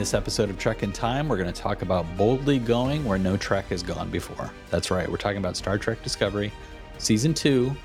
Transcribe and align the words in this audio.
this 0.00 0.14
episode 0.14 0.48
of 0.48 0.58
Trek 0.58 0.82
in 0.82 0.92
Time, 0.92 1.28
we're 1.28 1.36
going 1.36 1.52
to 1.52 1.60
talk 1.60 1.82
about 1.82 2.06
boldly 2.16 2.58
going 2.58 3.04
where 3.04 3.18
no 3.18 3.36
Trek 3.36 3.66
has 3.66 3.82
gone 3.82 4.10
before. 4.10 4.50
That's 4.70 4.90
right, 4.90 5.06
we're 5.06 5.18
talking 5.18 5.36
about 5.36 5.58
Star 5.58 5.76
Trek 5.76 6.02
Discovery, 6.02 6.50
Season 6.96 7.34
2, 7.34 7.76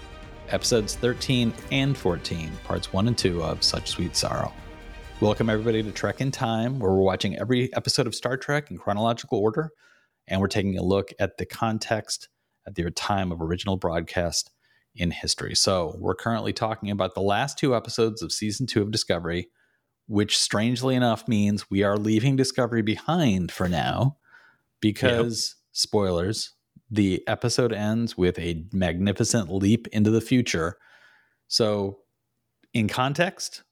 Episodes 0.47 0.95
13 0.95 1.53
and 1.73 1.97
14, 1.97 2.53
Parts 2.63 2.93
1 2.93 3.09
and 3.09 3.17
2 3.17 3.43
of 3.43 3.61
Such 3.61 3.89
Sweet 3.89 4.15
Sorrow. 4.15 4.53
Welcome, 5.19 5.49
everybody, 5.49 5.83
to 5.83 5.91
Trek 5.91 6.21
in 6.21 6.31
Time, 6.31 6.79
where 6.79 6.89
we're 6.93 7.01
watching 7.01 7.37
every 7.37 7.69
episode 7.75 8.07
of 8.07 8.15
Star 8.15 8.37
Trek 8.37 8.71
in 8.71 8.77
chronological 8.77 9.39
order, 9.39 9.71
and 10.25 10.39
we're 10.39 10.47
taking 10.47 10.77
a 10.77 10.83
look 10.83 11.11
at 11.19 11.35
the 11.35 11.45
context 11.45 12.29
at 12.65 12.75
the 12.75 12.89
time 12.91 13.33
of 13.33 13.41
original 13.41 13.75
broadcast 13.75 14.51
in 14.95 15.11
history. 15.11 15.53
So, 15.53 15.97
we're 15.99 16.15
currently 16.15 16.53
talking 16.53 16.91
about 16.91 17.13
the 17.13 17.19
last 17.19 17.57
two 17.57 17.75
episodes 17.75 18.21
of 18.21 18.31
Season 18.31 18.65
2 18.65 18.81
of 18.81 18.91
Discovery 18.91 19.49
which 20.07 20.37
strangely 20.37 20.95
enough 20.95 21.27
means 21.27 21.69
we 21.69 21.83
are 21.83 21.97
leaving 21.97 22.35
Discovery 22.35 22.81
behind 22.81 23.51
for 23.51 23.67
now 23.67 24.17
because, 24.79 25.55
yep. 25.57 25.65
spoilers, 25.71 26.53
the 26.91 27.23
episode 27.27 27.73
ends 27.73 28.17
with 28.17 28.37
a 28.37 28.65
magnificent 28.71 29.51
leap 29.51 29.87
into 29.87 30.11
the 30.11 30.21
future. 30.21 30.77
So, 31.47 31.99
in 32.73 32.87
context, 32.87 33.63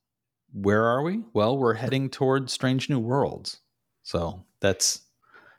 where 0.52 0.86
are 0.86 1.04
we? 1.04 1.22
Well, 1.34 1.58
we're 1.58 1.74
heading 1.76 2.10
towards 2.10 2.54
Strange 2.54 2.90
New 2.90 3.00
Worlds. 3.00 3.60
So, 4.04 4.44
that's 4.60 5.02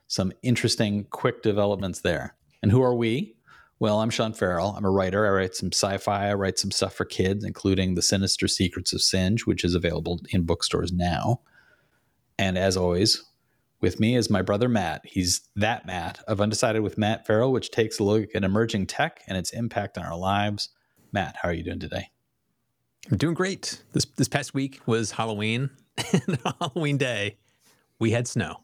some 0.07 0.33
interesting, 0.43 1.05
quick 1.11 1.43
developments 1.43 2.01
there. 2.01 2.37
And 2.63 2.73
who 2.73 2.83
are 2.83 2.95
we? 2.95 3.37
Well, 3.81 4.01
I'm 4.01 4.11
Sean 4.11 4.33
Ferrell. 4.33 4.75
I'm 4.77 4.85
a 4.85 4.91
writer. 4.91 5.27
I 5.27 5.31
write 5.31 5.57
some 5.57 5.71
sci 5.73 5.99
fi. 5.99 6.29
I 6.29 6.35
write 6.35 6.59
some 6.59 6.71
stuff 6.71 6.95
for 6.95 7.05
kids, 7.05 7.45
including 7.45 7.95
The 7.95 8.03
Sinister 8.03 8.47
Secrets 8.47 8.93
of 8.93 9.03
Singe, 9.03 9.47
which 9.47 9.65
is 9.65 9.75
available 9.75 10.21
in 10.31 10.43
bookstores 10.43 10.93
now. 10.93 11.41
And 12.39 12.57
as 12.57 12.77
always, 12.77 13.25
with 13.81 13.99
me 13.99 14.15
is 14.17 14.31
my 14.31 14.43
brother 14.43 14.69
Matt. 14.69 15.03
He's 15.05 15.43
that 15.57 15.87
Matt 15.87 16.23
of 16.29 16.41
Undecided 16.41 16.83
with 16.83 16.97
Matt 16.97 17.27
Ferrell, 17.27 17.53
which 17.53 17.71
takes 17.71 17.99
a 17.99 18.05
look 18.05 18.29
at 18.35 18.45
emerging 18.45 18.87
tech 18.87 19.23
and 19.27 19.37
its 19.37 19.51
impact 19.51 19.99
on 19.99 20.05
our 20.05 20.17
lives. 20.17 20.69
Matt, 21.13 21.37
how 21.43 21.49
are 21.49 21.53
you 21.53 21.65
doing 21.65 21.81
today? 21.81 22.11
I'm 23.11 23.19
doing 23.19 23.35
great. 23.35 23.83
This 23.93 24.07
this 24.17 24.29
past 24.29 24.55
week 24.55 24.81
was 24.87 25.11
Halloween, 25.11 25.71
and 26.13 26.39
Halloween 26.61 26.97
day 26.97 27.37
we 27.99 28.13
had 28.13 28.27
snow. 28.27 28.61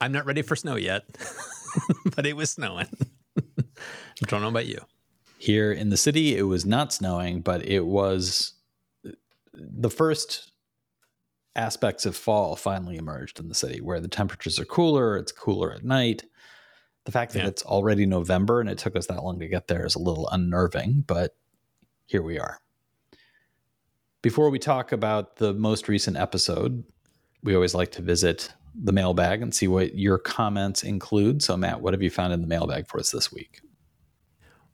I'm 0.00 0.12
not 0.12 0.26
ready 0.26 0.42
for 0.42 0.56
snow 0.56 0.76
yet, 0.76 1.04
but 2.16 2.26
it 2.26 2.36
was 2.36 2.50
snowing. 2.50 2.88
I 4.22 4.26
don't 4.26 4.42
know 4.42 4.48
about 4.48 4.66
you. 4.66 4.80
Here 5.38 5.72
in 5.72 5.90
the 5.90 5.96
city, 5.96 6.36
it 6.36 6.42
was 6.42 6.64
not 6.64 6.92
snowing, 6.92 7.40
but 7.40 7.66
it 7.66 7.84
was 7.84 8.54
the 9.52 9.90
first 9.90 10.52
aspects 11.56 12.06
of 12.06 12.16
fall 12.16 12.56
finally 12.56 12.96
emerged 12.96 13.38
in 13.38 13.48
the 13.48 13.54
city 13.54 13.80
where 13.80 14.00
the 14.00 14.08
temperatures 14.08 14.58
are 14.58 14.64
cooler, 14.64 15.16
it's 15.16 15.32
cooler 15.32 15.72
at 15.72 15.84
night. 15.84 16.24
The 17.04 17.12
fact 17.12 17.34
that 17.34 17.42
yeah. 17.42 17.48
it's 17.48 17.62
already 17.62 18.06
November 18.06 18.60
and 18.60 18.70
it 18.70 18.78
took 18.78 18.96
us 18.96 19.06
that 19.06 19.22
long 19.22 19.38
to 19.40 19.48
get 19.48 19.68
there 19.68 19.84
is 19.84 19.94
a 19.94 20.00
little 20.00 20.28
unnerving, 20.30 21.04
but 21.06 21.36
here 22.06 22.22
we 22.22 22.38
are. 22.38 22.58
Before 24.22 24.48
we 24.48 24.58
talk 24.58 24.90
about 24.90 25.36
the 25.36 25.52
most 25.52 25.86
recent 25.86 26.16
episode, 26.16 26.82
we 27.42 27.54
always 27.54 27.74
like 27.74 27.92
to 27.92 28.02
visit 28.02 28.52
the 28.74 28.92
mailbag 28.92 29.42
and 29.42 29.54
see 29.54 29.68
what 29.68 29.96
your 29.96 30.18
comments 30.18 30.82
include. 30.82 31.42
So, 31.42 31.56
Matt, 31.56 31.82
what 31.82 31.92
have 31.92 32.02
you 32.02 32.10
found 32.10 32.32
in 32.32 32.40
the 32.40 32.46
mailbag 32.46 32.88
for 32.88 32.98
us 32.98 33.10
this 33.10 33.30
week? 33.30 33.60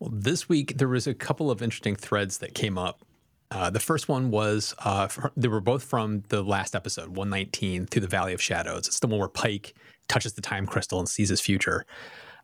Well, 0.01 0.11
this 0.13 0.49
week 0.49 0.79
there 0.79 0.89
was 0.89 1.07
a 1.07 1.15
couple 1.15 1.51
of 1.51 1.61
interesting 1.61 1.95
threads 1.95 2.39
that 2.39 2.55
came 2.55 2.79
up. 2.79 3.03
Uh, 3.51 3.69
the 3.69 3.81
first 3.81 4.09
one 4.09 4.31
was 4.31 4.75
uh, 4.79 5.09
they 5.37 5.49
were 5.49 5.61
both 5.61 5.85
from 5.85 6.23
the 6.29 6.43
last 6.43 6.75
episode, 6.75 7.09
119, 7.09 7.87
through 7.87 8.01
the 8.01 8.09
Valley 8.09 8.33
of 8.33 8.41
Shadows. 8.41 8.87
It's 8.89 8.99
the 8.99 9.09
one 9.09 9.19
where 9.19 9.29
Pike 9.29 9.75
touches 10.09 10.33
the 10.33 10.41
time 10.41 10.67
crystal 10.67 10.99
and 10.99 11.09
sees 11.09 11.29
his 11.29 11.41
future. 11.41 11.85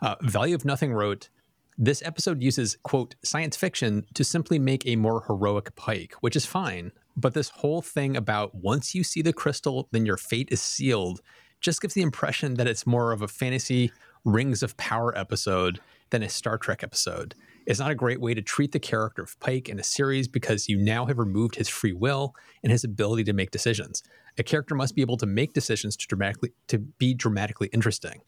Uh, 0.02 0.16
Value 0.20 0.54
of 0.54 0.66
Nothing 0.66 0.92
wrote, 0.92 1.30
this 1.78 2.02
episode 2.04 2.42
uses, 2.42 2.76
quote, 2.82 3.14
science 3.22 3.56
fiction 3.56 4.04
to 4.14 4.24
simply 4.24 4.58
make 4.58 4.86
a 4.86 4.96
more 4.96 5.24
heroic 5.26 5.74
Pike, 5.76 6.14
which 6.20 6.36
is 6.36 6.44
fine. 6.46 6.92
But 7.16 7.34
this 7.34 7.48
whole 7.48 7.80
thing 7.80 8.16
about 8.16 8.54
once 8.54 8.94
you 8.94 9.02
see 9.02 9.22
the 9.22 9.32
crystal, 9.32 9.88
then 9.92 10.04
your 10.04 10.16
fate 10.18 10.48
is 10.50 10.60
sealed 10.60 11.22
just 11.60 11.80
gives 11.80 11.94
the 11.94 12.02
impression 12.02 12.54
that 12.54 12.66
it's 12.66 12.86
more 12.86 13.12
of 13.12 13.22
a 13.22 13.28
fantasy 13.28 13.90
Rings 14.24 14.62
of 14.62 14.76
Power 14.76 15.16
episode 15.16 15.80
than 16.10 16.22
a 16.22 16.28
Star 16.28 16.58
Trek 16.58 16.82
episode. 16.82 17.34
It's 17.66 17.80
not 17.80 17.90
a 17.90 17.96
great 17.96 18.20
way 18.20 18.32
to 18.32 18.42
treat 18.42 18.72
the 18.72 18.78
character 18.78 19.22
of 19.22 19.38
Pike 19.40 19.68
in 19.68 19.80
a 19.80 19.82
series 19.82 20.28
because 20.28 20.68
you 20.68 20.78
now 20.78 21.04
have 21.06 21.18
removed 21.18 21.56
his 21.56 21.68
free 21.68 21.92
will 21.92 22.34
and 22.62 22.70
his 22.70 22.84
ability 22.84 23.24
to 23.24 23.32
make 23.32 23.50
decisions. 23.50 24.04
A 24.38 24.42
character 24.44 24.74
must 24.74 24.94
be 24.94 25.02
able 25.02 25.16
to 25.16 25.26
make 25.26 25.52
decisions 25.52 25.96
to 25.96 26.06
dramatically 26.06 26.52
to 26.68 26.78
be 26.78 27.12
dramatically 27.12 27.68
interesting. 27.72 28.22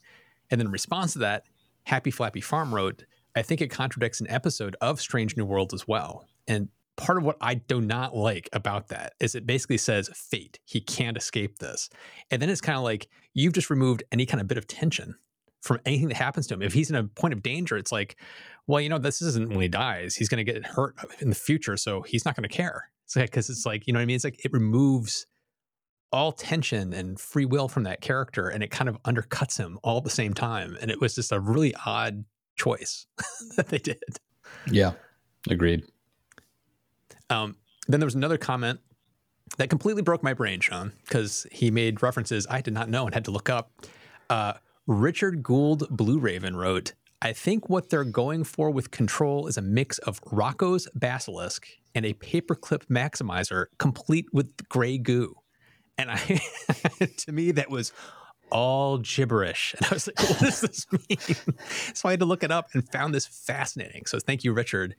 And 0.51 0.61
then 0.61 0.67
in 0.67 0.73
response 0.73 1.13
to 1.13 1.21
that, 1.21 1.45
Happy 1.85 2.11
Flappy 2.11 2.41
Farm 2.41 2.75
wrote, 2.75 3.05
I 3.37 3.43
think 3.43 3.61
it 3.61 3.69
contradicts 3.69 4.21
an 4.21 4.29
episode 4.29 4.75
of 4.81 5.01
Strange 5.01 5.37
New 5.37 5.45
Worlds 5.45 5.73
as 5.73 5.87
well. 5.87 6.27
And 6.49 6.69
part 6.97 7.19
of 7.19 7.25
what 7.25 7.37
I 7.41 7.55
do 7.55 7.81
not 7.81 8.17
like 8.17 8.49
about 8.53 8.89
that 8.89 9.13
is 9.21 9.35
it 9.35 9.47
basically 9.47 9.79
says 9.79 10.11
fate. 10.15 10.59
He 10.65 10.81
can't 10.81 11.17
escape 11.17 11.59
this. 11.59 11.89
And 12.31 12.43
then 12.43 12.51
it's 12.51 12.61
kind 12.61 12.77
of 12.77 12.83
like 12.83 13.09
you've 13.35 13.53
just 13.53 13.71
removed 13.71 14.03
any 14.11 14.27
kind 14.27 14.41
of 14.41 14.49
bit 14.49 14.59
of 14.59 14.67
tension 14.67 15.15
from 15.63 15.81
anything 15.85 16.09
that 16.09 16.17
happens 16.17 16.47
to 16.49 16.55
him. 16.55 16.63
If 16.63 16.73
he's 16.73 16.91
in 16.91 16.97
a 16.97 17.05
point 17.05 17.35
of 17.35 17.43
danger, 17.43 17.77
it's 17.77 17.93
like, 17.93 18.17
well, 18.67 18.81
you 18.81 18.89
know, 18.89 18.99
this 18.99 19.23
isn't 19.23 19.49
when 19.49 19.61
he 19.61 19.69
dies. 19.69 20.15
He's 20.15 20.29
going 20.29 20.45
to 20.45 20.53
get 20.53 20.65
hurt 20.65 20.97
in 21.21 21.31
the 21.31 21.35
future, 21.35 21.77
so 21.77 22.03
he's 22.03 22.25
not 22.25 22.37
going 22.37 22.49
to 22.49 22.55
care. 22.55 22.91
It's 23.05 23.17
like 23.17 23.31
because 23.31 23.49
it's 23.49 23.65
like 23.65 23.87
you 23.87 23.93
know 23.93 23.99
what 23.99 24.03
I 24.03 24.07
mean. 24.07 24.17
It's 24.17 24.25
like 24.25 24.45
it 24.45 24.53
removes 24.53 25.27
all 26.13 26.33
tension 26.33 26.93
and 26.93 27.19
free 27.19 27.47
will 27.47 27.69
from 27.69 27.85
that 27.85 28.01
character, 28.01 28.49
and 28.49 28.63
it 28.63 28.71
kind 28.71 28.89
of 28.89 29.03
undercuts 29.05 29.57
him 29.57 29.79
all 29.83 29.99
at 29.99 30.05
the 30.05 30.11
same 30.11 30.35
time. 30.35 30.77
And 30.81 30.91
it 30.91 31.01
was 31.01 31.15
just 31.15 31.33
a 31.33 31.41
really 31.41 31.75
odd 31.87 32.25
choice 32.57 33.07
that 33.57 33.69
they 33.69 33.79
did. 33.79 34.03
Yeah, 34.71 34.93
agreed. 35.49 35.85
Um, 37.31 37.57
then 37.89 38.01
there 38.01 38.07
was 38.07 38.15
another 38.15 38.39
comment 38.39 38.81
that 39.57 39.71
completely 39.71 40.03
broke 40.03 40.23
my 40.23 40.35
brain, 40.35 40.61
Sean, 40.61 40.93
because 41.05 41.47
he 41.51 41.71
made 41.71 42.03
references 42.03 42.47
I 42.51 42.61
did 42.61 42.75
not 42.75 42.91
know 42.91 43.07
and 43.07 43.15
had 43.15 43.25
to 43.25 43.31
look 43.31 43.49
up. 43.49 43.73
Uh, 44.29 44.55
Richard 44.89 45.43
Gould 45.43 45.87
Blue 45.91 46.19
Raven 46.19 46.57
wrote, 46.57 46.95
I 47.21 47.35
think 47.35 47.69
what 47.69 47.91
they're 47.91 48.05
going 48.05 48.43
for 48.43 48.71
with 48.71 48.91
control 48.91 49.47
is 49.47 49.59
a 49.59 49.63
mix 49.63 49.99
of 49.99 50.19
Roko's 50.33 50.89
basilisk 50.95 51.69
and 51.95 52.07
a 52.07 52.15
paperclip 52.15 52.87
maximizer 52.87 53.67
complete 53.79 54.25
with 54.33 54.67
gray 54.71 54.97
goo. 54.97 55.35
And 55.99 56.11
I 56.11 56.17
to 57.19 57.33
me 57.33 57.51
that 57.51 57.69
was 57.69 57.93
all 58.51 58.97
gibberish. 58.97 59.75
And 59.77 59.87
I 59.91 59.95
was 59.95 60.07
like, 60.07 60.19
what 60.21 60.39
does 60.39 60.63
this 60.63 60.87
mean? 60.93 61.37
so 61.93 62.09
I 62.09 62.13
had 62.13 62.21
to 62.21 62.27
look 62.27 62.43
it 62.43 62.51
up 62.51 62.71
and 62.73 62.91
found 62.91 63.13
this 63.13 63.27
fascinating. 63.27 64.07
So 64.07 64.19
thank 64.19 64.43
you, 64.43 64.55
Richard. 64.55 64.97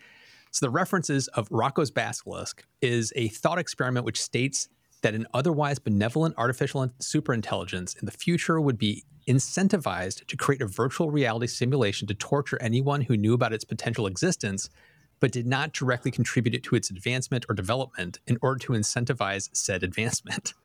So 0.52 0.68
the 0.68 0.70
references 0.70 1.30
of 1.30 1.48
Roko's 1.50 1.90
basilisk 1.90 2.64
is 2.80 3.12
a 3.16 3.30
thought 3.30 3.58
experiment 3.58 4.06
which 4.06 4.22
states 4.22 4.70
that 5.02 5.16
an 5.16 5.26
otherwise 5.34 5.80
benevolent 5.80 6.36
artificial 6.38 6.88
superintelligence 7.00 8.00
in 8.00 8.06
the 8.06 8.12
future 8.12 8.62
would 8.62 8.78
be 8.78 9.04
incentivized 9.30 10.26
to 10.26 10.36
create 10.36 10.62
a 10.62 10.68
virtual 10.68 11.12
reality 11.12 11.48
simulation 11.48 12.08
to 12.08 12.16
torture 12.16 12.58
anyone 12.62 13.02
who 13.02 13.16
knew 13.16 13.34
about 13.34 13.54
its 13.54 13.64
potential 13.64 14.08
existence 14.08 14.70
but 15.20 15.32
did 15.32 15.46
not 15.46 15.74
directly 15.74 16.12
contribute 16.12 16.56
it 16.56 16.64
to 16.64 16.76
its 16.76 16.90
advancement 16.90 17.46
or 17.48 17.54
development 17.54 18.20
in 18.26 18.38
order 18.42 18.58
to 18.58 18.74
incentivize 18.74 19.50
said 19.54 19.84
advancement. 19.84 20.54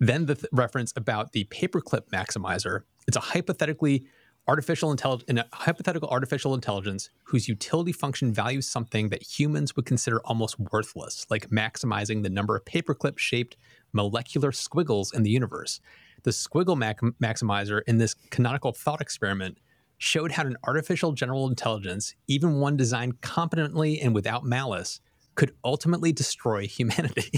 Then 0.00 0.26
the 0.26 0.34
th- 0.34 0.46
reference 0.50 0.92
about 0.96 1.32
the 1.32 1.44
paperclip 1.44 2.08
maximizer. 2.12 2.80
It's 3.06 3.16
a 3.16 3.20
hypothetically 3.20 4.04
artificial 4.48 4.90
intelligence 4.90 5.38
a 5.38 5.56
hypothetical 5.56 6.08
artificial 6.08 6.52
intelligence 6.52 7.10
whose 7.22 7.48
utility 7.48 7.92
function 7.92 8.34
values 8.34 8.66
something 8.66 9.08
that 9.10 9.22
humans 9.22 9.76
would 9.76 9.86
consider 9.86 10.20
almost 10.24 10.58
worthless, 10.58 11.24
like 11.30 11.48
maximizing 11.48 12.24
the 12.24 12.28
number 12.28 12.56
of 12.56 12.64
paperclip 12.64 13.18
shaped 13.18 13.56
molecular 13.92 14.50
squiggles 14.50 15.12
in 15.12 15.22
the 15.22 15.30
universe. 15.30 15.80
The 16.24 16.30
squiggle 16.30 16.76
mac- 16.76 17.00
maximizer 17.22 17.82
in 17.86 17.98
this 17.98 18.14
canonical 18.30 18.72
thought 18.72 19.00
experiment 19.00 19.58
showed 19.98 20.32
how 20.32 20.42
an 20.44 20.56
artificial 20.64 21.12
general 21.12 21.48
intelligence, 21.48 22.14
even 22.26 22.58
one 22.58 22.76
designed 22.76 23.20
competently 23.20 24.00
and 24.00 24.14
without 24.14 24.44
malice, 24.44 25.00
could 25.36 25.52
ultimately 25.64 26.12
destroy 26.12 26.66
humanity. 26.66 27.30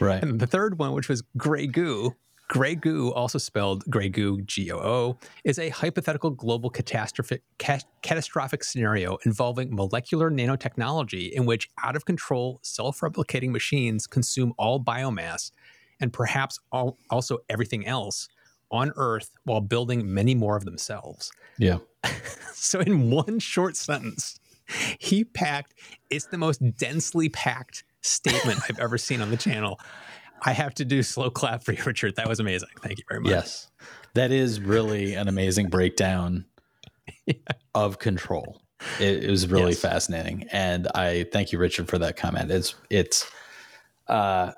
right. 0.00 0.22
And 0.22 0.40
the 0.40 0.46
third 0.46 0.78
one, 0.78 0.92
which 0.92 1.08
was 1.08 1.22
gray 1.36 1.66
goo, 1.66 2.16
Grey 2.50 2.74
goo, 2.74 3.12
also 3.12 3.38
spelled 3.38 3.84
Grey 3.88 4.08
goo, 4.08 4.40
G 4.42 4.72
O 4.72 4.78
O, 4.78 5.18
is 5.44 5.56
a 5.56 5.68
hypothetical 5.68 6.30
global 6.30 6.68
catastrophic, 6.68 7.44
ca- 7.60 7.78
catastrophic 8.02 8.64
scenario 8.64 9.18
involving 9.24 9.72
molecular 9.72 10.32
nanotechnology 10.32 11.30
in 11.30 11.46
which 11.46 11.70
out 11.80 11.94
of 11.94 12.06
control, 12.06 12.58
self 12.64 12.98
replicating 13.00 13.50
machines 13.50 14.08
consume 14.08 14.52
all 14.58 14.82
biomass 14.82 15.52
and 16.00 16.12
perhaps 16.12 16.58
all, 16.72 16.98
also 17.10 17.38
everything 17.48 17.86
else 17.86 18.28
on 18.70 18.92
Earth 18.96 19.30
while 19.44 19.60
building 19.60 20.12
many 20.12 20.34
more 20.34 20.56
of 20.56 20.64
themselves. 20.64 21.32
Yeah. 21.58 21.78
so, 22.54 22.80
in 22.80 23.10
one 23.10 23.38
short 23.38 23.76
sentence, 23.76 24.38
he 24.98 25.24
packed, 25.24 25.74
it's 26.08 26.26
the 26.26 26.38
most 26.38 26.58
densely 26.76 27.28
packed 27.28 27.84
statement 28.02 28.60
I've 28.68 28.78
ever 28.78 28.98
seen 28.98 29.20
on 29.20 29.30
the 29.30 29.36
channel. 29.36 29.80
I 30.42 30.52
have 30.52 30.74
to 30.74 30.84
do 30.84 31.02
slow 31.02 31.30
clap 31.30 31.62
for 31.62 31.72
you, 31.72 31.82
Richard. 31.84 32.16
That 32.16 32.28
was 32.28 32.40
amazing. 32.40 32.70
Thank 32.80 32.98
you 32.98 33.04
very 33.08 33.20
much. 33.20 33.30
Yes. 33.30 33.70
That 34.14 34.32
is 34.32 34.60
really 34.60 35.14
an 35.14 35.28
amazing 35.28 35.68
breakdown 35.68 36.46
yeah. 37.26 37.34
of 37.74 37.98
control. 37.98 38.62
It, 38.98 39.24
it 39.24 39.30
was 39.30 39.46
really 39.48 39.72
yes. 39.72 39.80
fascinating. 39.80 40.46
And 40.50 40.88
I 40.94 41.24
thank 41.24 41.52
you, 41.52 41.58
Richard, 41.58 41.88
for 41.88 41.98
that 41.98 42.16
comment. 42.16 42.50
It's 42.50 42.74
it's 42.88 43.30
uh 44.08 44.52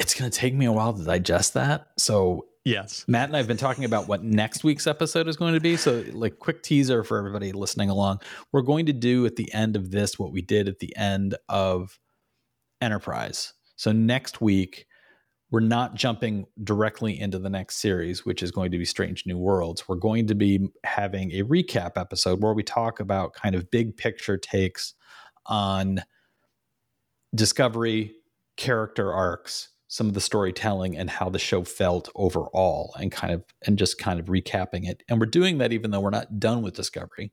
it's 0.00 0.14
gonna 0.14 0.30
take 0.30 0.54
me 0.54 0.64
a 0.64 0.72
while 0.72 0.92
to 0.92 1.04
digest 1.04 1.54
that. 1.54 1.88
So 1.96 2.46
Yes. 2.64 3.06
Matt 3.08 3.28
and 3.28 3.36
I 3.36 3.38
have 3.38 3.48
been 3.48 3.56
talking 3.56 3.84
about 3.84 4.06
what 4.06 4.22
next 4.22 4.64
week's 4.64 4.86
episode 4.86 5.28
is 5.28 5.36
going 5.36 5.54
to 5.54 5.60
be. 5.60 5.76
So, 5.76 6.04
like, 6.12 6.38
quick 6.38 6.62
teaser 6.62 7.02
for 7.02 7.16
everybody 7.16 7.52
listening 7.52 7.88
along. 7.88 8.20
We're 8.52 8.60
going 8.60 8.84
to 8.86 8.92
do 8.92 9.24
at 9.24 9.36
the 9.36 9.50
end 9.54 9.76
of 9.76 9.90
this 9.90 10.18
what 10.18 10.30
we 10.30 10.42
did 10.42 10.68
at 10.68 10.78
the 10.78 10.94
end 10.94 11.36
of 11.48 11.98
Enterprise. 12.82 13.54
So, 13.76 13.92
next 13.92 14.42
week, 14.42 14.86
we're 15.50 15.60
not 15.60 15.94
jumping 15.94 16.46
directly 16.62 17.18
into 17.18 17.38
the 17.38 17.48
next 17.48 17.76
series, 17.78 18.26
which 18.26 18.42
is 18.42 18.50
going 18.50 18.70
to 18.72 18.78
be 18.78 18.84
Strange 18.84 19.24
New 19.26 19.38
Worlds. 19.38 19.88
We're 19.88 19.96
going 19.96 20.26
to 20.26 20.34
be 20.34 20.68
having 20.84 21.32
a 21.32 21.42
recap 21.44 21.92
episode 21.96 22.42
where 22.42 22.52
we 22.52 22.62
talk 22.62 23.00
about 23.00 23.32
kind 23.32 23.54
of 23.54 23.70
big 23.70 23.96
picture 23.96 24.36
takes 24.36 24.94
on 25.46 26.02
Discovery, 27.34 28.12
character 28.56 29.12
arcs, 29.12 29.70
some 29.90 30.06
of 30.06 30.14
the 30.14 30.20
storytelling 30.20 30.96
and 30.96 31.10
how 31.10 31.28
the 31.28 31.38
show 31.38 31.64
felt 31.64 32.08
overall 32.14 32.94
and 33.00 33.10
kind 33.10 33.34
of 33.34 33.42
and 33.66 33.76
just 33.76 33.98
kind 33.98 34.20
of 34.20 34.26
recapping 34.26 34.88
it. 34.88 35.02
And 35.08 35.18
we're 35.18 35.26
doing 35.26 35.58
that 35.58 35.72
even 35.72 35.90
though 35.90 35.98
we're 35.98 36.10
not 36.10 36.38
done 36.38 36.62
with 36.62 36.74
discovery. 36.74 37.32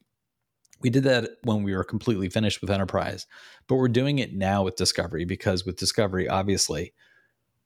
We 0.82 0.90
did 0.90 1.04
that 1.04 1.30
when 1.44 1.62
we 1.62 1.76
were 1.76 1.84
completely 1.84 2.30
finished 2.30 2.60
with 2.60 2.72
enterprise 2.72 3.28
but 3.68 3.76
we're 3.76 3.88
doing 3.88 4.18
it 4.18 4.34
now 4.34 4.64
with 4.64 4.76
discovery 4.76 5.24
because 5.24 5.66
with 5.66 5.78
discovery 5.78 6.28
obviously 6.28 6.94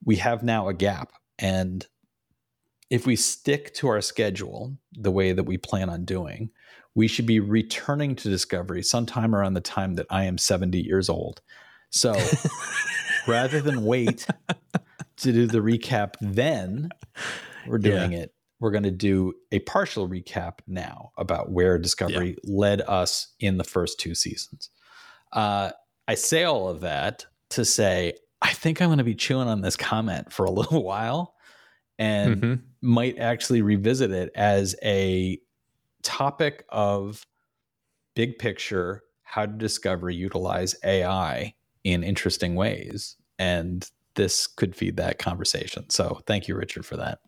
we 0.03 0.17
have 0.17 0.43
now 0.43 0.67
a 0.67 0.73
gap. 0.73 1.13
And 1.39 1.87
if 2.89 3.07
we 3.07 3.15
stick 3.15 3.73
to 3.75 3.87
our 3.87 4.01
schedule 4.01 4.75
the 4.91 5.11
way 5.11 5.31
that 5.31 5.45
we 5.45 5.57
plan 5.57 5.89
on 5.89 6.03
doing 6.03 6.51
we 6.95 7.07
should 7.07 7.25
be 7.25 7.39
returning 7.39 8.13
to 8.17 8.29
discovery 8.29 8.83
sometime 8.83 9.33
around 9.33 9.53
the 9.53 9.61
time 9.61 9.95
that 9.95 10.07
i 10.09 10.25
am 10.25 10.37
70 10.37 10.81
years 10.81 11.07
old. 11.07 11.39
So 11.91 12.13
rather 13.27 13.61
than 13.61 13.83
wait 13.83 14.27
to 15.17 15.31
do 15.31 15.47
the 15.47 15.59
recap 15.59 16.15
then, 16.21 16.89
we're 17.67 17.77
doing 17.77 18.13
yeah. 18.13 18.19
it. 18.19 18.33
We're 18.59 18.71
going 18.71 18.83
to 18.83 18.91
do 18.91 19.33
a 19.51 19.59
partial 19.59 20.07
recap 20.07 20.59
now 20.67 21.11
about 21.17 21.51
where 21.51 21.79
Discovery 21.79 22.37
yeah. 22.43 22.55
led 22.55 22.81
us 22.81 23.29
in 23.39 23.57
the 23.57 23.63
first 23.63 23.99
two 23.99 24.13
seasons. 24.13 24.69
Uh, 25.33 25.71
I 26.07 26.15
say 26.15 26.43
all 26.43 26.69
of 26.69 26.81
that 26.81 27.25
to 27.51 27.65
say 27.65 28.13
I 28.41 28.53
think 28.53 28.81
I'm 28.81 28.89
going 28.89 28.97
to 28.97 29.03
be 29.03 29.15
chewing 29.15 29.47
on 29.47 29.61
this 29.61 29.77
comment 29.77 30.33
for 30.33 30.45
a 30.45 30.51
little 30.51 30.83
while 30.83 31.35
and 31.99 32.35
mm-hmm. 32.35 32.53
might 32.81 33.19
actually 33.19 33.61
revisit 33.61 34.11
it 34.11 34.31
as 34.35 34.75
a 34.83 35.39
topic 36.03 36.65
of 36.69 37.25
big 38.15 38.39
picture 38.39 39.03
how 39.23 39.45
to 39.45 39.51
discover 39.51 40.09
utilize 40.09 40.75
AI 40.83 41.53
in 41.83 42.03
interesting 42.03 42.55
ways. 42.55 43.15
And 43.39 43.89
this 44.15 44.47
could 44.47 44.75
feed 44.75 44.97
that 44.97 45.19
conversation. 45.19 45.89
So 45.89 46.21
thank 46.27 46.47
you, 46.47 46.55
Richard, 46.55 46.85
for 46.85 46.97
that. 46.97 47.19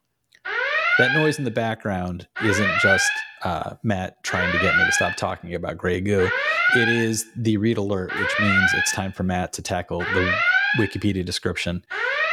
That 1.00 1.16
noise 1.16 1.40
in 1.40 1.44
the 1.44 1.52
background 1.52 2.28
isn't 2.44 2.72
just 2.82 3.10
uh, 3.44 3.76
Matt 3.82 4.24
trying 4.24 4.52
to 4.52 4.60
get 4.60 4.78
me 4.78 4.86
to 4.86 4.92
stop 4.92 5.16
talking 5.16 5.56
about 5.56 5.78
Grey 5.78 6.02
Goo. 6.02 6.30
It 6.76 6.88
is 6.88 7.26
the 7.36 7.58
red 7.58 7.78
alert, 7.78 8.12
which 8.16 8.40
means 8.40 8.72
it's 8.76 8.92
time 8.92 9.12
for 9.12 9.24
Matt 9.24 9.54
to 9.54 9.64
tackle 9.64 10.00
the 10.00 10.34
Wikipedia 10.78 11.26
description. 11.26 11.84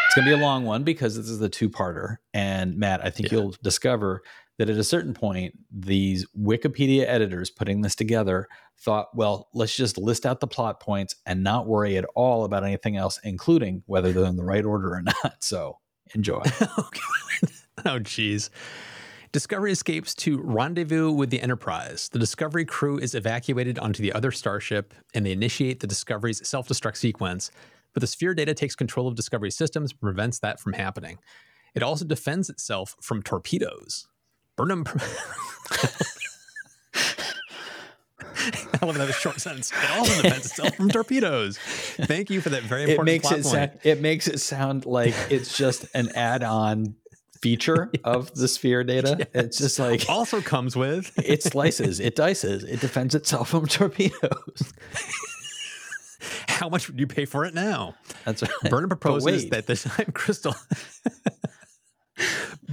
It's 0.07 0.15
going 0.15 0.27
to 0.29 0.37
be 0.37 0.41
a 0.41 0.45
long 0.45 0.65
one 0.65 0.83
because 0.83 1.17
this 1.17 1.29
is 1.29 1.39
the 1.39 1.49
two 1.49 1.71
parter. 1.71 2.17
And 2.35 2.77
Matt, 2.77 3.05
I 3.05 3.11
think 3.11 3.31
yeah. 3.31 3.39
you'll 3.39 3.55
discover 3.63 4.23
that 4.61 4.69
at 4.69 4.77
a 4.77 4.85
certain 4.85 5.15
point, 5.15 5.59
these 5.71 6.27
Wikipedia 6.39 7.07
editors 7.07 7.49
putting 7.49 7.81
this 7.81 7.95
together 7.95 8.47
thought, 8.79 9.07
well, 9.17 9.49
let's 9.55 9.75
just 9.75 9.97
list 9.97 10.27
out 10.27 10.41
the 10.41 10.47
plot 10.47 10.81
points 10.81 11.17
and 11.25 11.43
not 11.43 11.67
worry 11.67 11.97
at 11.97 12.05
all 12.15 12.45
about 12.45 12.63
anything 12.63 12.95
else, 12.95 13.19
including 13.25 13.83
whether 13.87 14.13
they're 14.13 14.27
in 14.27 14.37
the 14.37 14.45
right 14.45 14.67
order 14.67 14.93
or 14.93 15.03
not. 15.25 15.37
So 15.39 15.79
enjoy. 16.15 16.43
oh, 17.87 18.01
geez. 18.01 18.51
Discovery 19.33 19.73
escapes 19.73 20.15
to 20.17 20.43
rendezvous 20.43 21.11
with 21.11 21.31
the 21.31 21.41
Enterprise. 21.41 22.11
The 22.13 22.19
Discovery 22.19 22.67
crew 22.67 22.99
is 22.99 23.15
evacuated 23.15 23.79
onto 23.79 24.03
the 24.03 24.13
other 24.13 24.31
starship, 24.31 24.93
and 25.15 25.25
they 25.25 25.33
initiate 25.33 25.81
the 25.81 25.87
Discovery's 25.87 26.47
self 26.47 26.69
destruct 26.69 26.99
sequence. 26.99 27.51
But 27.95 28.03
the 28.03 28.07
sphere 28.07 28.35
data 28.35 28.53
takes 28.53 28.77
control 28.77 29.09
of 29.09 29.15
Discovery 29.15 29.53
systems 29.53 29.93
and 29.93 30.01
prevents 30.03 30.39
that 30.41 30.61
from 30.61 30.75
happening. 30.75 31.19
It 31.75 31.83
also 31.83 32.05
defends 32.05 32.51
itself 32.51 32.95
from 33.01 33.23
torpedoes. 33.23 34.07
Burnham. 34.57 34.85
I 38.83 38.87
love 38.87 38.97
that 38.97 39.13
short 39.13 39.41
sentence. 39.41 39.73
It 39.73 39.91
also 39.99 40.23
defends 40.23 40.47
itself 40.47 40.75
from 40.75 40.89
torpedoes. 40.91 41.59
Thank 41.59 42.31
you 42.31 42.41
for 42.41 42.49
that 42.51 42.63
very 42.63 42.83
important 42.85 43.09
it 43.09 43.13
makes 43.13 43.27
it 43.27 43.43
point. 43.43 43.45
Sound, 43.45 43.71
it 43.83 44.01
makes 44.01 44.29
it 44.29 44.39
sound 44.41 44.87
like 44.87 45.15
it's 45.29 45.57
just 45.57 45.85
an 45.95 46.11
add-on 46.17 46.95
feature 47.43 47.91
of 48.05 48.33
the 48.35 48.49
sphere 48.49 48.85
data. 48.85 49.17
Yes. 49.19 49.29
It's 49.35 49.59
just 49.59 49.79
like 49.79 50.09
also 50.09 50.41
comes 50.41 50.77
with 50.77 51.13
it 51.19 51.43
slices, 51.43 52.01
it 52.01 52.17
dices, 52.17 52.65
it 52.65 52.81
defends 52.81 53.15
itself 53.15 53.51
from 53.51 53.67
torpedoes. 53.67 54.73
How 56.49 56.69
much 56.69 56.89
would 56.89 57.01
you 57.01 57.07
pay 57.07 57.25
for 57.25 57.45
it 57.45 57.55
now? 57.55 57.95
That's 58.25 58.43
right. 58.43 58.51
Burnham 58.69 58.91
proposes 58.91 59.49
that 59.51 59.67
the 59.67 59.77
time 59.77 60.13
crystal 60.13 60.55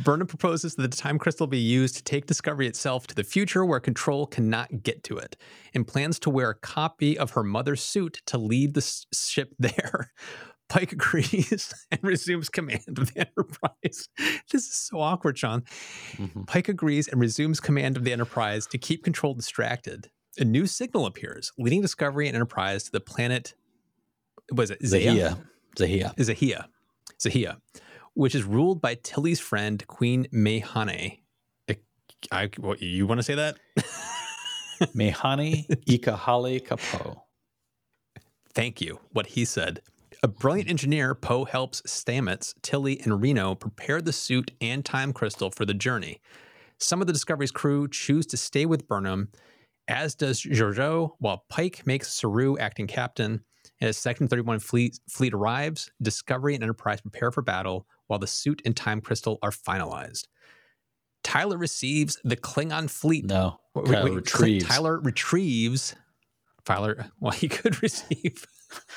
Burnham 0.04 0.28
proposes 0.28 0.76
that 0.76 0.90
the 0.90 0.98
time 0.98 1.18
crystal 1.18 1.48
be 1.48 1.60
used 1.60 1.96
to 1.96 2.04
take 2.04 2.26
Discovery 2.26 2.68
itself 2.68 3.08
to 3.08 3.16
the 3.16 3.24
future 3.24 3.66
where 3.66 3.80
control 3.80 4.28
cannot 4.28 4.84
get 4.84 5.04
to 5.06 5.18
it, 5.18 5.38
and 5.74 5.88
plans 5.88 6.20
to 6.20 6.30
wear 6.30 6.52
a 6.52 6.56
copy 6.56 7.18
of 7.18 7.32
her 7.32 7.44
mother's 7.44 7.82
suit 7.82 8.22
to 8.28 8.38
lead 8.38 8.74
the 8.74 9.06
ship 9.14 9.54
there. 9.60 10.12
Pike 10.70 10.92
agrees 10.92 11.74
and 11.92 12.04
resumes 12.04 12.50
command 12.50 12.84
of 12.98 13.14
the 13.14 13.20
Enterprise. 13.22 14.10
This 14.52 14.64
is 14.64 14.74
so 14.74 15.00
awkward, 15.00 15.38
Sean. 15.38 15.64
Mm-hmm. 16.14 16.44
Pike 16.44 16.70
agrees 16.70 17.08
and 17.08 17.20
resumes 17.20 17.60
command 17.60 17.98
of 17.98 18.04
the 18.04 18.14
Enterprise 18.14 18.66
to 18.68 18.78
keep 18.78 19.04
control 19.04 19.34
distracted. 19.34 20.10
A 20.40 20.46
new 20.46 20.68
signal 20.68 21.06
appears, 21.06 21.52
leading 21.58 21.82
Discovery 21.82 22.28
and 22.28 22.36
Enterprise 22.36 22.84
to 22.84 22.92
the 22.92 23.00
planet. 23.00 23.56
Was 24.52 24.72
it 24.72 24.82
Xahea? 24.82 25.38
Xahea. 25.78 26.16
Xahea. 26.16 26.66
Xahea 27.20 27.58
which 28.18 28.34
is 28.34 28.44
ruled 28.44 28.82
by 28.82 28.96
Tilly's 28.96 29.40
friend, 29.40 29.86
Queen 29.86 30.26
Mehane. 30.34 31.20
I, 32.32 32.50
what, 32.58 32.82
you 32.82 33.06
want 33.06 33.20
to 33.20 33.24
say 33.24 33.36
that? 33.36 33.58
Mehane 34.96 35.68
Ikahale 35.86 36.66
Kapo. 36.66 37.24
Thank 38.56 38.82
you. 38.82 39.00
What 39.12 39.28
he 39.28 39.46
said. 39.46 39.82
A 40.24 40.28
brilliant 40.28 40.68
engineer, 40.68 41.14
Po 41.14 41.46
helps 41.46 41.84
Stamets, 41.84 42.56
Tilly, 42.64 43.00
and 43.02 43.22
Reno 43.22 43.54
prepare 43.54 44.02
the 44.02 44.12
suit 44.12 44.50
and 44.60 44.84
time 44.84 45.14
crystal 45.14 45.52
for 45.52 45.66
the 45.66 45.76
journey. 45.76 46.20
Some 46.80 47.02
of 47.02 47.08
the 47.08 47.14
Discovery's 47.14 47.52
crew 47.52 47.88
choose 47.88 48.26
to 48.28 48.38
stay 48.38 48.66
with 48.66 48.88
Burnham, 48.88 49.30
as 49.88 50.16
does 50.16 50.42
Georgiou, 50.42 51.12
while 51.20 51.46
Pike 51.50 51.86
makes 51.86 52.12
Saru 52.12 52.58
acting 52.58 52.88
captain. 52.88 53.44
And 53.80 53.90
as 53.90 53.98
Section 53.98 54.28
31 54.28 54.60
fleet, 54.60 55.00
fleet 55.08 55.34
arrives, 55.34 55.92
Discovery 56.02 56.56
and 56.56 56.64
Enterprise 56.64 57.02
prepare 57.02 57.32
for 57.32 57.42
battle, 57.42 57.88
while 58.08 58.20
the 58.20 58.28
suit 58.28 58.62
and 58.66 58.76
time 58.76 59.02
crystal 59.02 59.38
are 59.42 59.52
finalized. 59.52 60.26
Tyler 61.24 61.58
receives 61.58 62.20
the 62.24 62.38
Klingon 62.38 62.90
fleet. 62.90 63.26
No, 63.26 63.60
Tyler 63.76 63.92
wait, 63.92 64.04
wait, 64.06 64.14
retrieves. 64.14 64.66
Tyler 64.66 65.00
retrieves. 65.00 65.96
Tyler, 66.66 67.08
well, 67.20 67.32
he 67.32 67.48
could 67.48 67.82
receive. 67.84 68.46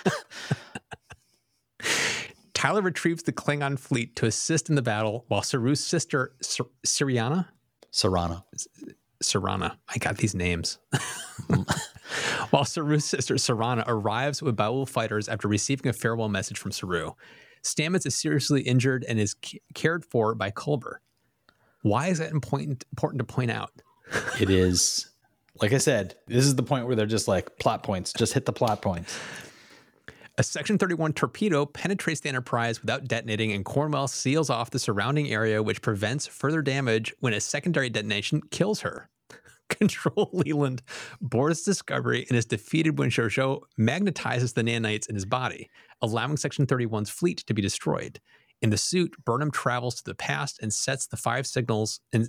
Tyler 2.54 2.82
retrieves 2.82 3.22
the 3.22 3.32
Klingon 3.32 3.78
fleet 3.78 4.16
to 4.16 4.26
assist 4.26 4.68
in 4.68 4.74
the 4.74 4.82
battle, 4.82 5.24
while 5.28 5.40
Saru's 5.42 5.80
sister, 5.84 6.34
Sir- 6.42 6.64
Siriana, 6.86 7.46
Sarana, 7.92 8.44
Sarana, 9.22 9.76
I 9.88 9.98
got 9.98 10.18
these 10.18 10.34
names. 10.34 10.78
Mm. 11.48 11.80
while 12.50 12.64
Saru's 12.64 13.04
sister 13.04 13.34
Sarana 13.34 13.84
arrives 13.86 14.42
with 14.42 14.56
Ba'ul 14.56 14.88
fighters 14.88 15.28
after 15.28 15.48
receiving 15.48 15.88
a 15.88 15.92
farewell 15.92 16.28
message 16.28 16.58
from 16.58 16.72
Saru. 16.72 17.12
Stamets 17.62 18.06
is 18.06 18.16
seriously 18.16 18.62
injured 18.62 19.04
and 19.08 19.18
is 19.18 19.36
c- 19.44 19.60
cared 19.74 20.04
for 20.04 20.34
by 20.34 20.50
Culber. 20.50 20.96
Why 21.82 22.08
is 22.08 22.18
that 22.18 22.30
important, 22.30 22.84
important 22.92 23.18
to 23.20 23.24
point 23.24 23.50
out? 23.50 23.70
it 24.40 24.50
is, 24.50 25.10
like 25.60 25.72
I 25.72 25.78
said, 25.78 26.16
this 26.26 26.44
is 26.44 26.54
the 26.56 26.62
point 26.62 26.86
where 26.86 26.96
they're 26.96 27.06
just 27.06 27.28
like 27.28 27.58
plot 27.58 27.82
points, 27.82 28.12
just 28.12 28.32
hit 28.32 28.46
the 28.46 28.52
plot 28.52 28.82
points. 28.82 29.18
A 30.38 30.42
Section 30.42 30.78
31 30.78 31.12
torpedo 31.12 31.66
penetrates 31.66 32.20
the 32.20 32.30
Enterprise 32.30 32.80
without 32.80 33.06
detonating, 33.06 33.52
and 33.52 33.62
Cornwell 33.62 34.08
seals 34.08 34.48
off 34.48 34.70
the 34.70 34.78
surrounding 34.78 35.30
area, 35.30 35.62
which 35.62 35.82
prevents 35.82 36.26
further 36.26 36.62
damage 36.62 37.12
when 37.20 37.34
a 37.34 37.40
secondary 37.40 37.90
detonation 37.90 38.40
kills 38.50 38.80
her. 38.80 39.09
control 39.78 40.30
Leland 40.32 40.82
boards 41.20 41.62
Discovery 41.62 42.26
and 42.28 42.36
is 42.36 42.44
defeated 42.46 42.98
when 42.98 43.10
Georgiou 43.10 43.60
magnetizes 43.78 44.54
the 44.54 44.62
nanites 44.62 45.08
in 45.08 45.14
his 45.14 45.24
body, 45.24 45.70
allowing 46.02 46.36
Section 46.36 46.66
31's 46.66 47.10
fleet 47.10 47.38
to 47.46 47.54
be 47.54 47.62
destroyed. 47.62 48.20
In 48.62 48.70
the 48.70 48.76
suit, 48.76 49.14
Burnham 49.24 49.50
travels 49.50 49.94
to 49.96 50.04
the 50.04 50.14
past 50.14 50.58
and 50.60 50.72
sets 50.72 51.06
the 51.06 51.16
five 51.16 51.46
signals 51.46 52.00
and 52.12 52.28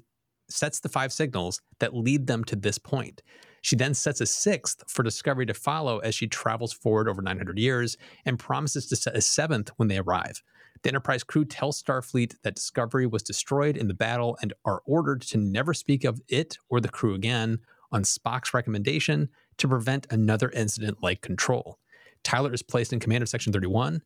sets 0.49 0.79
the 0.79 0.89
five 0.89 1.11
signals 1.11 1.61
that 1.79 1.95
lead 1.95 2.27
them 2.27 2.43
to 2.45 2.55
this 2.55 2.77
point. 2.77 3.21
She 3.61 3.75
then 3.75 3.93
sets 3.93 4.21
a 4.21 4.25
sixth 4.25 4.83
for 4.87 5.03
Discovery 5.03 5.45
to 5.45 5.53
follow 5.53 5.99
as 5.99 6.15
she 6.15 6.27
travels 6.27 6.73
forward 6.73 7.07
over 7.07 7.21
900 7.21 7.59
years 7.59 7.95
and 8.25 8.39
promises 8.39 8.87
to 8.87 8.95
set 8.95 9.15
a 9.15 9.21
seventh 9.21 9.69
when 9.77 9.87
they 9.87 9.99
arrive. 9.99 10.41
The 10.83 10.89
Enterprise 10.89 11.23
crew 11.23 11.45
tells 11.45 11.81
Starfleet 11.81 12.35
that 12.43 12.55
Discovery 12.55 13.05
was 13.05 13.21
destroyed 13.21 13.77
in 13.77 13.87
the 13.87 13.93
battle 13.93 14.37
and 14.41 14.53
are 14.65 14.81
ordered 14.85 15.21
to 15.23 15.37
never 15.37 15.73
speak 15.73 16.03
of 16.03 16.21
it 16.27 16.57
or 16.69 16.81
the 16.81 16.89
crew 16.89 17.13
again 17.13 17.59
on 17.91 18.03
Spock's 18.03 18.53
recommendation 18.53 19.29
to 19.57 19.67
prevent 19.67 20.07
another 20.09 20.49
incident 20.49 20.97
like 21.03 21.21
Control. 21.21 21.77
Tyler 22.23 22.53
is 22.53 22.63
placed 22.63 22.93
in 22.93 22.99
command 22.99 23.21
of 23.21 23.29
Section 23.29 23.53
31, 23.53 24.01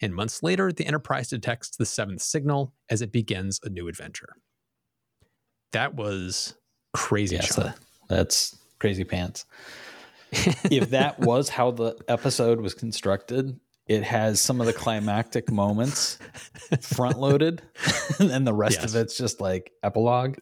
and 0.00 0.14
months 0.14 0.42
later, 0.42 0.72
the 0.72 0.86
Enterprise 0.86 1.28
detects 1.28 1.70
the 1.70 1.86
seventh 1.86 2.22
signal 2.22 2.72
as 2.88 3.02
it 3.02 3.12
begins 3.12 3.60
a 3.62 3.68
new 3.68 3.88
adventure. 3.88 4.34
That 5.72 5.94
was 5.94 6.54
crazy. 6.94 7.36
Yes, 7.36 7.58
uh, 7.58 7.72
that's 8.08 8.56
crazy 8.78 9.04
pants. 9.04 9.44
if 10.32 10.90
that 10.90 11.18
was 11.18 11.48
how 11.48 11.70
the 11.70 11.96
episode 12.06 12.60
was 12.60 12.74
constructed, 12.74 13.58
it 13.88 14.04
has 14.04 14.40
some 14.40 14.60
of 14.60 14.66
the 14.66 14.72
climactic 14.72 15.50
moments 15.50 16.18
front 16.80 17.18
loaded, 17.18 17.62
and 18.18 18.30
then 18.30 18.44
the 18.44 18.52
rest 18.52 18.80
yes. 18.82 18.94
of 18.94 19.00
it's 19.00 19.16
just 19.16 19.40
like 19.40 19.72
epilogue. 19.82 20.36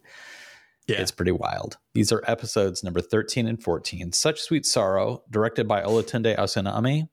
Yeah. 0.89 1.01
It's 1.01 1.11
pretty 1.11 1.33
wild. 1.33 1.79
These 1.95 2.13
are 2.13 2.23
episodes 2.27 2.85
number 2.85 3.01
13 3.01 3.49
and 3.49 3.61
14. 3.61 4.13
Such 4.13 4.41
Sweet 4.41 4.65
Sorrow, 4.65 5.23
directed 5.31 5.67
by 5.67 5.83
Olatunde 5.83 6.37
Osunsanmi. 6.37 7.09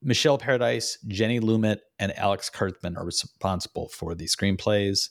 Michelle 0.00 0.38
Paradise, 0.38 0.98
Jenny 1.06 1.40
Lumet, 1.40 1.78
and 1.98 2.16
Alex 2.18 2.50
Kurtzman 2.50 2.96
are 2.96 3.04
responsible 3.04 3.88
for 3.88 4.14
the 4.14 4.26
screenplays. 4.26 5.10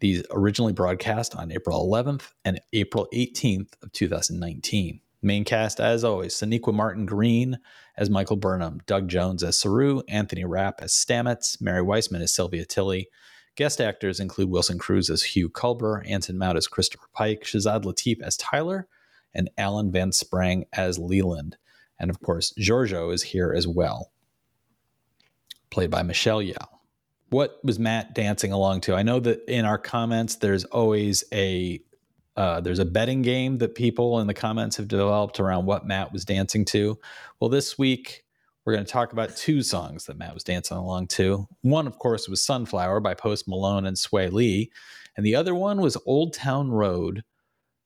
These 0.00 0.24
originally 0.30 0.74
broadcast 0.74 1.34
on 1.34 1.50
April 1.50 1.86
11th 1.86 2.32
and 2.44 2.60
April 2.72 3.08
18th 3.14 3.72
of 3.82 3.92
2019. 3.92 5.00
Main 5.20 5.44
cast, 5.44 5.80
as 5.80 6.04
always, 6.04 6.34
Sonequa 6.34 6.72
Martin 6.72 7.04
Green 7.04 7.58
as 7.96 8.08
Michael 8.08 8.36
Burnham, 8.36 8.80
Doug 8.86 9.08
Jones 9.08 9.42
as 9.42 9.58
Saru, 9.58 10.02
Anthony 10.08 10.44
Rapp 10.44 10.80
as 10.80 10.92
Stamets, 10.92 11.60
Mary 11.60 11.82
Wiseman 11.82 12.22
as 12.22 12.32
Sylvia 12.32 12.64
Tilly. 12.64 13.08
Guest 13.56 13.80
actors 13.80 14.20
include 14.20 14.50
Wilson 14.50 14.78
Cruz 14.78 15.10
as 15.10 15.24
Hugh 15.24 15.50
Culber, 15.50 16.08
Anson 16.08 16.38
Mount 16.38 16.56
as 16.56 16.68
Christopher 16.68 17.08
Pike, 17.12 17.42
Shazad 17.42 17.82
Latif 17.82 18.20
as 18.22 18.36
Tyler, 18.36 18.86
and 19.34 19.50
Alan 19.58 19.90
Van 19.90 20.12
Sprang 20.12 20.64
as 20.72 20.98
Leland. 20.98 21.56
And 21.98 22.10
of 22.10 22.20
course, 22.20 22.52
Georgiou 22.56 23.12
is 23.12 23.24
here 23.24 23.52
as 23.52 23.66
well, 23.66 24.12
played 25.70 25.90
by 25.90 26.04
Michelle 26.04 26.40
Yeoh. 26.40 26.68
what 27.30 27.58
was 27.64 27.80
Matt 27.80 28.14
dancing 28.14 28.52
along 28.52 28.82
to? 28.82 28.94
I 28.94 29.02
know 29.02 29.18
that 29.18 29.42
in 29.52 29.64
our 29.64 29.78
comments, 29.78 30.36
there's 30.36 30.64
always 30.66 31.24
a 31.32 31.80
uh, 32.38 32.60
there's 32.60 32.78
a 32.78 32.84
betting 32.84 33.20
game 33.20 33.58
that 33.58 33.74
people 33.74 34.20
in 34.20 34.28
the 34.28 34.32
comments 34.32 34.76
have 34.76 34.86
developed 34.86 35.40
around 35.40 35.66
what 35.66 35.84
Matt 35.84 36.12
was 36.12 36.24
dancing 36.24 36.64
to. 36.66 36.96
Well, 37.40 37.50
this 37.50 37.76
week 37.76 38.22
we're 38.64 38.74
going 38.74 38.84
to 38.84 38.92
talk 38.92 39.12
about 39.12 39.36
two 39.36 39.60
songs 39.60 40.04
that 40.04 40.16
Matt 40.16 40.34
was 40.34 40.44
dancing 40.44 40.76
along 40.76 41.08
to. 41.08 41.48
One, 41.62 41.88
of 41.88 41.98
course, 41.98 42.28
was 42.28 42.44
"Sunflower" 42.44 43.00
by 43.00 43.14
Post 43.14 43.48
Malone 43.48 43.86
and 43.86 43.96
Swae 43.96 44.30
Lee, 44.30 44.70
and 45.16 45.26
the 45.26 45.34
other 45.34 45.52
one 45.52 45.80
was 45.80 45.96
"Old 46.06 46.32
Town 46.32 46.70
Road," 46.70 47.24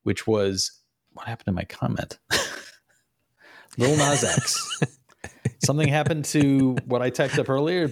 which 0.02 0.26
was 0.26 0.80
what 1.14 1.26
happened 1.26 1.46
to 1.46 1.52
my 1.52 1.64
comment? 1.64 2.18
Lil 3.78 3.96
Nas 3.96 4.22
X. 4.22 4.80
Something 5.64 5.88
happened 5.88 6.26
to 6.26 6.76
what 6.84 7.00
I 7.00 7.08
typed 7.08 7.38
up 7.38 7.48
earlier 7.48 7.88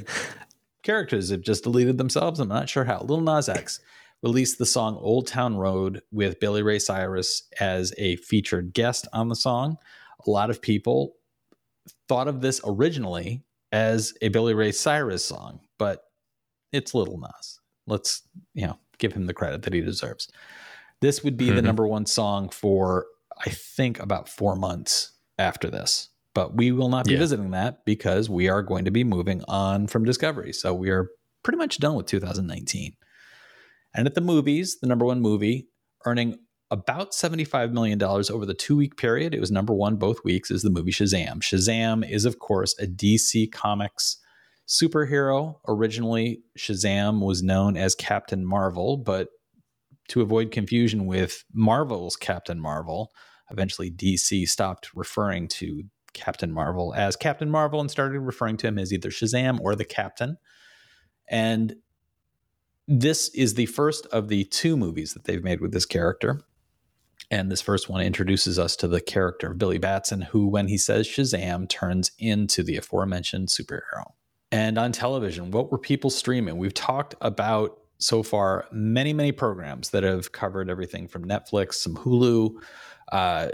characters 0.82 1.30
have 1.30 1.42
just 1.42 1.64
deleted 1.64 1.98
themselves. 1.98 2.40
I'm 2.40 2.48
not 2.48 2.68
sure 2.68 2.84
how. 2.84 3.00
Lil 3.00 3.20
Nas 3.20 3.48
X 3.48 3.80
released 4.22 4.58
the 4.58 4.66
song 4.66 4.96
Old 5.00 5.26
Town 5.26 5.56
Road 5.56 6.02
with 6.12 6.40
Billy 6.40 6.62
Ray 6.62 6.78
Cyrus 6.78 7.44
as 7.58 7.94
a 7.98 8.16
featured 8.16 8.72
guest 8.72 9.08
on 9.12 9.28
the 9.28 9.36
song. 9.36 9.78
A 10.26 10.30
lot 10.30 10.50
of 10.50 10.60
people 10.60 11.16
thought 12.08 12.28
of 12.28 12.40
this 12.40 12.60
originally 12.64 13.42
as 13.72 14.12
a 14.20 14.28
Billy 14.28 14.54
Ray 14.54 14.72
Cyrus 14.72 15.24
song, 15.24 15.60
but 15.78 16.04
it's 16.72 16.94
Little 16.94 17.18
Nas. 17.18 17.60
Let's, 17.86 18.22
you 18.54 18.66
know, 18.66 18.78
give 18.98 19.12
him 19.12 19.26
the 19.26 19.34
credit 19.34 19.62
that 19.62 19.72
he 19.72 19.80
deserves. 19.80 20.28
This 21.00 21.24
would 21.24 21.36
be 21.36 21.46
mm-hmm. 21.46 21.56
the 21.56 21.62
number 21.62 21.86
one 21.86 22.06
song 22.06 22.50
for, 22.50 23.06
I 23.44 23.50
think, 23.50 23.98
about 23.98 24.28
four 24.28 24.54
months 24.54 25.12
after 25.38 25.70
this. 25.70 26.08
But 26.34 26.54
we 26.54 26.70
will 26.70 26.90
not 26.90 27.06
be 27.06 27.14
yeah. 27.14 27.18
visiting 27.18 27.50
that 27.52 27.84
because 27.84 28.30
we 28.30 28.48
are 28.48 28.62
going 28.62 28.84
to 28.84 28.90
be 28.90 29.02
moving 29.02 29.42
on 29.48 29.88
from 29.88 30.04
Discovery. 30.04 30.52
So 30.52 30.72
we 30.72 30.90
are 30.90 31.08
pretty 31.42 31.56
much 31.56 31.78
done 31.78 31.94
with 31.94 32.06
2019. 32.06 32.94
And 33.94 34.06
at 34.06 34.14
the 34.14 34.20
movies, 34.20 34.78
the 34.80 34.86
number 34.86 35.04
one 35.04 35.20
movie, 35.20 35.68
earning 36.04 36.38
about 36.70 37.12
$75 37.12 37.72
million 37.72 38.00
over 38.02 38.46
the 38.46 38.54
two 38.54 38.76
week 38.76 38.96
period, 38.96 39.34
it 39.34 39.40
was 39.40 39.50
number 39.50 39.74
one 39.74 39.96
both 39.96 40.22
weeks, 40.24 40.50
is 40.50 40.62
the 40.62 40.70
movie 40.70 40.92
Shazam. 40.92 41.40
Shazam 41.40 42.08
is, 42.08 42.24
of 42.24 42.38
course, 42.38 42.74
a 42.78 42.86
DC 42.86 43.50
Comics 43.50 44.18
superhero. 44.68 45.56
Originally, 45.66 46.42
Shazam 46.56 47.24
was 47.24 47.42
known 47.42 47.76
as 47.76 47.96
Captain 47.96 48.46
Marvel, 48.46 48.96
but 48.96 49.28
to 50.08 50.20
avoid 50.20 50.52
confusion 50.52 51.06
with 51.06 51.44
Marvel's 51.52 52.16
Captain 52.16 52.60
Marvel, 52.60 53.10
eventually 53.50 53.90
DC 53.90 54.48
stopped 54.48 54.90
referring 54.94 55.48
to 55.48 55.82
Captain 56.14 56.52
Marvel 56.52 56.94
as 56.94 57.16
Captain 57.16 57.50
Marvel 57.50 57.80
and 57.80 57.90
started 57.90 58.20
referring 58.20 58.56
to 58.58 58.66
him 58.66 58.78
as 58.78 58.92
either 58.92 59.10
Shazam 59.10 59.60
or 59.60 59.74
the 59.74 59.84
Captain. 59.84 60.36
And 61.28 61.76
this 62.90 63.28
is 63.28 63.54
the 63.54 63.66
first 63.66 64.06
of 64.06 64.26
the 64.26 64.44
two 64.44 64.76
movies 64.76 65.14
that 65.14 65.22
they've 65.22 65.44
made 65.44 65.60
with 65.60 65.72
this 65.72 65.86
character. 65.86 66.40
And 67.30 67.48
this 67.48 67.60
first 67.60 67.88
one 67.88 68.00
introduces 68.00 68.58
us 68.58 68.74
to 68.76 68.88
the 68.88 69.00
character 69.00 69.52
of 69.52 69.58
Billy 69.58 69.78
Batson, 69.78 70.22
who, 70.22 70.48
when 70.48 70.66
he 70.66 70.76
says 70.76 71.06
Shazam, 71.06 71.68
turns 71.68 72.10
into 72.18 72.64
the 72.64 72.76
aforementioned 72.76 73.46
superhero. 73.46 74.14
And 74.50 74.76
on 74.76 74.90
television, 74.90 75.52
what 75.52 75.70
were 75.70 75.78
people 75.78 76.10
streaming? 76.10 76.58
We've 76.58 76.74
talked 76.74 77.14
about 77.20 77.78
so 77.98 78.24
far 78.24 78.66
many, 78.72 79.12
many 79.12 79.30
programs 79.30 79.90
that 79.90 80.02
have 80.02 80.32
covered 80.32 80.68
everything 80.68 81.06
from 81.06 81.24
Netflix, 81.24 81.74
some 81.74 81.94
Hulu, 81.94 82.56
uh, 83.12 83.50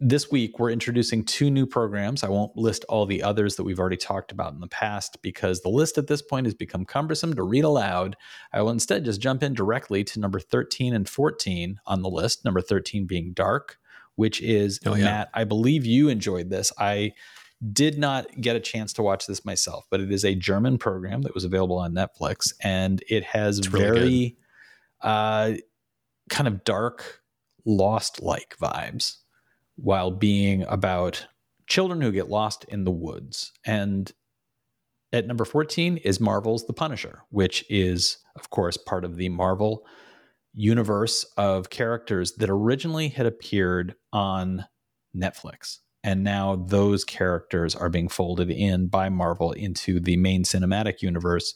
this 0.00 0.30
week 0.30 0.58
we're 0.58 0.70
introducing 0.70 1.22
two 1.22 1.50
new 1.50 1.66
programs. 1.66 2.24
I 2.24 2.30
won't 2.30 2.56
list 2.56 2.84
all 2.88 3.04
the 3.04 3.22
others 3.22 3.56
that 3.56 3.64
we've 3.64 3.78
already 3.78 3.98
talked 3.98 4.32
about 4.32 4.54
in 4.54 4.60
the 4.60 4.66
past 4.66 5.18
because 5.20 5.60
the 5.60 5.68
list 5.68 5.98
at 5.98 6.06
this 6.06 6.22
point 6.22 6.46
has 6.46 6.54
become 6.54 6.86
cumbersome 6.86 7.34
to 7.34 7.42
read 7.42 7.64
aloud. 7.64 8.16
I 8.52 8.62
will 8.62 8.70
instead 8.70 9.04
just 9.04 9.20
jump 9.20 9.42
in 9.42 9.52
directly 9.52 10.02
to 10.04 10.18
number 10.18 10.40
13 10.40 10.94
and 10.94 11.06
14 11.06 11.80
on 11.86 12.02
the 12.02 12.08
list. 12.08 12.46
Number 12.46 12.62
13 12.62 13.06
being 13.06 13.34
Dark, 13.34 13.78
which 14.14 14.40
is 14.40 14.80
oh, 14.86 14.94
yeah. 14.94 15.04
Matt, 15.04 15.30
I 15.34 15.44
believe 15.44 15.84
you 15.84 16.08
enjoyed 16.08 16.48
this. 16.48 16.72
I 16.78 17.12
did 17.70 17.98
not 17.98 18.40
get 18.40 18.56
a 18.56 18.60
chance 18.60 18.94
to 18.94 19.02
watch 19.02 19.26
this 19.26 19.44
myself, 19.44 19.86
but 19.90 20.00
it 20.00 20.10
is 20.10 20.24
a 20.24 20.34
German 20.34 20.78
program 20.78 21.20
that 21.22 21.34
was 21.34 21.44
available 21.44 21.76
on 21.76 21.92
Netflix 21.92 22.54
and 22.62 23.04
it 23.06 23.22
has 23.22 23.70
really 23.70 23.82
very 23.82 24.36
uh, 25.02 25.52
kind 26.30 26.48
of 26.48 26.64
dark, 26.64 27.20
lost 27.66 28.22
like 28.22 28.56
vibes 28.56 29.19
while 29.82 30.10
being 30.10 30.64
about 30.68 31.26
children 31.66 32.00
who 32.00 32.12
get 32.12 32.28
lost 32.28 32.64
in 32.64 32.84
the 32.84 32.90
woods. 32.90 33.52
And 33.64 34.10
at 35.12 35.26
number 35.26 35.44
14 35.44 35.98
is 35.98 36.20
Marvel's 36.20 36.66
The 36.66 36.72
Punisher, 36.72 37.22
which 37.30 37.64
is, 37.68 38.18
of 38.36 38.50
course, 38.50 38.76
part 38.76 39.04
of 39.04 39.16
the 39.16 39.28
Marvel 39.28 39.86
universe 40.52 41.24
of 41.36 41.70
characters 41.70 42.32
that 42.34 42.50
originally 42.50 43.08
had 43.08 43.26
appeared 43.26 43.94
on 44.12 44.66
Netflix. 45.16 45.78
And 46.02 46.24
now 46.24 46.56
those 46.56 47.04
characters 47.04 47.74
are 47.74 47.88
being 47.88 48.08
folded 48.08 48.50
in 48.50 48.88
by 48.88 49.08
Marvel 49.08 49.52
into 49.52 50.00
the 50.00 50.16
main 50.16 50.44
cinematic 50.44 51.02
universe 51.02 51.54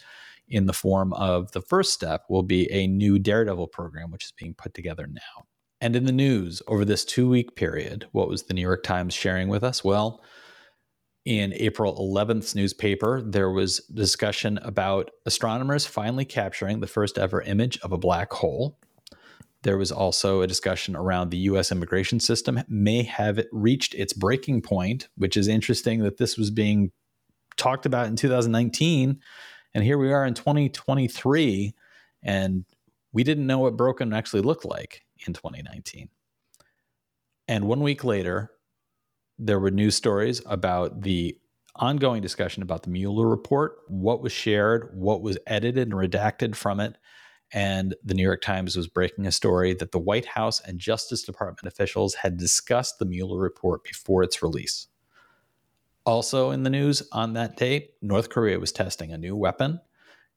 in 0.49 0.67
the 0.67 0.73
form 0.73 1.13
of 1.15 1.53
the 1.53 1.63
first 1.63 1.93
step 1.93 2.25
will 2.29 2.43
be 2.43 2.71
a 2.71 2.87
new 2.87 3.19
Daredevil 3.19 3.69
program, 3.69 4.11
which 4.11 4.25
is 4.27 4.33
being 4.33 4.55
put 4.55 4.75
together 4.75 5.07
now. 5.07 5.47
And 5.85 5.95
in 5.95 6.07
the 6.07 6.13
news 6.13 6.63
over 6.67 6.83
this 6.83 7.05
two 7.05 7.29
week 7.29 7.57
period, 7.57 8.07
what 8.13 8.27
was 8.27 8.45
the 8.45 8.55
New 8.55 8.63
York 8.63 8.85
Times 8.85 9.13
sharing 9.13 9.49
with 9.49 9.63
us? 9.63 9.85
Well, 9.85 10.23
in 11.27 11.53
April 11.53 11.95
11th's 11.95 12.55
newspaper, 12.55 13.21
there 13.21 13.51
was 13.51 13.81
discussion 13.93 14.57
about 14.63 15.11
astronomers 15.27 15.85
finally 15.85 16.25
capturing 16.25 16.81
the 16.81 16.87
first 16.87 17.19
ever 17.19 17.43
image 17.43 17.79
of 17.81 17.93
a 17.93 17.99
black 17.99 18.33
hole. 18.33 18.79
There 19.61 19.77
was 19.77 19.93
also 19.93 20.41
a 20.41 20.47
discussion 20.47 20.97
around 20.97 21.29
the 21.29 21.45
US 21.51 21.71
immigration 21.71 22.19
system 22.19 22.63
may 22.67 23.03
have 23.03 23.45
reached 23.53 23.93
its 23.93 24.15
breaking 24.15 24.63
point, 24.63 25.09
which 25.19 25.37
is 25.37 25.49
interesting 25.49 26.03
that 26.03 26.17
this 26.17 26.39
was 26.39 26.51
being 26.51 26.93
talked 27.59 27.85
about 27.85 28.07
in 28.07 28.17
2019. 28.17 29.21
And 29.75 29.85
here 29.85 29.99
we 29.99 30.15
are 30.15 30.25
in 30.25 30.33
2023, 30.33 31.75
and 32.23 32.65
we 33.13 33.23
didn't 33.23 33.47
know 33.47 33.59
what 33.59 33.77
broken 33.77 34.15
actually 34.15 34.41
looked 34.41 34.65
like 34.65 35.04
in 35.27 35.35
2019. 35.35 36.09
And 37.49 37.67
one 37.67 37.81
week 37.81 38.05
later, 38.05 38.51
there 39.39 39.61
were 39.61 39.71
news 39.71 39.95
stories 39.95 40.41
about 40.47 41.03
the 41.03 41.39
ongoing 41.77 42.23
discussion 42.23 42.63
about 42.63 42.85
the 42.85 42.91
Mueller 42.91 43.29
report, 43.29 43.79
what 43.89 44.23
was 44.23 44.33
shared, 44.33 44.91
what 44.95 45.23
was 45.23 45.39
edited 45.47 45.89
and 45.89 45.93
redacted 45.93 46.55
from 46.55 46.81
it. 46.81 46.97
And 47.53 47.95
the 48.03 48.15
New 48.15 48.23
York 48.23 48.43
Times 48.43 48.77
was 48.77 48.89
breaking 48.89 49.27
a 49.27 49.33
story 49.33 49.75
that 49.75 49.93
the 49.93 49.99
White 49.99 50.27
House 50.27 50.61
and 50.61 50.79
Justice 50.79 51.23
Department 51.23 51.73
officials 51.73 52.15
had 52.15 52.37
discussed 52.37 52.99
the 52.99 53.05
Mueller 53.05 53.39
report 53.39 53.85
before 53.85 54.23
its 54.23 54.43
release. 54.43 54.87
Also 56.07 56.51
in 56.51 56.63
the 56.63 56.71
news 56.71 57.03
on 57.13 57.33
that 57.35 57.57
date, 57.57 57.95
North 58.03 58.29
Korea 58.29 58.59
was 58.59 58.73
testing 58.73 59.13
a 59.13 59.19
new 59.19 59.37
weapon. 59.37 59.81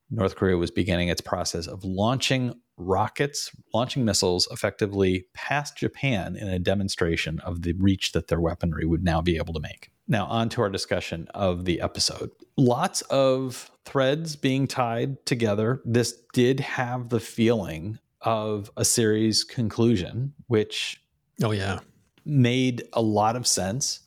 North 0.09 0.35
Korea 0.35 0.57
was 0.57 0.71
beginning 0.71 1.09
its 1.09 1.21
process 1.21 1.67
of 1.67 1.83
launching 1.83 2.53
rockets, 2.77 3.51
launching 3.73 4.05
missiles 4.05 4.47
effectively 4.51 5.25
past 5.33 5.77
Japan 5.77 6.35
in 6.35 6.47
a 6.47 6.59
demonstration 6.59 7.39
of 7.41 7.63
the 7.63 7.73
reach 7.73 8.13
that 8.13 8.27
their 8.27 8.39
weaponry 8.39 8.85
would 8.85 9.03
now 9.03 9.21
be 9.21 9.37
able 9.37 9.53
to 9.53 9.59
make. 9.59 9.91
Now, 10.07 10.25
on 10.27 10.47
to 10.49 10.61
our 10.61 10.69
discussion 10.69 11.27
of 11.33 11.65
the 11.65 11.81
episode. 11.81 12.31
Lots 12.55 13.01
of 13.03 13.69
threads 13.83 14.35
being 14.35 14.67
tied 14.67 15.25
together. 15.25 15.81
This 15.83 16.13
did 16.33 16.61
have 16.61 17.09
the 17.09 17.19
feeling 17.19 17.99
of 18.21 18.71
a 18.77 18.85
series 18.85 19.43
conclusion, 19.43 20.33
which 20.47 21.03
Oh 21.43 21.51
yeah. 21.51 21.79
made 22.25 22.83
a 22.93 23.01
lot 23.01 23.35
of 23.35 23.45
sense. 23.45 24.01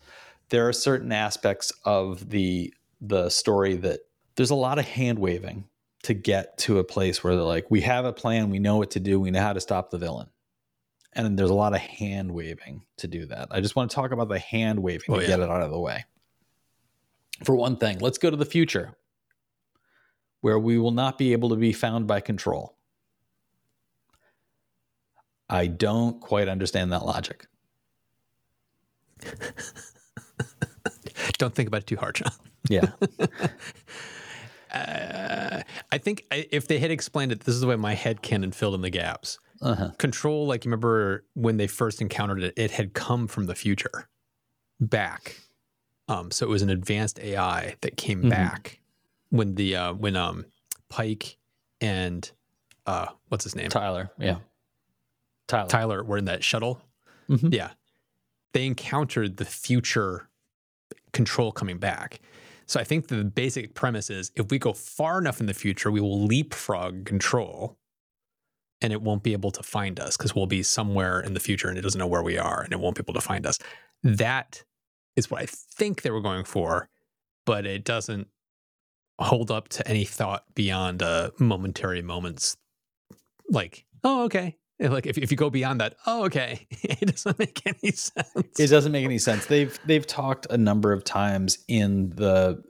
There 0.48 0.66
are 0.66 0.72
certain 0.72 1.12
aspects 1.12 1.72
of 1.84 2.30
the 2.30 2.72
the 3.02 3.30
story 3.30 3.76
that 3.76 4.00
there's 4.36 4.50
a 4.50 4.54
lot 4.54 4.78
of 4.78 4.86
hand 4.86 5.18
waving 5.18 5.64
to 6.04 6.14
get 6.14 6.56
to 6.58 6.78
a 6.78 6.84
place 6.84 7.22
where 7.22 7.34
they're 7.34 7.44
like, 7.44 7.70
we 7.70 7.82
have 7.82 8.04
a 8.04 8.12
plan, 8.12 8.50
we 8.50 8.58
know 8.58 8.76
what 8.76 8.92
to 8.92 9.00
do, 9.00 9.20
we 9.20 9.30
know 9.30 9.40
how 9.42 9.52
to 9.52 9.60
stop 9.60 9.90
the 9.90 9.98
villain. 9.98 10.28
And 11.12 11.38
there's 11.38 11.50
a 11.50 11.54
lot 11.54 11.74
of 11.74 11.80
hand 11.80 12.32
waving 12.32 12.82
to 12.98 13.08
do 13.08 13.26
that. 13.26 13.48
I 13.50 13.60
just 13.60 13.74
want 13.76 13.90
to 13.90 13.94
talk 13.94 14.12
about 14.12 14.28
the 14.28 14.38
hand 14.38 14.78
waving 14.80 15.06
Oh, 15.10 15.16
to 15.16 15.22
yeah. 15.22 15.26
get 15.28 15.40
it 15.40 15.50
out 15.50 15.62
of 15.62 15.70
the 15.70 15.78
way. 15.78 16.04
For 17.44 17.54
one 17.54 17.76
thing, 17.76 17.98
let's 17.98 18.18
go 18.18 18.30
to 18.30 18.36
the 18.36 18.44
future 18.46 18.94
where 20.40 20.58
we 20.58 20.78
will 20.78 20.92
not 20.92 21.18
be 21.18 21.32
able 21.32 21.48
to 21.50 21.56
be 21.56 21.72
found 21.72 22.06
by 22.06 22.20
control. 22.20 22.76
I 25.48 25.66
don't 25.66 26.20
quite 26.20 26.48
understand 26.48 26.92
that 26.92 27.04
logic. 27.04 27.46
Don't 31.38 31.54
think 31.54 31.66
about 31.68 31.82
it 31.82 31.86
too 31.86 31.96
hard, 31.96 32.14
John. 32.16 32.32
Yeah. 32.68 32.90
Uh, 34.72 35.62
I 35.92 35.98
think 35.98 36.24
if 36.30 36.68
they 36.68 36.78
had 36.78 36.90
explained 36.90 37.32
it, 37.32 37.40
this 37.40 37.54
is 37.54 37.60
the 37.60 37.66
way 37.66 37.76
my 37.76 37.94
head 37.94 38.22
canon 38.22 38.52
filled 38.52 38.74
in 38.74 38.80
the 38.82 38.90
gaps. 38.90 39.38
Uh-huh. 39.62 39.90
Control, 39.98 40.46
like 40.46 40.64
you 40.64 40.70
remember 40.70 41.24
when 41.34 41.56
they 41.56 41.66
first 41.66 42.00
encountered 42.00 42.42
it, 42.42 42.54
it 42.56 42.70
had 42.70 42.94
come 42.94 43.26
from 43.26 43.46
the 43.46 43.54
future 43.54 44.08
back. 44.80 45.36
Um, 46.08 46.30
so 46.30 46.46
it 46.46 46.48
was 46.48 46.62
an 46.62 46.70
advanced 46.70 47.18
AI 47.20 47.76
that 47.82 47.96
came 47.96 48.22
Mhm. 48.22 48.30
back 48.30 48.80
when 49.28 49.54
the 49.56 49.76
uh, 49.76 49.92
when 49.92 50.16
um 50.16 50.46
Pike 50.88 51.36
and 51.80 52.28
uh 52.86 53.06
what's 53.28 53.44
his 53.44 53.54
name 53.54 53.68
Tyler. 53.68 54.10
Yeah. 54.18 54.38
Tyler. 55.46 55.68
Tyler 55.68 56.04
were 56.04 56.16
in 56.16 56.24
that 56.24 56.42
shuttle. 56.42 56.80
Mhm. 57.28 57.52
Yeah, 57.54 57.70
they 58.54 58.66
encountered 58.66 59.36
the 59.36 59.44
future 59.44 60.28
control 61.12 61.52
coming 61.52 61.78
back. 61.78 62.20
So 62.70 62.78
I 62.78 62.84
think 62.84 63.08
the 63.08 63.24
basic 63.24 63.74
premise 63.74 64.10
is 64.10 64.30
if 64.36 64.48
we 64.52 64.60
go 64.60 64.72
far 64.72 65.18
enough 65.18 65.40
in 65.40 65.46
the 65.46 65.54
future, 65.54 65.90
we 65.90 66.00
will 66.00 66.24
leapfrog 66.24 67.04
control 67.04 67.76
and 68.80 68.92
it 68.92 69.02
won't 69.02 69.24
be 69.24 69.32
able 69.32 69.50
to 69.50 69.62
find 69.64 69.98
us 69.98 70.16
because 70.16 70.36
we'll 70.36 70.46
be 70.46 70.62
somewhere 70.62 71.18
in 71.18 71.34
the 71.34 71.40
future 71.40 71.68
and 71.68 71.76
it 71.76 71.80
doesn't 71.80 71.98
know 71.98 72.06
where 72.06 72.22
we 72.22 72.38
are 72.38 72.62
and 72.62 72.72
it 72.72 72.78
won't 72.78 72.94
be 72.94 73.02
able 73.02 73.14
to 73.14 73.20
find 73.20 73.44
us. 73.44 73.58
That 74.04 74.62
is 75.16 75.32
what 75.32 75.42
I 75.42 75.46
think 75.46 76.02
they 76.02 76.12
were 76.12 76.20
going 76.20 76.44
for, 76.44 76.88
but 77.44 77.66
it 77.66 77.82
doesn't 77.82 78.28
hold 79.18 79.50
up 79.50 79.68
to 79.70 79.88
any 79.88 80.04
thought 80.04 80.44
beyond 80.54 81.02
a 81.02 81.32
momentary 81.40 82.02
moments 82.02 82.56
like, 83.48 83.84
oh, 84.04 84.22
okay. 84.26 84.58
Like 84.88 85.06
if, 85.06 85.18
if 85.18 85.30
you 85.30 85.36
go 85.36 85.50
beyond 85.50 85.80
that, 85.80 85.96
oh, 86.06 86.24
okay. 86.24 86.66
It 86.82 87.06
doesn't 87.06 87.38
make 87.38 87.62
any 87.66 87.92
sense. 87.92 88.58
It 88.58 88.68
doesn't 88.68 88.92
make 88.92 89.04
any 89.04 89.18
sense. 89.18 89.46
They've 89.46 89.78
they've 89.84 90.06
talked 90.06 90.46
a 90.50 90.56
number 90.56 90.92
of 90.92 91.04
times 91.04 91.58
in 91.68 92.10
the 92.10 92.62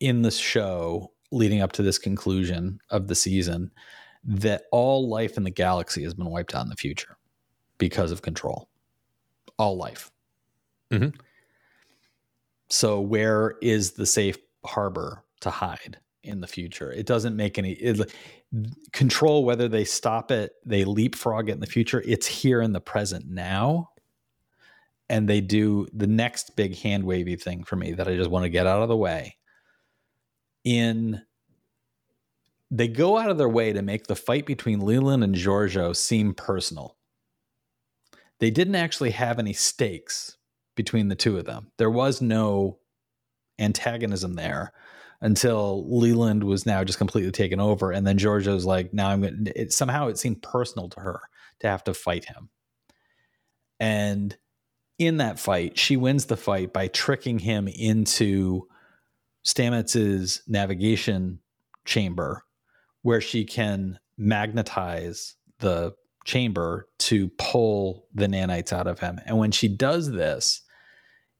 in 0.00 0.22
the 0.22 0.30
show 0.30 1.12
leading 1.30 1.62
up 1.62 1.72
to 1.72 1.82
this 1.82 1.98
conclusion 1.98 2.78
of 2.90 3.08
the 3.08 3.14
season 3.14 3.70
that 4.24 4.64
all 4.70 5.08
life 5.08 5.36
in 5.36 5.44
the 5.44 5.50
galaxy 5.50 6.02
has 6.02 6.14
been 6.14 6.28
wiped 6.30 6.54
out 6.54 6.64
in 6.64 6.68
the 6.68 6.76
future 6.76 7.16
because 7.78 8.12
of 8.12 8.22
control. 8.22 8.68
All 9.58 9.76
life. 9.76 10.10
Mhm. 10.90 11.14
So 12.68 13.00
where 13.00 13.56
is 13.62 13.92
the 13.92 14.06
safe 14.06 14.36
harbor 14.64 15.24
to 15.40 15.50
hide 15.50 15.98
in 16.22 16.40
the 16.40 16.46
future? 16.46 16.92
It 16.92 17.06
doesn't 17.06 17.36
make 17.36 17.58
any 17.58 17.72
it, 17.72 18.12
control 18.92 19.44
whether 19.44 19.68
they 19.68 19.84
stop 19.84 20.30
it, 20.30 20.52
they 20.64 20.84
leapfrog 20.84 21.48
it 21.48 21.52
in 21.52 21.60
the 21.60 21.66
future. 21.66 22.02
It's 22.06 22.26
here 22.26 22.60
in 22.60 22.72
the 22.72 22.80
present 22.80 23.26
now 23.26 23.90
and 25.12 25.28
they 25.28 25.42
do 25.42 25.86
the 25.92 26.06
next 26.06 26.56
big 26.56 26.74
hand 26.78 27.04
wavy 27.04 27.36
thing 27.36 27.64
for 27.64 27.76
me 27.76 27.92
that 27.92 28.08
I 28.08 28.16
just 28.16 28.30
want 28.30 28.44
to 28.44 28.48
get 28.48 28.66
out 28.66 28.82
of 28.82 28.88
the 28.88 28.96
way. 28.96 29.36
In 30.64 31.22
they 32.70 32.88
go 32.88 33.18
out 33.18 33.30
of 33.30 33.36
their 33.36 33.48
way 33.48 33.74
to 33.74 33.82
make 33.82 34.06
the 34.06 34.16
fight 34.16 34.46
between 34.46 34.80
Leland 34.80 35.22
and 35.22 35.34
Georgiou 35.34 35.94
seem 35.94 36.32
personal. 36.32 36.96
They 38.38 38.50
didn't 38.50 38.76
actually 38.76 39.10
have 39.10 39.38
any 39.38 39.52
stakes 39.52 40.38
between 40.74 41.08
the 41.08 41.14
two 41.14 41.36
of 41.36 41.44
them. 41.44 41.70
There 41.76 41.90
was 41.90 42.22
no 42.22 42.78
antagonism 43.58 44.32
there 44.32 44.72
until 45.22 45.86
Leland 45.88 46.42
was 46.42 46.66
now 46.66 46.82
just 46.82 46.98
completely 46.98 47.30
taken 47.30 47.60
over, 47.60 47.92
and 47.92 48.06
then 48.06 48.18
Georgiou's 48.18 48.66
like, 48.66 48.92
now 48.92 49.08
I'm 49.08 49.22
going. 49.22 49.44
to 49.44 49.70
somehow 49.70 50.08
it 50.08 50.18
seemed 50.18 50.42
personal 50.42 50.88
to 50.90 51.00
her 51.00 51.20
to 51.60 51.68
have 51.68 51.84
to 51.84 51.94
fight 51.94 52.26
him, 52.26 52.50
and 53.80 54.36
in 54.98 55.16
that 55.18 55.38
fight, 55.38 55.78
she 55.78 55.96
wins 55.96 56.26
the 56.26 56.36
fight 56.36 56.72
by 56.72 56.88
tricking 56.88 57.38
him 57.38 57.68
into 57.68 58.66
Stamets's 59.44 60.42
navigation 60.46 61.38
chamber, 61.84 62.44
where 63.02 63.20
she 63.20 63.44
can 63.44 63.98
magnetize 64.18 65.36
the 65.60 65.92
chamber 66.24 66.88
to 66.98 67.28
pull 67.38 68.06
the 68.12 68.26
nanites 68.26 68.72
out 68.72 68.86
of 68.86 69.00
him. 69.00 69.18
And 69.26 69.38
when 69.38 69.50
she 69.50 69.68
does 69.68 70.10
this, 70.10 70.62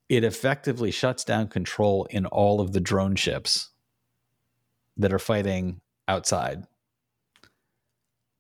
it 0.09 0.25
effectively 0.25 0.91
shuts 0.91 1.25
down 1.25 1.49
control 1.49 2.07
in 2.11 2.27
all 2.27 2.61
of 2.61 2.73
the 2.73 2.81
drone 2.81 3.17
ships 3.17 3.72
that 4.97 5.13
are 5.13 5.19
fighting 5.19 5.81
outside. 6.09 6.65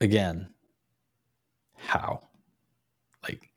Again, 0.01 0.49
how? 1.77 2.23
Like, 3.23 3.51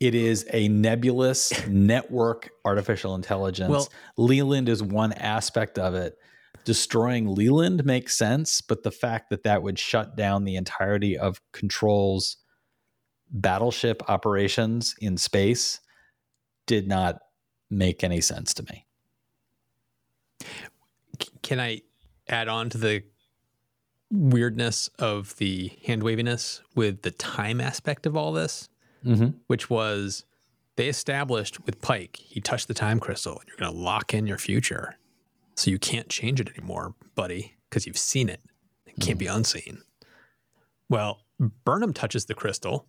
it 0.00 0.14
is 0.14 0.46
a 0.52 0.68
nebulous 0.68 1.66
network 1.66 2.50
artificial 2.64 3.14
intelligence. 3.14 3.70
Well- 3.70 3.88
Leland 4.16 4.68
is 4.68 4.82
one 4.82 5.12
aspect 5.14 5.78
of 5.78 5.94
it. 5.94 6.16
Destroying 6.64 7.34
Leland 7.34 7.84
makes 7.84 8.16
sense, 8.16 8.60
but 8.62 8.82
the 8.82 8.90
fact 8.90 9.28
that 9.30 9.42
that 9.42 9.62
would 9.62 9.78
shut 9.78 10.16
down 10.16 10.44
the 10.44 10.56
entirety 10.56 11.16
of 11.18 11.40
Control's 11.52 12.38
battleship 13.30 14.02
operations 14.08 14.94
in 15.00 15.18
space 15.18 15.80
did 16.66 16.88
not 16.88 17.18
make 17.70 18.02
any 18.02 18.20
sense 18.20 18.54
to 18.54 18.62
me. 18.64 18.86
Can 21.42 21.60
I 21.60 21.82
add 22.28 22.48
on 22.48 22.70
to 22.70 22.78
the 22.78 23.02
weirdness 24.10 24.88
of 24.98 25.36
the 25.36 25.72
hand 25.86 26.02
waviness 26.02 26.62
with 26.74 27.02
the 27.02 27.10
time 27.10 27.60
aspect 27.60 28.06
of 28.06 28.16
all 28.16 28.32
this, 28.32 28.68
Mm-hmm. 29.04 29.36
which 29.48 29.68
was 29.68 30.24
they 30.76 30.88
established 30.88 31.66
with 31.66 31.82
Pike, 31.82 32.16
he 32.16 32.40
touched 32.40 32.68
the 32.68 32.74
time 32.74 32.98
crystal 32.98 33.38
and 33.38 33.46
you're 33.46 33.58
going 33.58 33.70
to 33.70 33.78
lock 33.78 34.14
in 34.14 34.26
your 34.26 34.38
future. 34.38 34.96
So 35.56 35.70
you 35.70 35.78
can't 35.78 36.08
change 36.08 36.40
it 36.40 36.48
anymore, 36.56 36.94
buddy, 37.14 37.54
because 37.68 37.86
you've 37.86 37.98
seen 37.98 38.30
it. 38.30 38.40
It 38.86 38.98
can't 39.00 39.18
be 39.18 39.26
unseen. 39.26 39.82
Well, 40.88 41.20
Burnham 41.38 41.92
touches 41.92 42.24
the 42.24 42.34
crystal, 42.34 42.86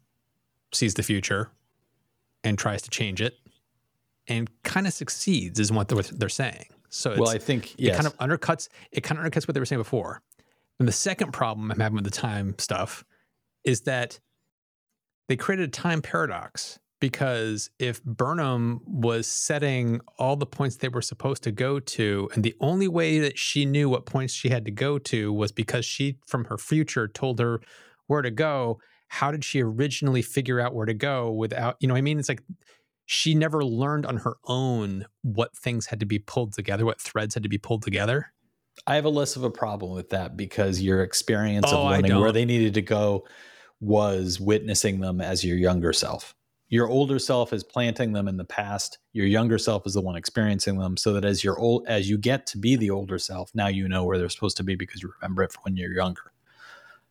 sees 0.72 0.94
the 0.94 1.04
future, 1.04 1.52
and 2.46 2.58
tries 2.58 2.82
to 2.84 2.90
change 2.90 3.22
it, 3.22 3.34
and 4.28 4.50
kind 4.64 4.88
of 4.88 4.94
succeeds, 4.94 5.60
is 5.60 5.70
what 5.72 5.90
they're, 5.90 6.02
they're 6.02 6.30
saying. 6.30 6.68
So 6.96 7.12
it's, 7.12 7.20
Well, 7.20 7.30
I 7.30 7.38
think 7.38 7.76
it 7.78 7.94
kind 7.94 8.08
of 8.08 8.18
undercuts 8.18 8.70
it 8.92 9.02
kind 9.02 9.20
of 9.20 9.26
undercuts 9.26 9.48
what 9.48 9.54
they 9.54 9.60
were 9.60 9.66
saying 9.66 9.82
before. 9.82 10.22
And 10.80 10.88
the 10.88 10.94
second 10.94 11.34
problem 11.34 11.72
I'm 11.72 11.80
having 11.80 11.96
with 11.96 12.06
the 12.06 12.12
time 12.12 12.56
stuff 12.58 13.04
is 13.64 13.82
that 13.82 14.20
they 15.28 15.36
created 15.36 15.70
a 15.70 15.72
time 15.72 16.02
paradox 16.02 16.80
because 17.02 17.70
if 17.80 18.02
Burnham 18.04 18.80
was 18.86 19.28
setting 19.28 20.00
all 20.18 20.38
the 20.38 20.46
points 20.46 20.78
they 20.78 20.88
were 20.88 21.02
supposed 21.02 21.44
to 21.44 21.52
go 21.52 21.80
to, 21.80 22.30
and 22.34 22.44
the 22.44 22.56
only 22.62 22.88
way 22.88 23.20
that 23.20 23.38
she 23.38 23.66
knew 23.66 23.90
what 23.90 24.06
points 24.06 24.34
she 24.34 24.50
had 24.50 24.64
to 24.66 24.72
go 24.72 24.98
to 25.00 25.34
was 25.34 25.52
because 25.52 25.86
she 25.86 26.18
from 26.26 26.46
her 26.46 26.58
future 26.58 27.08
told 27.08 27.40
her 27.40 27.60
where 28.08 28.22
to 28.22 28.32
go, 28.32 28.80
how 29.10 29.32
did 29.32 29.44
she 29.44 29.62
originally 29.62 30.22
figure 30.22 30.62
out 30.62 30.74
where 30.74 30.86
to 30.86 30.94
go 30.94 31.32
without, 31.32 31.76
you 31.80 31.88
know, 31.88 31.94
what 31.94 32.00
I 32.00 32.02
mean, 32.02 32.20
it's 32.20 32.30
like 32.30 32.42
she 33.06 33.36
never 33.36 33.64
learned 33.64 34.06
on 34.06 34.18
her 34.18 34.36
own 34.46 35.06
what 35.22 35.56
things 35.56 35.88
had 35.88 36.00
to 36.00 36.06
be 36.06 36.20
pulled 36.20 36.54
together, 36.54 36.86
what 36.86 37.00
threads 37.00 37.34
had 37.34 37.44
to 37.44 37.50
be 37.50 37.58
pulled 37.58 37.84
together. 37.84 38.34
I 38.88 38.96
have 38.96 39.06
a 39.06 39.10
less 39.10 39.36
of 39.36 39.44
a 39.44 39.50
problem 39.50 39.94
with 39.94 40.10
that 40.10 40.36
because 40.36 40.82
your 40.82 41.02
experience 41.02 41.68
Oh, 41.70 41.78
of 41.78 41.92
learning 41.92 42.20
where 42.20 42.32
they 42.32 42.46
needed 42.46 42.74
to 42.74 42.82
go 42.82 43.26
was 43.80 44.40
witnessing 44.40 45.00
them 45.00 45.22
as 45.22 45.44
your 45.44 45.58
younger 45.58 45.94
self. 45.94 46.36
Your 46.68 46.90
older 46.90 47.20
self 47.20 47.54
is 47.54 47.64
planting 47.64 48.14
them 48.14 48.28
in 48.28 48.38
the 48.38 48.44
past. 48.46 48.98
Your 49.14 49.28
younger 49.28 49.60
self 49.60 49.86
is 49.86 49.94
the 49.94 50.02
one 50.02 50.16
experiencing 50.16 50.80
them. 50.80 50.98
So 50.98 51.14
that 51.14 51.24
as 51.24 51.44
you're 51.44 51.60
old, 51.60 51.86
as 51.88 52.10
you 52.10 52.18
get 52.18 52.48
to 52.48 52.58
be 52.58 52.76
the 52.76 52.90
older 52.90 53.20
self, 53.20 53.52
now 53.54 53.68
you 53.68 53.88
know 53.88 54.04
where 54.04 54.18
they're 54.18 54.30
supposed 54.30 54.58
to 54.58 54.64
be 54.64 54.76
because 54.76 55.02
you 55.02 55.14
remember 55.22 55.44
it 55.44 55.54
from 55.54 55.62
when 55.64 55.78
you're 55.78 55.94
younger. 55.94 56.34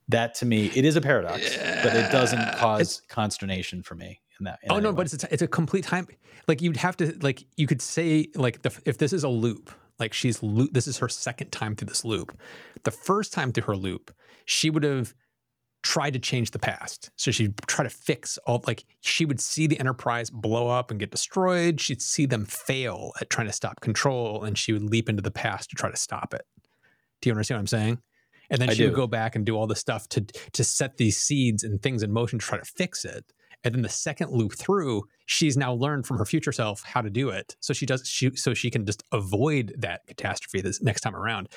That 0.08 0.34
to 0.36 0.46
me, 0.46 0.66
it 0.74 0.84
is 0.84 0.96
a 0.96 1.00
paradox, 1.00 1.56
but 1.56 1.94
it 1.94 2.10
doesn't 2.10 2.56
cause 2.56 3.02
consternation 3.08 3.82
for 3.82 3.94
me 3.94 4.20
in 4.38 4.44
that. 4.44 4.58
in 4.62 4.72
Oh 4.72 4.78
no, 4.78 4.90
way. 4.90 4.96
but 4.96 5.12
it's 5.12 5.24
a, 5.24 5.32
it's 5.32 5.42
a 5.42 5.48
complete 5.48 5.84
time. 5.84 6.06
Like 6.48 6.60
you'd 6.62 6.76
have 6.76 6.96
to 6.98 7.16
like 7.20 7.44
you 7.56 7.66
could 7.66 7.82
say 7.82 8.28
like 8.34 8.62
the, 8.62 8.76
if 8.84 8.98
this 8.98 9.12
is 9.12 9.24
a 9.24 9.28
loop, 9.28 9.70
like 9.98 10.12
she's 10.12 10.42
loop. 10.42 10.72
This 10.72 10.86
is 10.86 10.98
her 10.98 11.08
second 11.08 11.50
time 11.50 11.76
through 11.76 11.86
this 11.86 12.04
loop. 12.04 12.38
The 12.84 12.90
first 12.90 13.32
time 13.32 13.52
through 13.52 13.64
her 13.64 13.76
loop, 13.76 14.14
she 14.44 14.70
would 14.70 14.82
have 14.82 15.14
tried 15.82 16.14
to 16.14 16.18
change 16.18 16.50
the 16.50 16.58
past. 16.58 17.10
So 17.16 17.30
she'd 17.30 17.56
try 17.66 17.84
to 17.84 17.90
fix 17.90 18.38
all 18.46 18.64
like 18.66 18.84
she 19.02 19.24
would 19.24 19.40
see 19.40 19.66
the 19.66 19.78
Enterprise 19.78 20.30
blow 20.30 20.68
up 20.68 20.90
and 20.90 20.98
get 20.98 21.10
destroyed. 21.10 21.80
She'd 21.80 22.02
see 22.02 22.26
them 22.26 22.44
fail 22.46 23.12
at 23.20 23.30
trying 23.30 23.46
to 23.46 23.52
stop 23.52 23.80
control, 23.80 24.44
and 24.44 24.58
she 24.58 24.72
would 24.72 24.82
leap 24.82 25.08
into 25.08 25.22
the 25.22 25.30
past 25.30 25.70
to 25.70 25.76
try 25.76 25.90
to 25.90 25.96
stop 25.96 26.34
it. 26.34 26.46
Do 27.20 27.28
you 27.28 27.32
understand 27.32 27.58
what 27.58 27.60
I'm 27.60 27.66
saying? 27.68 27.98
And 28.50 28.60
then 28.60 28.70
I 28.70 28.74
she 28.74 28.84
would 28.84 28.94
go 28.94 29.06
back 29.06 29.36
and 29.36 29.44
do 29.44 29.56
all 29.56 29.66
this 29.66 29.80
stuff 29.80 30.08
to 30.10 30.20
to 30.52 30.64
set 30.64 30.96
these 30.96 31.18
seeds 31.18 31.62
and 31.62 31.80
things 31.80 32.02
in 32.02 32.12
motion 32.12 32.38
to 32.38 32.44
try 32.44 32.58
to 32.58 32.64
fix 32.64 33.04
it. 33.04 33.24
And 33.64 33.74
then 33.74 33.82
the 33.82 33.88
second 33.88 34.30
loop 34.30 34.54
through, 34.54 35.08
she's 35.26 35.56
now 35.56 35.72
learned 35.72 36.06
from 36.06 36.18
her 36.18 36.26
future 36.26 36.52
self 36.52 36.82
how 36.84 37.00
to 37.00 37.10
do 37.10 37.30
it. 37.30 37.56
So 37.60 37.72
she 37.72 37.86
does 37.86 38.06
she 38.06 38.30
so 38.36 38.54
she 38.54 38.70
can 38.70 38.84
just 38.84 39.02
avoid 39.10 39.74
that 39.78 40.06
catastrophe 40.06 40.60
this 40.60 40.82
next 40.82 41.00
time 41.00 41.16
around. 41.16 41.48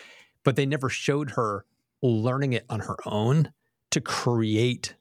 But 0.44 0.56
they 0.56 0.66
never 0.66 0.90
showed 0.90 1.32
her 1.32 1.66
learning 2.02 2.54
it 2.54 2.66
on 2.70 2.80
her 2.82 2.98
own 3.06 3.52
to 3.92 4.02
create 4.02 4.96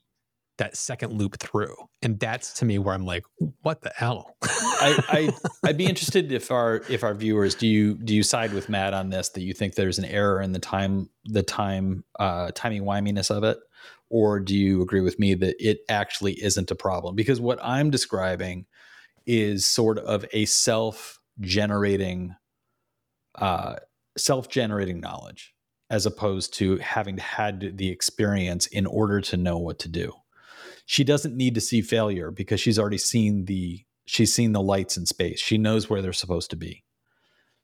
that 0.58 0.76
second 0.76 1.12
loop 1.12 1.38
through. 1.38 1.76
And 2.02 2.18
that's 2.18 2.54
to 2.54 2.64
me 2.64 2.78
where 2.78 2.94
I'm 2.94 3.04
like, 3.04 3.24
what 3.62 3.82
the 3.82 3.92
hell? 3.94 4.36
I, 4.42 5.02
I 5.08 5.30
I'd 5.68 5.76
be 5.76 5.86
interested 5.86 6.32
if 6.32 6.50
our 6.50 6.82
if 6.88 7.04
our 7.04 7.14
viewers 7.14 7.54
do 7.54 7.66
you 7.66 7.94
do 7.94 8.14
you 8.14 8.22
side 8.22 8.52
with 8.52 8.68
Matt 8.68 8.94
on 8.94 9.10
this 9.10 9.28
that 9.30 9.42
you 9.42 9.52
think 9.52 9.74
there's 9.74 9.98
an 9.98 10.04
error 10.06 10.40
in 10.40 10.52
the 10.52 10.58
time 10.58 11.10
the 11.24 11.42
time 11.42 12.04
uh 12.18 12.50
timey 12.54 12.80
wiminess 12.80 13.30
of 13.30 13.44
it 13.44 13.58
or 14.08 14.40
do 14.40 14.56
you 14.56 14.82
agree 14.82 15.00
with 15.00 15.18
me 15.18 15.34
that 15.34 15.56
it 15.58 15.78
actually 15.88 16.32
isn't 16.42 16.70
a 16.70 16.74
problem 16.76 17.14
because 17.14 17.40
what 17.40 17.58
I'm 17.62 17.90
describing 17.90 18.66
is 19.26 19.66
sort 19.66 19.98
of 19.98 20.24
a 20.32 20.44
self 20.44 21.18
generating 21.40 22.34
uh 23.36 23.76
self 24.16 24.48
generating 24.48 25.00
knowledge 25.00 25.54
as 25.90 26.06
opposed 26.06 26.54
to 26.54 26.78
having 26.78 27.18
had 27.18 27.76
the 27.76 27.88
experience 27.90 28.66
in 28.66 28.86
order 28.86 29.20
to 29.20 29.36
know 29.36 29.58
what 29.58 29.78
to 29.80 29.88
do 29.88 30.12
she 30.86 31.02
doesn't 31.02 31.36
need 31.36 31.54
to 31.56 31.60
see 31.60 31.82
failure 31.82 32.30
because 32.30 32.60
she's 32.60 32.78
already 32.78 32.98
seen 32.98 33.44
the 33.44 33.84
she's 34.06 34.32
seen 34.32 34.52
the 34.52 34.62
lights 34.62 34.96
in 34.96 35.04
space. 35.04 35.40
She 35.40 35.58
knows 35.58 35.90
where 35.90 36.00
they're 36.00 36.12
supposed 36.12 36.50
to 36.50 36.56
be. 36.56 36.84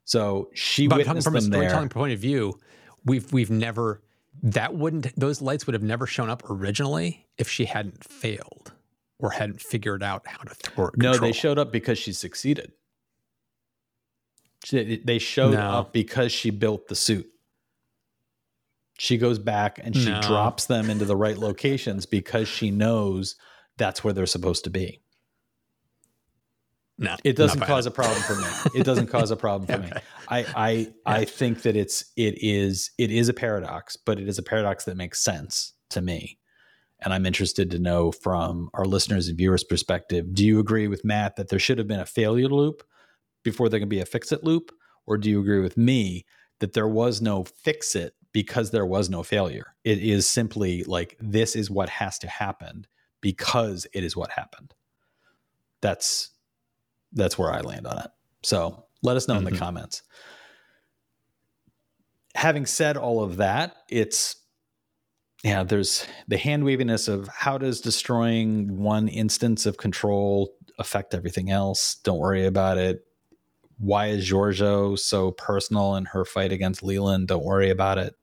So 0.03 0.49
she 0.53 0.87
But 0.87 0.99
witnessed 0.99 1.25
from 1.25 1.37
a 1.37 1.41
storytelling 1.41 1.83
there. 1.83 1.89
point 1.89 2.13
of 2.13 2.19
view, 2.19 2.59
we've 3.05 3.31
we've 3.31 3.49
never 3.49 4.03
that 4.41 4.73
wouldn't 4.73 5.17
those 5.19 5.41
lights 5.41 5.65
would 5.67 5.73
have 5.73 5.83
never 5.83 6.07
shown 6.07 6.29
up 6.29 6.49
originally 6.49 7.27
if 7.37 7.47
she 7.49 7.65
hadn't 7.65 8.03
failed 8.03 8.73
or 9.19 9.29
hadn't 9.31 9.61
figured 9.61 10.01
out 10.03 10.25
how 10.27 10.43
to 10.43 10.53
thwart 10.55 10.97
No, 10.97 11.11
control. 11.11 11.27
they 11.29 11.37
showed 11.37 11.59
up 11.59 11.71
because 11.71 11.97
she 11.97 12.11
succeeded. 12.13 12.71
She, 14.65 15.01
they 15.03 15.19
showed 15.19 15.53
No. 15.53 15.59
up 15.59 15.93
because 15.93 16.31
she 16.31 16.49
built 16.49 16.87
the 16.87 16.95
suit. 16.95 17.27
She 18.97 19.17
goes 19.17 19.39
back 19.39 19.79
and 19.81 19.95
she 19.95 20.09
No. 20.09 20.21
drops 20.21 20.65
them 20.65 20.89
into 20.89 21.05
the 21.05 21.15
right 21.17 21.37
locations 21.37 22.05
because 22.05 22.47
she 22.47 22.71
knows 22.71 23.35
that's 23.77 24.03
where 24.03 24.13
they're 24.13 24.25
supposed 24.25 24.63
to 24.65 24.69
be. 24.69 25.01
No, 27.03 27.15
It 27.23 27.35
doesn't 27.35 27.59
cause 27.61 27.85
buying 27.85 27.87
a 27.87 27.91
problem 27.91 28.21
for 28.23 28.35
me. 28.35 28.79
It 28.79 28.83
doesn't 28.83 29.07
cause 29.07 29.31
a 29.31 29.35
problem 29.35 29.67
for 29.67 29.77
me. 29.83 29.91
Okay. 29.91 30.01
I 30.29 30.45
I 30.55 30.93
I 31.19 31.25
think 31.25 31.63
that 31.63 31.75
it's 31.75 32.05
it 32.15 32.35
is 32.43 32.91
it 32.97 33.11
is 33.11 33.29
a 33.29 33.33
paradox, 33.33 33.97
but 33.97 34.19
it 34.19 34.27
is 34.27 34.37
a 34.37 34.43
paradox 34.43 34.85
that 34.85 34.97
makes 34.97 35.21
sense 35.21 35.73
to 35.91 36.01
me. 36.01 36.39
And 36.99 37.13
I'm 37.13 37.25
interested 37.25 37.69
to 37.71 37.79
know 37.79 38.11
from 38.11 38.69
our 38.73 38.85
listeners 38.85 39.27
and 39.27 39.37
viewers' 39.37 39.63
perspective, 39.63 40.33
do 40.33 40.45
you 40.45 40.59
agree 40.59 40.87
with 40.87 41.03
Matt 41.03 41.35
that 41.35 41.49
there 41.49 41.59
should 41.59 41.77
have 41.77 41.87
been 41.87 41.99
a 41.99 42.05
failure 42.05 42.47
loop 42.47 42.81
before 43.43 43.67
there 43.67 43.79
can 43.79 43.89
be 43.89 43.99
a 43.99 44.05
fix 44.05 44.31
it 44.31 44.43
loop? 44.43 44.71
Or 45.05 45.17
do 45.17 45.29
you 45.29 45.41
agree 45.41 45.59
with 45.59 45.75
me 45.75 46.25
that 46.59 46.73
there 46.73 46.87
was 46.87 47.21
no 47.21 47.43
fix 47.43 47.93
it 47.95 48.13
because 48.31 48.71
there 48.71 48.85
was 48.85 49.09
no 49.09 49.21
failure? 49.21 49.75
It 49.83 49.97
is 49.99 50.25
simply 50.25 50.83
like 50.85 51.17
this 51.19 51.57
is 51.57 51.69
what 51.69 51.89
has 51.89 52.17
to 52.19 52.27
happen 52.27 52.87
because 53.19 53.85
it 53.93 54.03
is 54.03 54.15
what 54.15 54.31
happened. 54.31 54.73
That's 55.81 56.29
that's 57.13 57.37
where 57.37 57.51
I 57.51 57.61
land 57.61 57.87
on 57.87 57.99
it. 57.99 58.11
So 58.43 58.85
let 59.01 59.17
us 59.17 59.27
know 59.27 59.37
in 59.37 59.43
the 59.43 59.51
Mhm. 59.51 59.59
comments. 59.59 60.01
Having 62.35 62.65
said 62.65 62.97
all 62.97 63.23
of 63.23 63.37
that, 63.37 63.75
it's 63.89 64.37
yeah, 65.43 65.61
there's 65.63 66.07
the 66.29 66.37
hand 66.37 66.63
waviness 66.63 67.09
of 67.09 67.27
how 67.27 67.57
does 67.57 67.81
destroying 67.81 68.77
one 68.81 69.09
instance 69.09 69.65
of 69.65 69.75
control 69.75 70.55
affect 70.79 71.13
everything 71.13 71.51
else? 71.51 71.95
Don't 71.95 72.19
worry 72.19 72.45
about 72.45 72.77
it. 72.77 73.05
Why 73.77 74.07
is 74.07 74.29
Georgiou 74.29 74.97
so 74.97 75.31
personal 75.31 75.95
in 75.97 76.05
her 76.05 76.23
fight 76.23 76.53
against 76.53 76.81
Leland? 76.81 77.27
Don't 77.27 77.43
worry 77.43 77.69
about 77.69 77.97
it. 77.97 78.15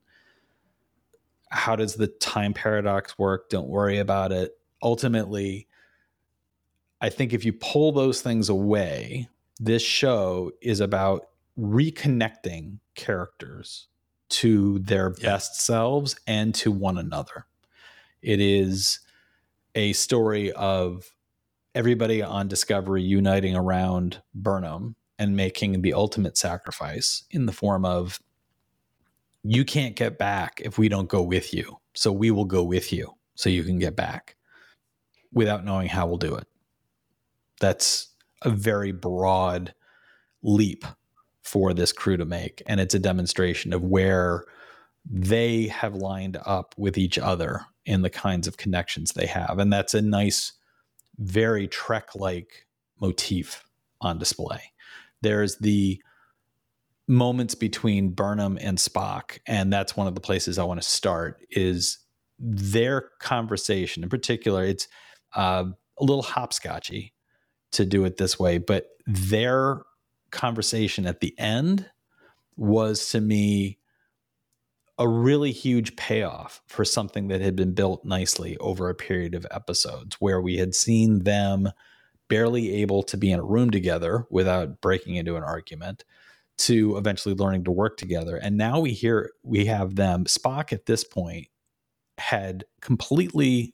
How 1.51 1.75
does 1.75 1.93
the 1.93 2.07
time 2.07 2.55
paradox 2.55 3.19
work? 3.19 3.49
Don't 3.49 3.67
worry 3.67 3.99
about 3.99 4.31
it. 4.31 4.57
Ultimately, 4.81 5.67
I 7.01 7.09
think 7.09 7.33
if 7.33 7.43
you 7.43 7.53
pull 7.53 7.91
those 7.91 8.21
things 8.21 8.47
away, 8.47 9.27
this 9.59 9.81
show 9.81 10.51
is 10.61 10.79
about 10.79 11.29
reconnecting 11.59 12.79
characters 12.95 13.87
to 14.29 14.79
their 14.79 15.13
Yeah. 15.17 15.31
best 15.31 15.55
selves 15.55 16.15
and 16.25 16.53
to 16.55 16.71
one 16.71 16.97
another. 16.97 17.45
It 18.21 18.39
is 18.39 18.99
a 19.75 19.93
story 19.93 20.51
of 20.53 21.13
everybody 21.73 22.21
on 22.21 22.47
Discovery 22.47 23.01
uniting 23.01 23.55
around 23.55 24.21
Burnham 24.33 24.95
and 25.17 25.35
making 25.35 25.81
the 25.81 25.93
ultimate 25.93 26.37
sacrifice 26.37 27.23
in 27.31 27.45
the 27.45 27.51
form 27.51 27.83
of 27.85 28.19
you 29.43 29.65
can't 29.65 29.95
get 29.95 30.17
back 30.17 30.61
if 30.63 30.77
we 30.77 30.87
don't 30.87 31.09
go 31.09 31.21
with 31.23 31.53
you. 31.53 31.79
So 31.93 32.11
we 32.11 32.31
will 32.31 32.45
go 32.45 32.63
with 32.63 32.93
you 32.93 33.15
so 33.35 33.49
you 33.49 33.63
can 33.63 33.79
get 33.79 33.95
back 33.95 34.35
without 35.33 35.65
knowing 35.65 35.87
how 35.87 36.05
we'll 36.07 36.17
do 36.17 36.35
it. 36.35 36.47
That's 37.61 38.09
a 38.41 38.49
very 38.49 38.91
broad 38.91 39.73
leap 40.43 40.83
for 41.43 41.73
this 41.73 41.91
crew 41.91 42.17
to 42.17 42.25
make. 42.25 42.61
And 42.67 42.79
it's 42.79 42.93
a 42.93 42.99
demonstration 42.99 43.73
of 43.73 43.83
where 43.83 44.45
they 45.09 45.67
have 45.67 45.95
lined 45.95 46.37
up 46.45 46.75
with 46.77 46.97
each 46.97 47.17
other 47.17 47.61
in 47.85 48.01
the 48.01 48.09
kinds 48.09 48.47
of 48.47 48.57
connections 48.57 49.13
they 49.13 49.25
have. 49.25 49.57
And 49.57 49.71
that's 49.71 49.93
a 49.93 50.01
nice, 50.01 50.53
very 51.17 51.67
Trek 51.67 52.09
like 52.15 52.67
motif 52.99 53.63
on 54.01 54.19
display. 54.19 54.61
There's 55.21 55.57
the 55.57 56.01
moments 57.07 57.55
between 57.55 58.11
Burnham 58.11 58.57
and 58.61 58.77
Spock, 58.77 59.39
and 59.47 59.73
that's 59.73 59.97
one 59.97 60.07
of 60.07 60.15
the 60.15 60.21
places 60.21 60.57
I 60.57 60.63
want 60.63 60.81
to 60.81 60.87
start 60.87 61.43
is 61.49 61.97
their 62.39 63.09
conversation. 63.19 64.03
In 64.03 64.09
particular, 64.09 64.63
it's 64.63 64.87
uh, 65.35 65.65
a 65.99 66.03
little 66.03 66.23
hopscotchy 66.23 67.11
to 67.71 67.85
do 67.85 68.05
it 68.05 68.17
this 68.17 68.39
way, 68.39 68.57
but 68.57 68.87
their 69.05 69.81
conversation 70.31 71.05
at 71.05 71.19
the 71.19 71.37
end 71.37 71.89
was 72.57 73.09
to 73.09 73.21
me 73.21 73.77
a 74.97 75.07
really 75.07 75.51
huge 75.51 75.95
payoff 75.95 76.61
for 76.67 76.85
something 76.85 77.27
that 77.29 77.41
had 77.41 77.55
been 77.55 77.73
built 77.73 78.05
nicely 78.05 78.57
over 78.57 78.89
a 78.89 78.95
period 78.95 79.33
of 79.33 79.47
episodes 79.49 80.15
where 80.19 80.39
we 80.39 80.57
had 80.57 80.75
seen 80.75 81.23
them 81.23 81.71
barely 82.29 82.75
able 82.75 83.03
to 83.03 83.17
be 83.17 83.31
in 83.31 83.39
a 83.39 83.43
room 83.43 83.71
together 83.71 84.25
without 84.29 84.79
breaking 84.79 85.15
into 85.15 85.35
an 85.35 85.43
argument 85.43 86.03
to 86.57 86.95
eventually 86.97 87.33
learning 87.33 87.63
to 87.63 87.71
work 87.71 87.97
together. 87.97 88.37
And 88.37 88.57
now 88.57 88.79
we 88.79 88.91
hear 88.91 89.31
we 89.43 89.65
have 89.65 89.95
them 89.95 90.25
spock 90.25 90.71
at 90.71 90.85
this 90.85 91.03
point 91.03 91.47
had 92.17 92.65
completely 92.81 93.73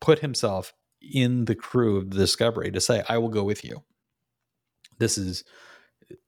put 0.00 0.18
himself 0.18 0.74
in 1.12 1.46
the 1.46 1.54
crew 1.56 1.98
of 1.98 2.10
the 2.10 2.18
discovery 2.18 2.70
to 2.70 2.80
say 2.80 3.02
i 3.08 3.18
will 3.18 3.30
go 3.30 3.44
with 3.44 3.64
you 3.64 3.82
this 4.98 5.18
is 5.18 5.44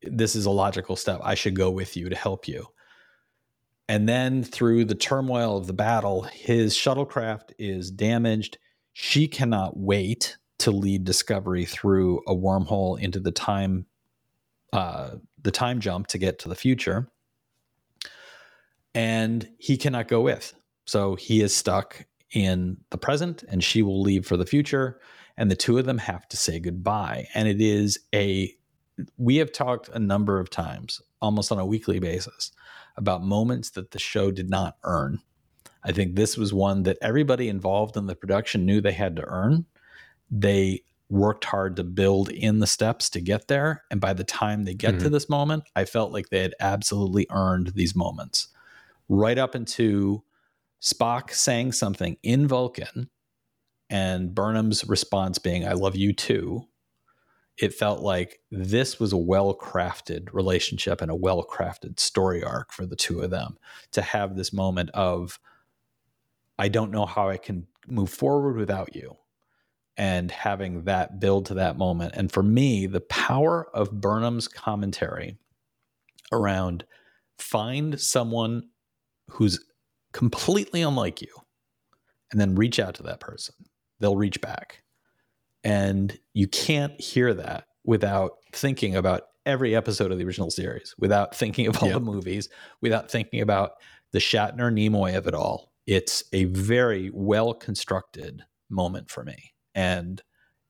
this 0.02 0.36
is 0.36 0.46
a 0.46 0.50
logical 0.50 0.96
step 0.96 1.20
i 1.24 1.34
should 1.34 1.56
go 1.56 1.70
with 1.70 1.96
you 1.96 2.08
to 2.08 2.16
help 2.16 2.48
you 2.48 2.66
And 3.88 4.08
then 4.10 4.44
through 4.44 4.86
the 4.86 4.96
turmoil 4.96 5.58
of 5.58 5.68
the 5.68 5.74
battle, 5.74 6.24
his 6.24 6.74
shuttlecraft 6.74 7.52
is 7.60 7.92
damaged. 7.92 8.58
She 8.94 9.28
cannot 9.28 9.78
wait 9.78 10.38
to 10.60 10.72
lead 10.72 11.04
Discovery 11.04 11.66
through 11.66 12.22
a 12.28 12.34
wormhole 12.34 13.00
into 13.00 13.20
the 13.20 13.32
time 13.32 13.86
uh, 14.74 15.12
the 15.42 15.52
time 15.52 15.80
jump 15.80 16.08
to 16.08 16.18
get 16.18 16.40
to 16.40 16.50
the 16.50 16.56
future. 16.56 17.08
And 18.94 19.48
he 19.58 19.78
cannot 19.78 20.08
go 20.08 20.22
with. 20.22 20.54
So 20.86 21.16
he 21.16 21.42
is 21.42 21.56
stuck 21.56 22.06
in 22.32 22.76
the 22.90 22.98
present 22.98 23.42
and 23.48 23.62
she 23.62 23.82
will 23.82 24.00
leave 24.00 24.26
for 24.26 24.36
the 24.36 24.46
future. 24.46 25.00
And 25.36 25.50
the 25.50 25.56
two 25.56 25.78
of 25.78 25.86
them 25.86 25.98
have 25.98 26.28
to 26.28 26.36
say 26.36 26.58
goodbye. 26.58 27.28
And 27.34 27.48
it 27.48 27.60
is 27.60 27.98
a, 28.14 28.52
we 29.16 29.36
have 29.36 29.52
talked 29.52 29.88
a 29.88 29.98
number 29.98 30.40
of 30.40 30.50
times, 30.50 31.00
almost 31.22 31.52
on 31.52 31.58
a 31.58 31.66
weekly 31.66 32.00
basis, 32.00 32.50
about 32.96 33.22
moments 33.22 33.70
that 33.70 33.92
the 33.92 33.98
show 33.98 34.30
did 34.30 34.50
not 34.50 34.76
earn. 34.82 35.20
I 35.84 35.92
think 35.92 36.16
this 36.16 36.36
was 36.36 36.52
one 36.52 36.82
that 36.82 36.98
everybody 37.00 37.48
involved 37.48 37.96
in 37.96 38.06
the 38.06 38.16
production 38.16 38.66
knew 38.66 38.80
they 38.80 38.92
had 38.92 39.16
to 39.16 39.24
earn. 39.24 39.66
They 40.30 40.82
worked 41.08 41.44
hard 41.44 41.76
to 41.76 41.84
build 41.84 42.28
in 42.28 42.58
the 42.58 42.66
steps 42.66 43.08
to 43.10 43.20
get 43.20 43.48
there. 43.48 43.84
And 43.90 44.00
by 44.00 44.12
the 44.12 44.24
time 44.24 44.64
they 44.64 44.74
get 44.74 44.94
mm-hmm. 44.94 45.04
to 45.04 45.10
this 45.10 45.28
moment, 45.28 45.64
I 45.74 45.84
felt 45.84 46.12
like 46.12 46.28
they 46.28 46.42
had 46.42 46.54
absolutely 46.60 47.26
earned 47.30 47.68
these 47.68 47.96
moments. 47.96 48.48
Right 49.08 49.38
up 49.38 49.54
into 49.54 50.22
Spock 50.80 51.32
saying 51.32 51.72
something 51.72 52.16
in 52.22 52.46
Vulcan 52.46 53.10
and 53.90 54.34
Burnham's 54.34 54.84
response 54.84 55.38
being, 55.38 55.66
I 55.66 55.72
love 55.72 55.96
you 55.96 56.12
too. 56.12 56.66
It 57.56 57.74
felt 57.74 58.00
like 58.00 58.40
this 58.52 59.00
was 59.00 59.12
a 59.12 59.16
well 59.16 59.56
crafted 59.56 60.32
relationship 60.32 61.00
and 61.00 61.10
a 61.10 61.16
well 61.16 61.44
crafted 61.44 61.98
story 61.98 62.44
arc 62.44 62.72
for 62.72 62.86
the 62.86 62.96
two 62.96 63.20
of 63.20 63.30
them 63.30 63.58
to 63.92 64.02
have 64.02 64.36
this 64.36 64.52
moment 64.52 64.90
of, 64.90 65.40
I 66.58 66.68
don't 66.68 66.92
know 66.92 67.06
how 67.06 67.28
I 67.28 67.36
can 67.36 67.66
move 67.88 68.10
forward 68.10 68.56
without 68.56 68.94
you 68.94 69.16
and 69.96 70.30
having 70.30 70.84
that 70.84 71.18
build 71.18 71.46
to 71.46 71.54
that 71.54 71.76
moment. 71.76 72.14
And 72.14 72.30
for 72.30 72.42
me, 72.42 72.86
the 72.86 73.00
power 73.00 73.68
of 73.74 74.00
Burnham's 74.00 74.46
commentary 74.46 75.36
around 76.30 76.84
find 77.38 78.00
someone 78.00 78.68
who's 79.30 79.64
completely 80.12 80.82
unlike 80.82 81.20
you 81.22 81.28
and 82.30 82.40
then 82.40 82.54
reach 82.54 82.78
out 82.78 82.94
to 82.96 83.02
that 83.04 83.20
person. 83.20 83.54
They'll 84.00 84.16
reach 84.16 84.40
back. 84.40 84.82
And 85.64 86.18
you 86.34 86.46
can't 86.46 86.98
hear 87.00 87.34
that 87.34 87.66
without 87.84 88.32
thinking 88.52 88.96
about 88.96 89.22
every 89.44 89.74
episode 89.74 90.12
of 90.12 90.18
the 90.18 90.24
original 90.24 90.50
series, 90.50 90.94
without 90.98 91.34
thinking 91.34 91.66
of 91.66 91.82
all 91.82 91.88
yep. 91.88 91.94
the 91.94 92.00
movies, 92.00 92.48
without 92.80 93.10
thinking 93.10 93.40
about 93.40 93.72
the 94.12 94.18
Shatner 94.18 94.72
Nimoy 94.72 95.16
of 95.16 95.26
it 95.26 95.34
all. 95.34 95.72
It's 95.86 96.22
a 96.32 96.44
very 96.44 97.10
well 97.12 97.54
constructed 97.54 98.42
moment 98.70 99.10
for 99.10 99.24
me 99.24 99.54
and 99.74 100.22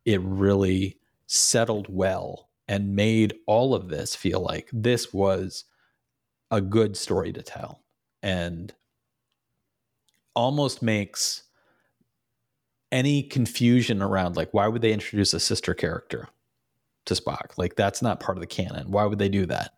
it 0.05 0.20
really 0.22 0.98
settled 1.27 1.87
well 1.88 2.48
and 2.68 2.94
made 2.94 3.35
all 3.46 3.74
of 3.74 3.88
this 3.88 4.14
feel 4.14 4.40
like 4.40 4.68
this 4.72 5.12
was 5.12 5.64
a 6.51 6.61
good 6.61 6.96
story 6.96 7.33
to 7.33 7.42
tell 7.42 7.83
and 8.22 8.74
almost 10.38 10.83
makes 10.83 11.42
any 12.92 13.24
confusion 13.24 14.01
around 14.01 14.37
like 14.37 14.55
why 14.55 14.68
would 14.68 14.83
they 14.83 14.92
introduce 14.92 15.35
a 15.35 15.40
sister 15.40 15.74
character 15.74 16.29
to 17.07 17.14
Spock? 17.14 17.59
Like 17.59 17.74
that's 17.74 18.01
not 18.01 18.20
part 18.20 18.38
of 18.38 18.40
the 18.40 18.46
canon. 18.46 18.92
Why 18.92 19.05
would 19.05 19.18
they 19.18 19.29
do 19.29 19.46
that? 19.46 19.72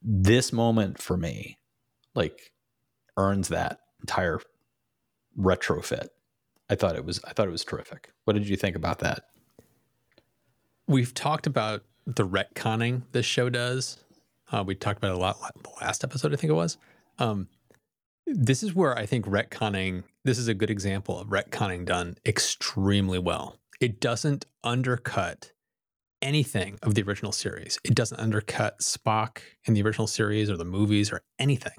This 0.00 0.52
moment 0.52 1.02
for 1.02 1.16
me 1.16 1.58
like 2.14 2.52
earns 3.16 3.48
that 3.48 3.80
entire 4.00 4.38
retrofit. 5.36 6.06
I 6.70 6.76
thought 6.76 6.94
it 6.94 7.04
was 7.04 7.20
I 7.24 7.32
thought 7.32 7.48
it 7.48 7.50
was 7.50 7.64
terrific. 7.64 8.12
What 8.26 8.34
did 8.34 8.48
you 8.48 8.56
think 8.56 8.76
about 8.76 9.00
that? 9.00 9.24
We've 10.86 11.12
talked 11.12 11.48
about 11.48 11.82
the 12.06 12.26
retconning 12.26 13.02
this 13.10 13.26
show 13.26 13.50
does. 13.50 13.98
Uh, 14.52 14.62
we 14.64 14.76
talked 14.76 14.98
about 14.98 15.10
it 15.10 15.16
a 15.16 15.18
lot 15.18 15.36
the 15.64 15.70
last 15.84 16.04
episode, 16.04 16.32
I 16.32 16.36
think 16.36 16.52
it 16.52 16.54
was. 16.54 16.78
Um, 17.18 17.48
this 18.26 18.62
is 18.62 18.74
where 18.74 18.96
I 18.96 19.06
think 19.06 19.26
retconning. 19.26 20.04
This 20.24 20.38
is 20.38 20.48
a 20.48 20.54
good 20.54 20.70
example 20.70 21.18
of 21.18 21.28
retconning 21.28 21.84
done 21.84 22.16
extremely 22.24 23.18
well. 23.18 23.56
It 23.80 24.00
doesn't 24.00 24.46
undercut 24.62 25.52
anything 26.22 26.78
of 26.82 26.94
the 26.94 27.02
original 27.02 27.32
series. 27.32 27.78
It 27.84 27.94
doesn't 27.94 28.18
undercut 28.18 28.78
Spock 28.80 29.38
in 29.66 29.74
the 29.74 29.82
original 29.82 30.06
series 30.06 30.48
or 30.50 30.56
the 30.56 30.64
movies 30.64 31.12
or 31.12 31.22
anything. 31.38 31.74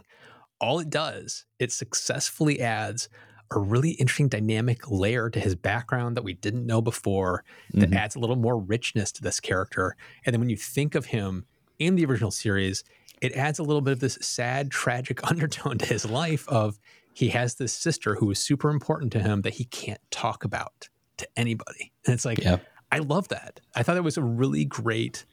All 0.61 0.79
it 0.79 0.89
does, 0.89 1.45
it 1.59 1.71
successfully 1.71 2.61
adds 2.61 3.09
a 3.51 3.59
really 3.59 3.91
interesting 3.91 4.29
dynamic 4.29 4.89
layer 4.89 5.29
to 5.29 5.39
his 5.39 5.55
background 5.55 6.17
that 6.17 6.23
we 6.23 6.33
didn't 6.33 6.65
know 6.65 6.81
before 6.81 7.43
that 7.73 7.89
mm-hmm. 7.89 7.97
adds 7.97 8.15
a 8.15 8.19
little 8.19 8.35
more 8.35 8.57
richness 8.57 9.11
to 9.13 9.21
this 9.21 9.39
character. 9.39 9.95
And 10.25 10.33
then 10.33 10.39
when 10.39 10.49
you 10.49 10.57
think 10.57 10.95
of 10.95 11.07
him 11.07 11.45
in 11.77 11.95
the 11.95 12.05
original 12.05 12.31
series, 12.31 12.83
it 13.21 13.33
adds 13.33 13.59
a 13.59 13.63
little 13.63 13.81
bit 13.81 13.93
of 13.93 13.99
this 13.99 14.17
sad, 14.21 14.71
tragic 14.71 15.19
undertone 15.29 15.77
to 15.77 15.85
his 15.85 16.09
life 16.09 16.47
of 16.49 16.79
he 17.13 17.29
has 17.29 17.55
this 17.55 17.73
sister 17.73 18.15
who 18.15 18.29
is 18.31 18.39
super 18.39 18.69
important 18.69 19.11
to 19.13 19.19
him 19.19 19.41
that 19.41 19.53
he 19.53 19.63
can't 19.65 20.01
talk 20.11 20.43
about 20.43 20.89
to 21.17 21.27
anybody. 21.37 21.93
And 22.05 22.13
it's 22.13 22.25
like, 22.25 22.39
yeah. 22.39 22.57
I 22.91 22.99
love 22.99 23.29
that. 23.29 23.61
I 23.73 23.83
thought 23.83 23.97
it 23.97 24.03
was 24.03 24.17
a 24.17 24.21
really 24.21 24.65
great 24.65 25.25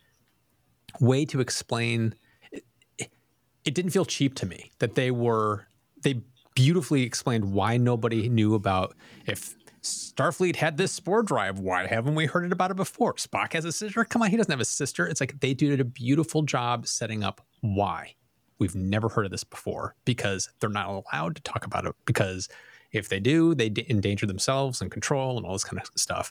way 1.01 1.25
to 1.27 1.40
explain. 1.40 2.14
It, 2.53 2.64
it, 2.99 3.12
it 3.64 3.75
didn't 3.75 3.90
feel 3.90 4.05
cheap 4.05 4.35
to 4.37 4.47
me 4.47 4.71
that 4.79 4.95
they 4.95 5.11
were, 5.11 5.66
they 6.03 6.23
beautifully 6.55 7.03
explained 7.03 7.53
why 7.53 7.79
nobody 7.79 8.29
knew 8.29 8.55
about 8.55 8.95
if 9.27 9.57
Starfleet 9.83 10.57
had 10.57 10.77
this 10.77 10.92
spore 10.92 11.23
drive. 11.23 11.59
Why 11.59 11.87
haven't 11.87 12.14
we 12.14 12.27
heard 12.27 12.53
about 12.53 12.71
it 12.71 12.77
before? 12.77 13.14
Spock 13.14 13.55
has 13.55 13.64
a 13.64 13.73
sister. 13.73 14.05
Come 14.05 14.23
on, 14.23 14.31
he 14.31 14.37
doesn't 14.37 14.53
have 14.53 14.61
a 14.61 14.64
sister. 14.64 15.07
It's 15.07 15.21
like 15.21 15.40
they 15.40 15.55
did 15.55 15.81
a 15.81 15.85
beautiful 15.85 16.42
job 16.42 16.87
setting 16.87 17.25
up 17.25 17.40
why 17.62 18.14
we've 18.59 18.77
never 18.77 19.09
heard 19.09 19.25
of 19.25 19.33
this 19.33 19.42
before 19.42 19.96
because 20.05 20.48
they're 20.61 20.70
not 20.70 20.88
allowed 20.88 21.35
to 21.35 21.42
talk 21.42 21.66
about 21.66 21.85
it 21.85 21.94
because 22.05 22.48
if 22.92 23.09
they 23.09 23.18
do, 23.18 23.55
they 23.55 23.72
endanger 23.88 24.27
themselves 24.27 24.81
and 24.81 24.90
control 24.90 25.37
and 25.37 25.46
all 25.46 25.53
this 25.53 25.64
kind 25.64 25.81
of 25.81 25.88
stuff. 25.96 26.31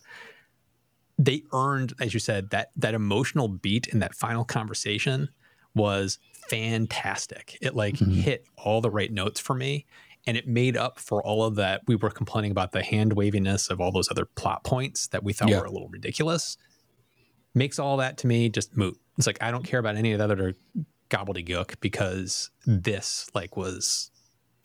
They 1.18 1.44
earned, 1.52 1.94
as 2.00 2.14
you 2.14 2.20
said, 2.20 2.52
that 2.52 2.72
that 2.78 2.94
emotional 2.94 3.48
beat 3.48 3.88
in 3.88 4.00
that 4.00 4.16
final 4.16 4.46
conversation 4.46 5.30
was 5.76 6.20
fantastic. 6.50 7.58
It 7.62 7.76
like 7.76 7.96
mm-hmm. 7.96 8.22
hit 8.22 8.46
all 8.58 8.82
the 8.82 8.90
right 8.90 9.12
notes 9.12 9.40
for 9.40 9.54
me 9.54 9.86
and 10.28 10.38
it 10.38 10.48
made 10.48 10.78
up 10.78 11.00
for 11.00 11.24
all 11.24 11.44
of 11.44 11.56
that. 11.56 11.82
We 11.88 11.96
were 11.96 12.10
complaining 12.10 12.52
about 12.52 12.72
the 12.72 12.84
hand 12.84 13.14
waviness 13.14 13.70
of 13.70 13.82
all 13.82 13.92
those 13.92 14.10
other 14.10 14.26
plot 14.26 14.64
points 14.64 15.08
that 15.08 15.24
we 15.24 15.34
thought 15.34 15.50
yeah. 15.50 15.60
were 15.60 15.66
a 15.66 15.72
little 15.72 15.90
ridiculous. 15.90 16.58
Makes 17.54 17.80
all 17.80 17.98
that 17.98 18.18
to 18.20 18.28
me 18.28 18.50
just 18.50 18.78
moot. 18.78 18.98
It's 19.18 19.28
like 19.28 19.42
I 19.42 19.52
don't 19.52 19.64
care 19.64 19.80
about 19.80 19.96
any 19.96 20.14
of 20.14 20.20
the 20.20 20.24
other 20.24 20.56
gobbledygook 21.12 21.76
because 21.82 22.50
this 22.66 23.30
like 23.36 23.56
was 23.56 24.10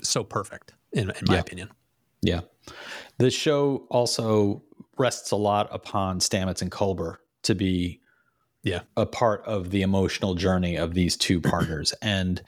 so 0.02 0.24
perfect 0.24 0.72
in, 0.92 1.11
in 1.11 1.24
my 1.26 1.35
yeah. 1.35 1.40
opinion. 1.40 1.70
Yeah, 2.22 2.40
the 3.18 3.30
show 3.30 3.87
also 3.90 4.62
rests 4.96 5.30
a 5.30 5.37
lot 5.37 5.68
upon 5.70 6.20
Stamets 6.20 6.62
and 6.62 6.70
Culber 6.70 7.16
to 7.42 7.54
be 7.54 8.00
yeah 8.62 8.80
a 8.96 9.04
part 9.04 9.44
of 9.44 9.70
the 9.70 9.82
emotional 9.82 10.35
journey 10.35 10.76
of 10.76 10.94
these 10.94 11.16
two 11.16 11.40
partners, 11.40 11.92
and 12.02 12.42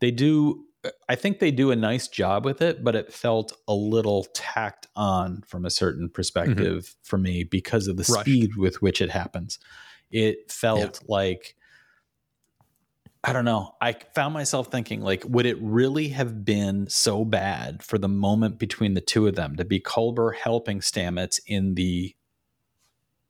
they 0.00 0.10
do 0.10 0.66
I 1.08 1.14
think 1.14 1.38
they 1.38 1.50
do 1.50 1.70
a 1.70 1.76
nice 1.76 2.08
job 2.08 2.44
with 2.44 2.60
it, 2.60 2.84
but 2.84 2.94
it 2.94 3.12
felt 3.12 3.52
a 3.66 3.74
little 3.74 4.24
tacked 4.34 4.86
on 4.94 5.42
from 5.46 5.64
a 5.64 5.70
certain 5.70 6.08
perspective 6.10 6.84
mm-hmm. 6.84 6.98
for 7.02 7.18
me 7.18 7.44
because 7.44 7.88
of 7.88 7.96
the 7.96 8.02
Rushed. 8.02 8.20
speed 8.20 8.56
with 8.56 8.82
which 8.82 9.00
it 9.00 9.10
happens. 9.10 9.58
It 10.10 10.50
felt 10.52 11.00
yeah. 11.02 11.08
like 11.08 11.56
I 13.26 13.32
don't 13.32 13.46
know. 13.46 13.74
I 13.80 13.96
found 14.14 14.34
myself 14.34 14.70
thinking 14.70 15.00
like 15.00 15.24
would 15.26 15.46
it 15.46 15.56
really 15.60 16.08
have 16.08 16.44
been 16.44 16.88
so 16.88 17.24
bad 17.24 17.82
for 17.82 17.96
the 17.96 18.08
moment 18.08 18.58
between 18.58 18.92
the 18.92 19.00
two 19.00 19.26
of 19.26 19.34
them 19.34 19.56
to 19.56 19.64
be 19.64 19.80
Culber 19.80 20.34
helping 20.34 20.80
Stamets 20.80 21.40
in 21.46 21.74
the 21.74 22.14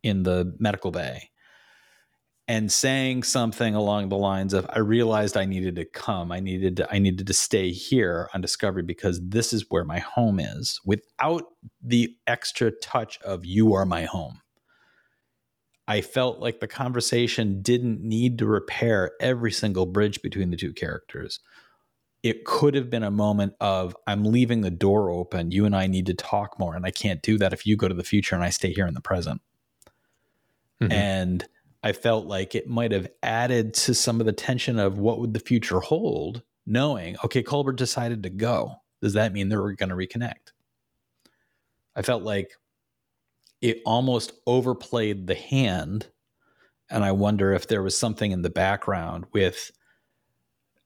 in 0.03 0.25
the 0.25 0.55
medical 0.59 0.91
bay 0.91 1.31
and 2.47 2.71
saying 2.71 3.23
something 3.23 3.75
along 3.75 4.09
the 4.11 4.19
lines 4.19 4.53
of 4.53 4.67
i 4.69 4.79
realized 4.79 5.35
i 5.37 5.47
needed 5.47 5.77
to 5.77 5.85
come. 5.85 6.31
I 6.31 6.41
needed 6.41 6.77
to 6.79 6.95
i 6.95 6.99
needed 6.99 7.27
to 7.29 7.33
stay 7.33 7.71
here 7.71 8.29
on 8.35 8.41
discovery 8.41 8.83
because 8.83 9.21
this 9.23 9.53
is 9.53 9.67
where 9.71 9.85
my 9.85 10.01
home 10.01 10.41
is. 10.41 10.81
Without 10.85 11.45
the 11.81 12.17
extra 12.27 12.73
touch 12.73 13.21
of 13.23 13.47
you 13.47 13.75
are 13.75 13.87
my 13.87 14.05
home 14.05 14.41
i 15.89 16.01
felt 16.01 16.39
like 16.39 16.61
the 16.61 16.67
conversation 16.67 17.63
didn't 17.63 18.01
need 18.01 18.39
to 18.39 18.47
repair 18.47 19.13
every 19.21 19.53
single 19.53 19.87
bridge 19.87 20.23
between 20.23 20.51
the 20.51 20.57
two 20.57 20.73
characters 20.73 21.41
it 22.23 22.45
could 22.45 22.75
have 22.75 22.91
been 22.91 23.03
a 23.03 23.11
moment 23.11 23.55
of 23.61 23.97
i'm 24.07 24.25
leaving 24.25 24.61
the 24.61 24.71
door 24.71 25.11
open 25.11 25.51
you 25.51 25.65
and 25.65 25.77
i 25.77 25.87
need 25.87 26.07
to 26.07 26.15
talk 26.15 26.59
more 26.59 26.75
and 26.75 26.87
i 26.87 26.91
can't 26.91 27.23
do 27.23 27.39
that 27.39 27.53
if 27.53 27.67
you 27.67 27.77
go 27.77 27.89
to 27.89 27.95
the 27.95 28.05
future 28.05 28.35
and 28.35 28.45
i 28.45 28.51
stay 28.51 28.73
here 28.73 28.87
in 28.87 28.95
the 28.95 29.01
present 29.01 29.41
mm-hmm. 30.81 30.93
and 30.93 31.47
I 31.85 31.93
felt 31.93 32.25
like 32.25 32.55
it 32.55 32.67
might 32.67 32.93
have 32.93 33.09
added 33.23 33.75
to 33.75 33.93
some 33.93 34.19
of 34.19 34.25
the 34.25 34.33
tension 34.33 34.79
of 34.79 34.99
what 34.99 35.21
would 35.21 35.35
the 35.35 35.39
future 35.39 35.81
hold 35.81 36.43
knowing, 36.67 37.17
okay, 37.23 37.43
Culber 37.43 37.77
decided 37.77 38.23
to 38.23 38.31
go. 38.31 38.77
Does 39.03 39.13
that 39.13 39.35
mean 39.35 39.51
they're 39.51 39.73
going 39.73 39.91
to 39.91 39.95
reconnect? 39.95 40.53
I 41.95 42.01
felt 42.01 42.23
like 42.23 42.53
it 43.61 43.81
almost 43.85 44.33
overplayed 44.47 45.27
the 45.27 45.35
hand. 45.35 46.09
And 46.91 47.05
I 47.05 47.13
wonder 47.13 47.53
if 47.53 47.67
there 47.67 47.83
was 47.83 47.97
something 47.97 48.31
in 48.31 48.43
the 48.43 48.51
background 48.51 49.27
with 49.33 49.71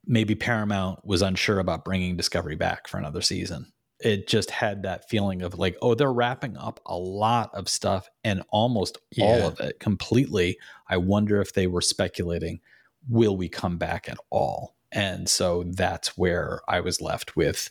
maybe 0.07 0.35
Paramount 0.35 1.05
was 1.05 1.23
unsure 1.23 1.59
about 1.59 1.85
bringing 1.85 2.17
Discovery 2.17 2.57
back 2.57 2.89
for 2.89 2.99
another 2.99 3.21
season. 3.21 3.73
It 4.01 4.29
just 4.29 4.51
had 4.51 4.85
that 4.85 5.09
feeling 5.09 5.43
of 5.43 5.59
like, 5.59 5.77
oh, 5.83 5.95
they're 5.95 6.13
wrapping 6.13 6.57
up 6.57 6.81
a 6.87 6.97
lot 6.97 7.51
of 7.53 7.69
stuff 7.69 8.09
and 8.23 8.43
almost 8.51 8.99
yeah. 9.11 9.25
all 9.25 9.49
of 9.49 9.61
it 9.61 9.81
completely. 9.81 10.57
I 10.89 10.99
wonder 10.99 11.41
if 11.41 11.53
they 11.53 11.67
were 11.67 11.81
speculating, 11.81 12.61
will 13.09 13.37
we 13.37 13.49
come 13.49 13.77
back 13.77 14.09
at 14.09 14.19
all? 14.31 14.77
And 14.93 15.29
so 15.29 15.65
that's 15.67 16.17
where 16.17 16.61
I 16.69 16.81
was 16.81 17.01
left 17.01 17.37
with 17.37 17.71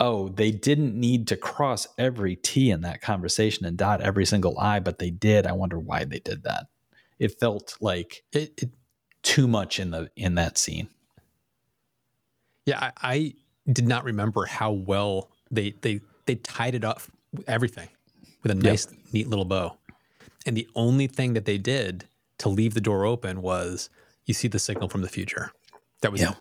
oh, 0.00 0.28
they 0.28 0.50
didn't 0.50 0.94
need 0.94 1.26
to 1.28 1.36
cross 1.36 1.86
every 1.98 2.36
T 2.36 2.70
in 2.70 2.82
that 2.82 3.00
conversation 3.00 3.64
and 3.66 3.76
dot 3.76 4.00
every 4.00 4.24
single 4.24 4.58
I, 4.58 4.80
but 4.80 4.98
they 4.98 5.10
did. 5.10 5.46
I 5.46 5.52
wonder 5.52 5.78
why 5.78 6.04
they 6.04 6.18
did 6.18 6.42
that. 6.44 6.66
It 7.18 7.38
felt 7.38 7.76
like 7.80 8.24
it, 8.32 8.52
it 8.62 8.70
too 9.22 9.46
much 9.46 9.80
in 9.80 9.90
the 9.90 10.10
in 10.16 10.34
that 10.34 10.58
scene. 10.58 10.88
Yeah, 12.64 12.80
I, 12.80 12.92
I, 13.02 13.34
did 13.72 13.88
not 13.88 14.04
remember 14.04 14.44
how 14.44 14.70
well 14.70 15.28
they 15.50 15.74
they 15.80 16.00
they 16.26 16.36
tied 16.36 16.76
it 16.76 16.84
up 16.84 17.02
everything 17.48 17.88
with 18.42 18.52
a 18.52 18.54
nice 18.54 18.86
yep. 18.88 19.00
neat 19.12 19.28
little 19.28 19.44
bow. 19.44 19.76
And 20.46 20.56
the 20.56 20.68
only 20.76 21.08
thing 21.08 21.32
that 21.34 21.46
they 21.46 21.58
did 21.58 22.04
to 22.38 22.48
leave 22.48 22.74
the 22.74 22.80
door 22.80 23.04
open 23.04 23.42
was 23.42 23.90
you 24.24 24.34
see 24.34 24.46
the 24.46 24.60
signal 24.60 24.88
from 24.88 25.02
the 25.02 25.08
future. 25.08 25.50
That 26.02 26.12
was 26.12 26.20
yep 26.20 26.36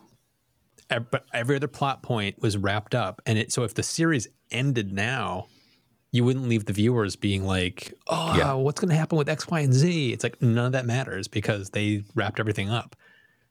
but 0.90 1.26
every 1.34 1.56
other 1.56 1.68
plot 1.68 2.04
point 2.04 2.42
was 2.42 2.58
wrapped 2.58 2.96
up. 2.96 3.22
And 3.26 3.38
it 3.38 3.52
so 3.52 3.64
if 3.64 3.74
the 3.74 3.84
series 3.84 4.28
ended 4.52 4.94
now 4.94 5.48
you 6.12 6.24
wouldn't 6.24 6.48
leave 6.48 6.64
the 6.64 6.72
viewers 6.72 7.18
being 7.18 7.46
like 7.46 7.94
oh 8.08 8.36
yeah. 8.38 8.54
what's 8.54 8.80
going 8.80 8.90
to 8.90 8.96
happen 8.96 9.18
with 9.18 9.28
x 9.28 9.48
y 9.48 9.60
and 9.60 9.74
z? 9.74 10.14
It's 10.14 10.24
like 10.24 10.42
none 10.42 10.68
of 10.68 10.72
that 10.72 10.86
matters 10.86 11.28
because 11.28 11.72
they 11.72 12.04
wrapped 12.16 12.40
everything 12.40 12.70
up. 12.70 12.96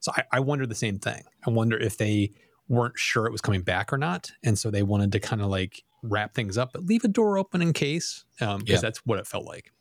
So 0.00 0.12
I, 0.16 0.24
I 0.32 0.40
wonder 0.40 0.66
the 0.66 0.74
same 0.74 0.98
thing. 0.98 1.22
I 1.46 1.50
wonder 1.50 1.76
if 1.76 1.98
they 1.98 2.30
weren't 2.68 2.98
sure 2.98 3.26
it 3.26 3.32
was 3.32 3.40
coming 3.40 3.62
back 3.62 3.92
or 3.92 3.98
not. 3.98 4.30
And 4.42 4.58
so 4.58 4.70
they 4.70 4.82
wanted 4.82 5.12
to 5.12 5.20
kind 5.20 5.42
of 5.42 5.48
like 5.48 5.82
wrap 6.02 6.34
things 6.34 6.56
up 6.58 6.72
but 6.72 6.84
leave 6.84 7.04
a 7.04 7.08
door 7.08 7.38
open 7.38 7.62
in 7.62 7.72
case 7.72 8.24
because 8.38 8.54
um, 8.54 8.62
yeah. 8.66 8.76
that's 8.78 8.98
what 9.04 9.18
it 9.18 9.26
felt 9.26 9.44
like. 9.44 9.72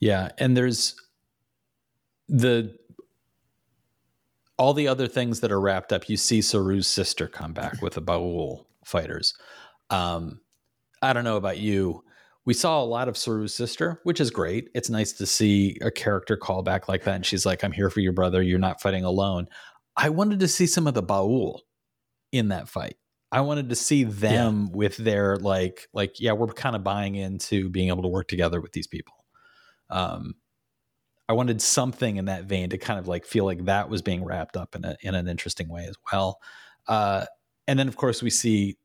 Yeah 0.00 0.30
and 0.38 0.56
there's 0.56 0.94
the 2.28 2.74
all 4.56 4.74
the 4.74 4.88
other 4.88 5.08
things 5.08 5.40
that 5.40 5.52
are 5.52 5.60
wrapped 5.60 5.92
up, 5.92 6.08
you 6.08 6.16
see 6.16 6.40
Saru's 6.40 6.86
sister 6.86 7.26
come 7.26 7.52
back 7.52 7.82
with 7.82 7.94
the 7.94 8.02
Ba'ul 8.02 8.64
fighters. 8.84 9.34
Um, 9.90 10.40
I 11.02 11.12
don't 11.12 11.24
know 11.24 11.36
about 11.36 11.58
you. 11.58 12.02
We 12.46 12.54
saw 12.54 12.82
a 12.82 12.84
lot 12.84 13.08
of 13.08 13.16
Saru's 13.16 13.54
sister, 13.54 14.00
which 14.04 14.20
is 14.20 14.30
great. 14.30 14.68
It's 14.74 14.90
nice 14.90 15.12
to 15.14 15.26
see 15.26 15.78
a 15.80 15.90
character 15.90 16.36
call 16.36 16.62
back 16.62 16.88
like 16.88 17.04
that. 17.04 17.16
And 17.16 17.26
she's 17.26 17.46
like, 17.46 17.64
I'm 17.64 17.72
here 17.72 17.90
for 17.90 18.00
your 18.00 18.12
brother. 18.12 18.42
You're 18.42 18.58
not 18.58 18.80
fighting 18.80 19.04
alone. 19.04 19.48
I 19.96 20.10
wanted 20.10 20.40
to 20.40 20.48
see 20.48 20.66
some 20.66 20.86
of 20.86 20.94
the 20.94 21.02
Ba'ul 21.02 21.60
in 22.32 22.48
that 22.48 22.68
fight. 22.68 22.96
I 23.32 23.40
wanted 23.40 23.70
to 23.70 23.74
see 23.74 24.04
them 24.04 24.68
yeah. 24.70 24.76
with 24.76 24.96
their 24.98 25.36
like, 25.38 25.88
like, 25.92 26.20
yeah, 26.20 26.32
we're 26.32 26.48
kind 26.48 26.76
of 26.76 26.84
buying 26.84 27.16
into 27.16 27.68
being 27.70 27.88
able 27.88 28.02
to 28.02 28.08
work 28.08 28.28
together 28.28 28.60
with 28.60 28.72
these 28.72 28.86
people. 28.86 29.14
Um, 29.90 30.34
I 31.28 31.32
wanted 31.32 31.62
something 31.62 32.16
in 32.16 32.26
that 32.26 32.44
vein 32.44 32.70
to 32.70 32.78
kind 32.78 32.98
of 32.98 33.08
like 33.08 33.24
feel 33.24 33.44
like 33.44 33.64
that 33.64 33.88
was 33.88 34.02
being 34.02 34.24
wrapped 34.24 34.56
up 34.56 34.76
in 34.76 34.84
a 34.84 34.96
in 35.00 35.14
an 35.14 35.28
interesting 35.28 35.68
way 35.68 35.86
as 35.86 35.96
well. 36.12 36.40
Uh, 36.86 37.24
and 37.66 37.78
then 37.78 37.88
of 37.88 37.96
course 37.96 38.22
we 38.22 38.30
see 38.30 38.76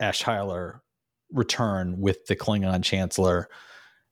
Ash 0.00 0.20
Tyler 0.20 0.82
return 1.32 2.00
with 2.00 2.26
the 2.26 2.36
Klingon 2.36 2.82
Chancellor. 2.82 3.48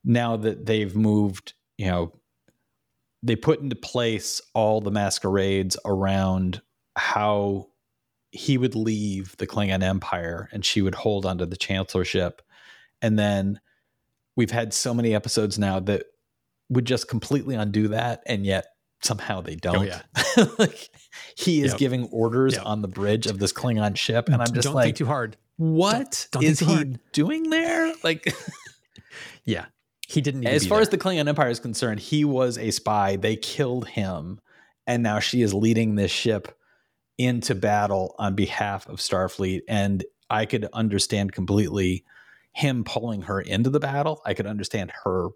Now 0.04 0.36
that 0.36 0.66
they've 0.66 0.94
moved, 0.94 1.54
you 1.76 1.86
know, 1.86 2.12
they 3.22 3.36
put 3.36 3.60
into 3.60 3.76
place 3.76 4.40
all 4.54 4.80
the 4.80 4.90
masquerades 4.90 5.76
around 5.84 6.60
how 6.96 7.68
he 8.32 8.58
would 8.58 8.74
leave 8.74 9.36
the 9.36 9.46
Klingon 9.46 9.82
Empire 9.82 10.48
and 10.52 10.64
she 10.64 10.82
would 10.82 10.94
hold 10.94 11.26
onto 11.26 11.46
the 11.46 11.56
chancellorship. 11.56 12.42
And 13.00 13.18
then 13.18 13.60
we've 14.36 14.50
had 14.50 14.72
so 14.72 14.94
many 14.94 15.14
episodes 15.14 15.58
now 15.58 15.78
that 15.80 16.06
would 16.72 16.84
just 16.84 17.08
completely 17.08 17.54
undo 17.54 17.88
that, 17.88 18.22
and 18.26 18.44
yet 18.44 18.66
somehow 19.02 19.40
they 19.40 19.54
oh, 19.54 19.58
don't. 19.60 19.76
Oh, 19.76 19.82
yeah. 19.82 20.02
like 20.58 20.90
he 21.36 21.62
is 21.62 21.72
yep. 21.72 21.78
giving 21.78 22.04
orders 22.06 22.54
yep. 22.54 22.66
on 22.66 22.82
the 22.82 22.88
bridge 22.88 23.26
of 23.26 23.38
this 23.38 23.52
Klingon 23.52 23.96
ship, 23.96 24.28
and 24.28 24.36
I'm 24.36 24.52
just 24.52 24.66
don't 24.66 24.74
like, 24.74 24.86
think 24.86 24.96
too 24.96 25.06
hard. 25.06 25.36
What 25.56 26.28
don't, 26.32 26.42
don't 26.42 26.50
is 26.50 26.60
he 26.60 26.66
hard. 26.66 26.98
doing 27.12 27.50
there? 27.50 27.92
Like, 28.02 28.34
yeah, 29.44 29.66
he 30.08 30.20
didn't. 30.20 30.46
as 30.46 30.66
far 30.66 30.78
there. 30.78 30.82
as 30.82 30.88
the 30.88 30.98
Klingon 30.98 31.28
Empire 31.28 31.50
is 31.50 31.60
concerned, 31.60 32.00
he 32.00 32.24
was 32.24 32.58
a 32.58 32.70
spy. 32.70 33.16
They 33.16 33.36
killed 33.36 33.88
him, 33.88 34.40
and 34.86 35.02
now 35.02 35.18
she 35.18 35.42
is 35.42 35.52
leading 35.52 35.94
this 35.94 36.10
ship 36.10 36.58
into 37.18 37.54
battle 37.54 38.14
on 38.18 38.34
behalf 38.34 38.88
of 38.88 38.98
Starfleet. 38.98 39.60
And 39.68 40.04
I 40.30 40.46
could 40.46 40.68
understand 40.72 41.32
completely 41.32 42.04
him 42.52 42.84
pulling 42.84 43.22
her 43.22 43.40
into 43.40 43.70
the 43.70 43.80
battle. 43.80 44.22
I 44.24 44.34
could 44.34 44.46
understand 44.46 44.92
her 45.04 45.28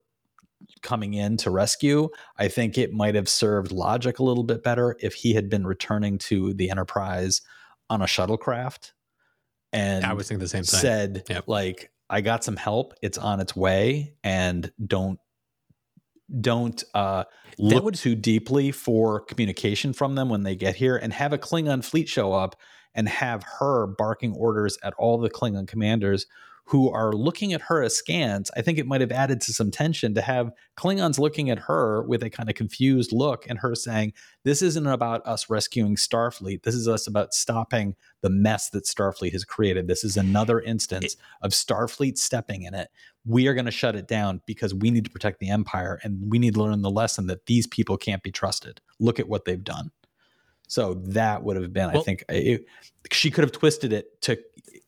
coming 0.83 1.14
in 1.14 1.37
to 1.38 1.51
rescue. 1.51 2.09
I 2.38 2.49
think 2.49 2.79
it 2.79 2.92
might 2.92 3.14
have 3.14 3.29
served 3.29 3.73
logic 3.73 4.19
a 4.19 4.25
little 4.25 4.45
bit 4.45 4.62
better 4.62 4.97
if 5.01 5.14
he 5.14 5.35
had 5.35 5.49
been 5.49 5.66
returning 5.66 6.19
to 6.19 6.55
the 6.55 6.71
Enterprise 6.71 7.42
on 7.88 8.03
a 8.03 8.07
shuttlecraft 8.07 8.92
and 9.77 10.05
I 10.05 10.14
was 10.14 10.29
thinking 10.29 10.40
the 10.40 10.49
same 10.49 10.64
thing. 10.64 10.81
Said 10.81 11.23
yep. 11.29 11.45
like, 11.47 11.90
I 12.09 12.21
got 12.21 12.45
some 12.45 12.57
help. 12.57 12.95
It's 13.03 13.19
on 13.19 13.40
its 13.40 13.55
way, 13.55 14.14
and 14.25 14.71
don't 14.85 15.19
don't 16.40 16.83
uh, 16.95 17.25
look 17.59 17.85
would, 17.85 17.95
too 17.95 18.14
deeply 18.14 18.73
for 18.73 19.21
communication 19.21 19.92
from 19.92 20.14
them 20.14 20.29
when 20.29 20.42
they 20.42 20.57
get 20.57 20.77
here, 20.77 20.97
and 20.97 21.12
have 21.12 21.33
a 21.33 21.38
Klingon 21.38 21.85
fleet 21.85 22.09
show 22.09 22.33
up 22.33 22.57
and 22.95 23.09
have 23.09 23.45
her 23.59 23.87
barking 23.87 24.33
orders 24.33 24.79
at 24.83 24.95
all 24.95 25.19
the 25.19 25.31
Klingon 25.31 25.69
commanders 25.69 26.27
who 26.69 26.91
are 26.91 27.13
looking 27.13 27.53
at 27.53 27.61
her 27.63 27.81
as 27.83 27.97
scans, 27.97 28.51
I 28.57 28.61
think 28.61 28.79
it 28.79 28.89
might 28.89 29.01
have 29.01 29.13
added 29.13 29.41
to 29.43 29.53
some 29.53 29.71
tension 29.71 30.15
to 30.15 30.21
have 30.21 30.51
Klingons 30.77 31.17
looking 31.17 31.49
at 31.49 31.61
her 31.61 32.03
with 32.03 32.25
a 32.25 32.31
kind 32.31 32.51
of 32.51 32.57
confused 32.57 33.13
look 33.13 33.47
and 33.49 33.61
her 33.61 33.77
saying, 33.77 34.15
This 34.43 34.63
isn't 34.63 34.87
about 34.87 35.25
us 35.25 35.49
rescuing 35.49 35.95
Starfleet. 35.95 36.65
This 36.65 36.75
is 36.75 36.89
us 36.89 37.07
about 37.07 37.35
stopping 37.35 37.95
the 38.21 38.31
mess 38.31 38.69
that 38.71 38.85
Starfleet 38.85 39.31
has 39.31 39.45
created. 39.45 39.87
This 39.87 40.03
is 40.03 40.17
another 40.17 40.61
instance 40.61 41.15
it, 41.15 41.21
of 41.41 41.53
Starfleet 41.53 42.19
stepping 42.19 42.65
in 42.65 42.75
it. 42.75 42.89
We 43.25 43.47
are 43.47 43.55
going 43.55 43.67
to 43.67 43.71
shut 43.71 43.95
it 43.95 44.09
down 44.09 44.43
because 44.45 44.75
we 44.75 44.91
need 44.91 45.05
to 45.05 45.11
protect 45.11 45.39
the 45.39 45.51
Empire 45.51 46.01
and 46.03 46.19
we 46.29 46.41
need 46.41 46.55
to 46.55 46.63
learn 46.63 46.83
the 46.83 46.91
lesson 46.91 47.29
that 47.29 47.47
these 47.47 47.69
people 47.69 47.97
can't 47.97 48.25
be 48.25 48.33
trusted. 48.33 48.81
Look 48.99 49.21
at 49.21 49.29
what 49.29 49.45
they've 49.45 49.63
done. 49.63 49.93
So 50.67 50.95
that 51.05 51.45
would 51.45 51.55
have 51.55 51.73
been, 51.73 51.93
well, 51.93 52.01
I 52.01 52.05
think, 52.05 52.25
it, 52.29 52.67
she 53.13 53.31
could 53.31 53.45
have 53.45 53.53
twisted 53.53 53.93
it 53.93 54.21
to 54.23 54.37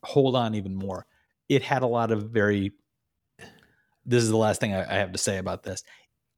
hold 0.02 0.34
on 0.34 0.56
even 0.56 0.74
more 0.74 1.06
it 1.48 1.62
had 1.62 1.82
a 1.82 1.86
lot 1.86 2.10
of 2.10 2.30
very 2.30 2.72
this 4.04 4.22
is 4.22 4.30
the 4.30 4.36
last 4.36 4.58
thing 4.58 4.74
I, 4.74 4.90
I, 4.90 4.98
have 4.98 5.12
to 5.12 5.18
say 5.18 5.36
about 5.36 5.64
this. 5.64 5.82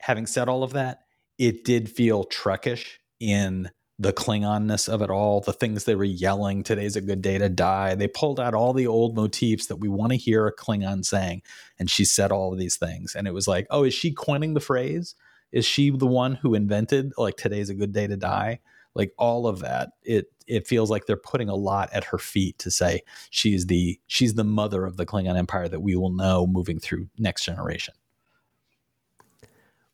Having 0.00 0.26
said 0.26 0.48
all 0.48 0.64
of 0.64 0.72
that, 0.72 1.02
it 1.38 1.64
did 1.64 1.88
feel 1.88 2.24
Trekish 2.24 2.98
in 3.20 3.70
the 4.00 4.12
Klingonness 4.14 4.88
of 4.88 5.02
it 5.02 5.10
all, 5.10 5.42
the 5.42 5.52
things 5.52 5.84
they 5.84 5.94
were 5.94 6.04
yelling, 6.04 6.62
today's 6.62 6.96
a 6.96 7.02
good 7.02 7.20
day 7.20 7.36
to 7.36 7.50
die. 7.50 7.94
They 7.94 8.08
pulled 8.08 8.40
out 8.40 8.54
all 8.54 8.72
the 8.72 8.86
old 8.86 9.14
motifs 9.14 9.66
that 9.66 9.76
we 9.76 9.88
want 9.88 10.10
to 10.12 10.16
hear 10.16 10.46
a 10.46 10.56
Klingon 10.56 11.04
saying. 11.04 11.42
And 11.78 11.90
she 11.90 12.06
said 12.06 12.32
all 12.32 12.50
of 12.50 12.58
these 12.58 12.76
things. 12.76 13.14
And 13.14 13.28
it 13.28 13.34
was 13.34 13.46
like, 13.46 13.66
oh, 13.68 13.84
is 13.84 13.92
she 13.92 14.10
coining 14.10 14.54
the 14.54 14.60
phrase? 14.60 15.14
Is 15.52 15.66
she 15.66 15.90
the 15.90 16.06
one 16.06 16.36
who 16.36 16.54
invented 16.54 17.12
like 17.18 17.36
today's 17.36 17.68
a 17.68 17.74
good 17.74 17.92
day 17.92 18.06
to 18.06 18.16
die? 18.16 18.60
Like 19.00 19.14
all 19.16 19.46
of 19.46 19.60
that. 19.60 19.92
It 20.02 20.30
it 20.46 20.66
feels 20.66 20.90
like 20.90 21.06
they're 21.06 21.16
putting 21.16 21.48
a 21.48 21.54
lot 21.54 21.88
at 21.90 22.04
her 22.04 22.18
feet 22.18 22.58
to 22.58 22.70
say 22.70 23.00
she's 23.30 23.64
the 23.64 23.98
she's 24.08 24.34
the 24.34 24.44
mother 24.44 24.84
of 24.84 24.98
the 24.98 25.06
Klingon 25.06 25.38
Empire 25.38 25.68
that 25.68 25.80
we 25.80 25.96
will 25.96 26.10
know 26.10 26.46
moving 26.46 26.78
through 26.78 27.08
next 27.16 27.44
generation. 27.46 27.94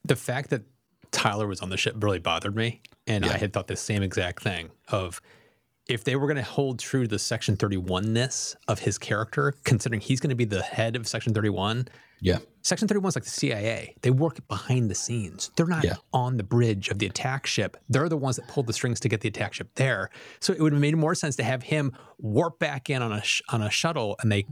The 0.04 0.16
fact 0.16 0.50
that 0.50 0.62
Tyler 1.12 1.46
was 1.46 1.60
on 1.60 1.70
the 1.70 1.76
ship 1.76 1.94
really 2.02 2.18
bothered 2.18 2.56
me, 2.56 2.80
and 3.06 3.24
yeah. 3.24 3.34
I 3.34 3.36
had 3.38 3.52
thought 3.52 3.68
the 3.68 3.76
same 3.76 4.02
exact 4.02 4.42
thing 4.42 4.70
of 4.88 5.20
if 5.88 6.04
they 6.04 6.16
were 6.16 6.26
going 6.26 6.36
to 6.36 6.42
hold 6.42 6.78
true 6.78 7.02
to 7.02 7.08
the 7.08 7.18
Section 7.18 7.56
31 7.56 8.12
ness 8.12 8.56
of 8.68 8.80
his 8.80 8.98
character, 8.98 9.54
considering 9.64 10.00
he's 10.00 10.20
going 10.20 10.30
to 10.30 10.36
be 10.36 10.44
the 10.44 10.62
head 10.62 10.96
of 10.96 11.06
Section 11.06 11.32
31, 11.32 11.88
yeah. 12.20 12.38
Section 12.62 12.88
31 12.88 13.10
is 13.10 13.16
like 13.16 13.24
the 13.24 13.30
CIA. 13.30 13.94
They 14.02 14.10
work 14.10 14.46
behind 14.48 14.90
the 14.90 14.94
scenes. 14.94 15.50
They're 15.56 15.66
not 15.66 15.84
yeah. 15.84 15.96
on 16.12 16.36
the 16.36 16.42
bridge 16.42 16.88
of 16.88 16.98
the 16.98 17.06
attack 17.06 17.46
ship. 17.46 17.76
They're 17.88 18.08
the 18.08 18.16
ones 18.16 18.36
that 18.36 18.48
pulled 18.48 18.66
the 18.66 18.72
strings 18.72 19.00
to 19.00 19.08
get 19.08 19.20
the 19.20 19.28
attack 19.28 19.54
ship 19.54 19.68
there. 19.74 20.10
So 20.40 20.52
it 20.52 20.60
would 20.60 20.72
have 20.72 20.80
made 20.80 20.96
more 20.96 21.14
sense 21.14 21.36
to 21.36 21.44
have 21.44 21.62
him 21.62 21.92
warp 22.18 22.58
back 22.58 22.90
in 22.90 23.02
on 23.02 23.12
a 23.12 23.22
sh- 23.22 23.42
on 23.50 23.62
a 23.62 23.70
shuttle 23.70 24.16
and 24.20 24.32
they 24.32 24.46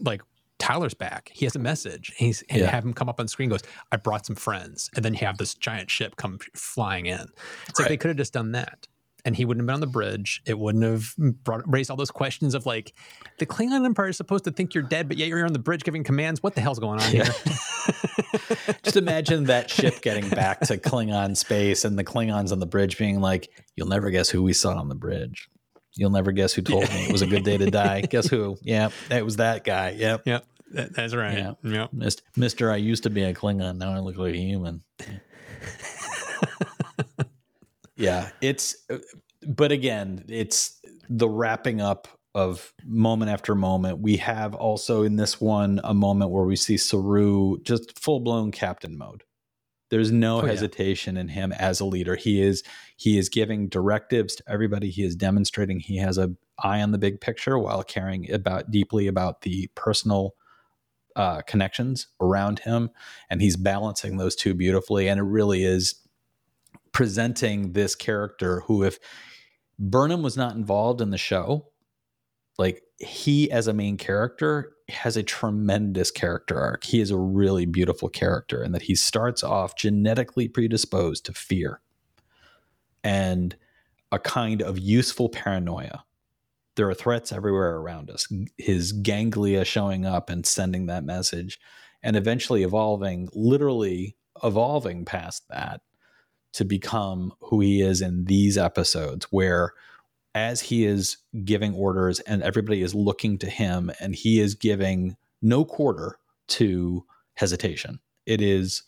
like 0.00 0.22
Tyler's 0.58 0.94
back. 0.94 1.30
He 1.34 1.44
has 1.44 1.54
a 1.56 1.58
message. 1.58 2.12
He's 2.16 2.42
and 2.48 2.60
yeah. 2.60 2.70
have 2.70 2.84
him 2.84 2.94
come 2.94 3.08
up 3.08 3.20
on 3.20 3.28
screen 3.28 3.48
goes, 3.48 3.62
I 3.92 3.96
brought 3.96 4.26
some 4.26 4.36
friends. 4.36 4.90
And 4.94 5.04
then 5.04 5.14
you 5.14 5.20
have 5.20 5.38
this 5.38 5.54
giant 5.54 5.90
ship 5.90 6.16
come 6.16 6.38
flying 6.54 7.06
in. 7.06 7.26
It's 7.68 7.78
right. 7.78 7.84
like 7.84 7.88
they 7.88 7.96
could 7.96 8.08
have 8.08 8.16
just 8.16 8.32
done 8.32 8.52
that. 8.52 8.86
And 9.28 9.36
he 9.36 9.44
wouldn't 9.44 9.60
have 9.60 9.66
been 9.66 9.74
on 9.74 9.80
the 9.80 9.86
bridge. 9.86 10.40
It 10.46 10.58
wouldn't 10.58 10.82
have 10.82 11.14
brought, 11.44 11.70
raised 11.70 11.90
all 11.90 11.98
those 11.98 12.10
questions 12.10 12.54
of 12.54 12.64
like, 12.64 12.94
the 13.38 13.44
Klingon 13.44 13.84
Empire 13.84 14.08
is 14.08 14.16
supposed 14.16 14.44
to 14.44 14.50
think 14.50 14.72
you're 14.72 14.82
dead, 14.82 15.06
but 15.06 15.18
yet 15.18 15.28
you're 15.28 15.44
on 15.44 15.52
the 15.52 15.58
bridge 15.58 15.84
giving 15.84 16.02
commands. 16.02 16.42
What 16.42 16.54
the 16.54 16.62
hell's 16.62 16.78
going 16.78 16.98
on 16.98 17.10
here? 17.10 17.24
Just 18.84 18.96
imagine 18.96 19.44
that 19.44 19.68
ship 19.68 20.00
getting 20.00 20.30
back 20.30 20.60
to 20.60 20.78
Klingon 20.78 21.36
space 21.36 21.84
and 21.84 21.98
the 21.98 22.04
Klingons 22.04 22.52
on 22.52 22.58
the 22.58 22.66
bridge 22.66 22.96
being 22.96 23.20
like, 23.20 23.50
"You'll 23.76 23.88
never 23.88 24.08
guess 24.08 24.30
who 24.30 24.42
we 24.42 24.54
saw 24.54 24.74
on 24.74 24.88
the 24.88 24.94
bridge. 24.94 25.50
You'll 25.94 26.08
never 26.08 26.32
guess 26.32 26.54
who 26.54 26.62
told 26.62 26.88
me 26.88 27.04
it 27.04 27.12
was 27.12 27.20
a 27.20 27.26
good 27.26 27.44
day 27.44 27.58
to 27.58 27.70
die. 27.70 28.00
guess 28.00 28.28
who? 28.28 28.56
Yeah, 28.62 28.88
it 29.10 29.24
was 29.26 29.36
that 29.36 29.62
guy. 29.62 29.90
Yep, 29.90 30.22
yep, 30.24 30.46
that's 30.72 31.14
right. 31.14 31.36
Yeah. 31.36 31.52
Yep. 31.92 32.14
Mister, 32.36 32.72
I 32.72 32.76
used 32.76 33.02
to 33.02 33.10
be 33.10 33.24
a 33.24 33.34
Klingon. 33.34 33.76
Now 33.76 33.92
I 33.92 33.98
look 33.98 34.16
like 34.16 34.34
a 34.34 34.38
human. 34.38 34.82
Yeah, 37.98 38.30
it's. 38.40 38.76
But 39.46 39.70
again, 39.72 40.24
it's 40.28 40.80
the 41.08 41.28
wrapping 41.28 41.80
up 41.80 42.08
of 42.34 42.72
moment 42.84 43.30
after 43.30 43.54
moment. 43.54 44.00
We 44.00 44.16
have 44.18 44.54
also 44.54 45.02
in 45.02 45.16
this 45.16 45.40
one 45.40 45.80
a 45.84 45.94
moment 45.94 46.30
where 46.30 46.44
we 46.44 46.56
see 46.56 46.76
Saru 46.76 47.58
just 47.62 47.98
full 47.98 48.20
blown 48.20 48.50
captain 48.52 48.96
mode. 48.98 49.24
There's 49.90 50.12
no 50.12 50.40
Oh, 50.40 50.44
yeah. 50.44 50.50
hesitation 50.52 51.16
in 51.16 51.28
him 51.28 51.52
as 51.52 51.80
a 51.80 51.84
leader. 51.84 52.14
He 52.16 52.42
is 52.42 52.62
he 52.96 53.16
is 53.16 53.28
giving 53.28 53.68
directives 53.68 54.36
to 54.36 54.42
everybody. 54.46 54.90
He 54.90 55.02
is 55.02 55.16
demonstrating 55.16 55.80
he 55.80 55.96
has 55.96 56.18
a 56.18 56.34
eye 56.62 56.82
on 56.82 56.90
the 56.92 56.98
big 56.98 57.20
picture 57.20 57.58
while 57.58 57.82
caring 57.82 58.30
about 58.30 58.70
deeply 58.70 59.06
about 59.06 59.42
the 59.42 59.68
personal 59.74 60.34
uh, 61.16 61.40
connections 61.42 62.08
around 62.20 62.58
him, 62.60 62.90
and 63.30 63.40
he's 63.40 63.56
balancing 63.56 64.16
those 64.18 64.36
two 64.36 64.54
beautifully. 64.54 65.08
And 65.08 65.18
it 65.18 65.24
really 65.24 65.64
is 65.64 65.94
presenting 66.98 67.74
this 67.74 67.94
character 67.94 68.62
who, 68.66 68.82
if 68.82 68.98
Burnham 69.78 70.20
was 70.20 70.36
not 70.36 70.56
involved 70.56 71.00
in 71.00 71.10
the 71.10 71.16
show, 71.16 71.68
like 72.58 72.82
he 72.98 73.48
as 73.52 73.68
a 73.68 73.72
main 73.72 73.96
character 73.96 74.72
has 74.88 75.16
a 75.16 75.22
tremendous 75.22 76.10
character 76.10 76.58
arc. 76.58 76.82
He 76.82 76.98
is 76.98 77.12
a 77.12 77.16
really 77.16 77.66
beautiful 77.66 78.08
character, 78.08 78.62
and 78.62 78.74
that 78.74 78.82
he 78.82 78.96
starts 78.96 79.44
off 79.44 79.76
genetically 79.76 80.48
predisposed 80.48 81.24
to 81.26 81.32
fear 81.34 81.80
and 83.04 83.54
a 84.10 84.18
kind 84.18 84.60
of 84.60 84.76
useful 84.76 85.28
paranoia. 85.28 86.04
There 86.74 86.90
are 86.90 86.94
threats 86.94 87.30
everywhere 87.30 87.76
around 87.76 88.10
us. 88.10 88.26
His 88.56 88.90
ganglia 88.90 89.64
showing 89.64 90.04
up 90.04 90.30
and 90.30 90.44
sending 90.44 90.86
that 90.86 91.04
message, 91.04 91.60
and 92.02 92.16
eventually 92.16 92.64
evolving, 92.64 93.28
literally 93.32 94.16
evolving 94.42 95.04
past 95.04 95.44
that 95.48 95.80
to 96.52 96.64
become 96.64 97.32
who 97.40 97.60
he 97.60 97.82
is 97.82 98.00
in 98.00 98.24
these 98.24 98.56
episodes, 98.58 99.26
where 99.30 99.74
as 100.34 100.60
he 100.60 100.84
is 100.84 101.18
giving 101.44 101.74
orders 101.74 102.20
and 102.20 102.42
everybody 102.42 102.82
is 102.82 102.94
looking 102.94 103.38
to 103.38 103.50
him 103.50 103.90
and 104.00 104.14
he 104.14 104.40
is 104.40 104.54
giving 104.54 105.16
no 105.42 105.64
quarter 105.64 106.18
to 106.46 107.04
hesitation. 107.34 107.98
It 108.26 108.40
is 108.40 108.82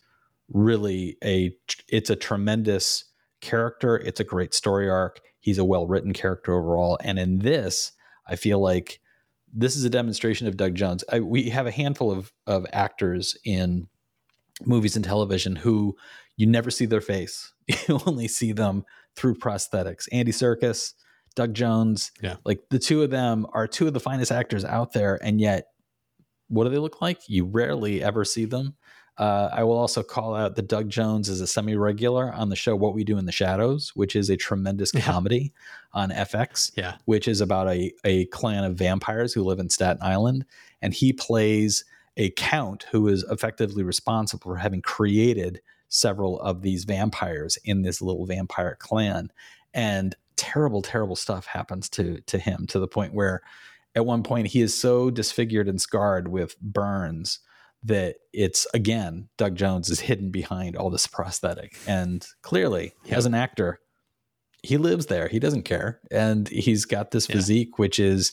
really 0.48 1.16
a 1.24 1.52
it's 1.88 2.10
a 2.10 2.16
tremendous 2.16 3.04
character. 3.40 3.96
It's 3.96 4.20
a 4.20 4.24
great 4.24 4.54
story 4.54 4.88
arc. 4.88 5.20
He's 5.40 5.58
a 5.58 5.64
well-written 5.64 6.12
character 6.12 6.52
overall 6.54 6.98
and 7.02 7.18
in 7.18 7.38
this, 7.40 7.92
I 8.26 8.36
feel 8.36 8.60
like 8.60 9.00
this 9.52 9.74
is 9.74 9.84
a 9.84 9.90
demonstration 9.90 10.46
of 10.46 10.56
Doug 10.56 10.74
Jones. 10.74 11.02
I, 11.10 11.20
we 11.20 11.50
have 11.50 11.66
a 11.66 11.72
handful 11.72 12.10
of 12.10 12.32
of 12.46 12.66
actors 12.72 13.36
in 13.44 13.88
movies 14.64 14.96
and 14.96 15.04
television 15.04 15.56
who 15.56 15.96
you 16.40 16.46
never 16.46 16.70
see 16.70 16.86
their 16.86 17.00
face. 17.02 17.52
You 17.88 18.00
only 18.06 18.26
see 18.28 18.52
them 18.52 18.84
through 19.16 19.34
prosthetics. 19.36 20.08
Andy 20.10 20.32
Serkis, 20.32 20.94
Doug 21.36 21.54
Jones, 21.54 22.10
Yeah. 22.22 22.36
like 22.44 22.60
the 22.70 22.78
two 22.80 23.02
of 23.02 23.10
them 23.10 23.46
are 23.52 23.68
two 23.68 23.86
of 23.86 23.92
the 23.94 24.00
finest 24.00 24.32
actors 24.32 24.64
out 24.64 24.92
there, 24.92 25.18
and 25.22 25.40
yet, 25.40 25.66
what 26.48 26.64
do 26.64 26.70
they 26.70 26.78
look 26.78 27.00
like? 27.00 27.20
You 27.28 27.44
rarely 27.44 28.02
ever 28.02 28.24
see 28.24 28.44
them. 28.44 28.74
Uh, 29.18 29.50
I 29.52 29.62
will 29.64 29.76
also 29.76 30.02
call 30.02 30.34
out 30.34 30.56
that 30.56 30.66
Doug 30.68 30.88
Jones 30.88 31.28
is 31.28 31.40
a 31.40 31.46
semi-regular 31.46 32.32
on 32.32 32.48
the 32.48 32.56
show 32.56 32.74
What 32.74 32.94
We 32.94 33.04
Do 33.04 33.18
in 33.18 33.26
the 33.26 33.32
Shadows, 33.32 33.92
which 33.94 34.16
is 34.16 34.30
a 34.30 34.36
tremendous 34.36 34.92
Yeah. 34.94 35.02
comedy 35.02 35.52
on 35.92 36.10
FX 36.10 36.72
Yeah. 36.76 36.96
which 37.04 37.28
is 37.28 37.40
about 37.42 37.68
a, 37.68 37.92
a 38.04 38.24
clan 38.26 38.64
of 38.64 38.76
vampires 38.76 39.32
who 39.34 39.44
live 39.44 39.58
in 39.60 39.68
Staten 39.68 40.02
Island. 40.02 40.44
And 40.82 40.92
he 40.94 41.12
plays 41.12 41.84
a 42.16 42.30
count 42.30 42.86
who 42.90 43.06
is 43.08 43.22
effectively 43.30 43.82
responsible 43.82 44.42
for 44.52 44.56
having 44.56 44.80
created 44.82 45.60
several 45.90 46.40
of 46.40 46.62
these 46.62 46.84
vampires 46.84 47.58
in 47.64 47.82
this 47.82 48.00
little 48.00 48.24
vampire 48.24 48.76
clan. 48.80 49.30
And 49.74 50.16
terrible, 50.36 50.80
terrible 50.80 51.16
stuff 51.16 51.44
happens 51.46 51.88
to 51.90 52.20
to 52.22 52.38
him 52.38 52.66
to 52.68 52.78
the 52.78 52.88
point 52.88 53.12
where 53.12 53.42
at 53.94 54.06
one 54.06 54.22
point 54.22 54.46
he 54.48 54.62
is 54.62 54.72
so 54.74 55.10
disfigured 55.10 55.68
and 55.68 55.80
scarred 55.80 56.28
with 56.28 56.58
burns 56.60 57.40
that 57.82 58.16
it's 58.32 58.66
again 58.72 59.28
Doug 59.36 59.56
Jones 59.56 59.90
is 59.90 60.00
hidden 60.00 60.30
behind 60.30 60.76
all 60.76 60.90
this 60.90 61.06
prosthetic. 61.06 61.76
And 61.86 62.26
clearly, 62.42 62.94
Yeah. 63.04 63.16
as 63.16 63.26
an 63.26 63.34
actor, 63.34 63.80
he 64.62 64.76
lives 64.76 65.06
there. 65.06 65.28
He 65.28 65.38
doesn't 65.38 65.62
care. 65.62 66.00
And 66.10 66.48
he's 66.48 66.84
got 66.84 67.10
this 67.10 67.28
Yeah. 67.28 67.36
physique, 67.36 67.78
which 67.78 67.98
is 67.98 68.32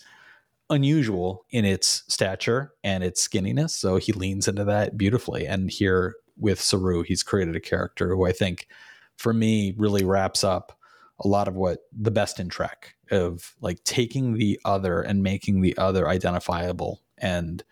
unusual 0.69 1.45
in 1.49 1.63
its 1.65 2.03
stature 2.07 2.73
and 2.83 3.03
its 3.03 3.25
skinniness. 3.25 3.69
So 3.71 3.95
he 3.97 4.11
leans 4.11 4.47
into 4.47 4.65
that 4.65 4.97
beautifully. 4.97 5.47
And 5.47 5.71
here 5.71 6.15
with 6.37 6.61
Saru, 6.61 7.03
he's 7.03 7.23
created 7.23 7.55
a 7.55 7.59
character 7.59 8.15
who 8.15 8.25
I 8.25 8.31
think, 8.31 8.67
for 9.15 9.33
me, 9.33 9.73
really 9.77 10.03
wraps 10.03 10.43
up 10.43 10.77
a 11.19 11.27
lot 11.27 11.47
of 11.47 11.55
what 11.55 11.79
the 11.91 12.11
best 12.11 12.39
in 12.39 12.49
Trek 12.49 12.95
of 13.09 13.55
like 13.61 13.83
taking 13.83 14.33
the 14.33 14.59
other 14.65 15.01
and 15.01 15.23
making 15.23 15.61
the 15.61 15.75
other 15.77 16.07
identifiable 16.07 17.01
and 17.17 17.63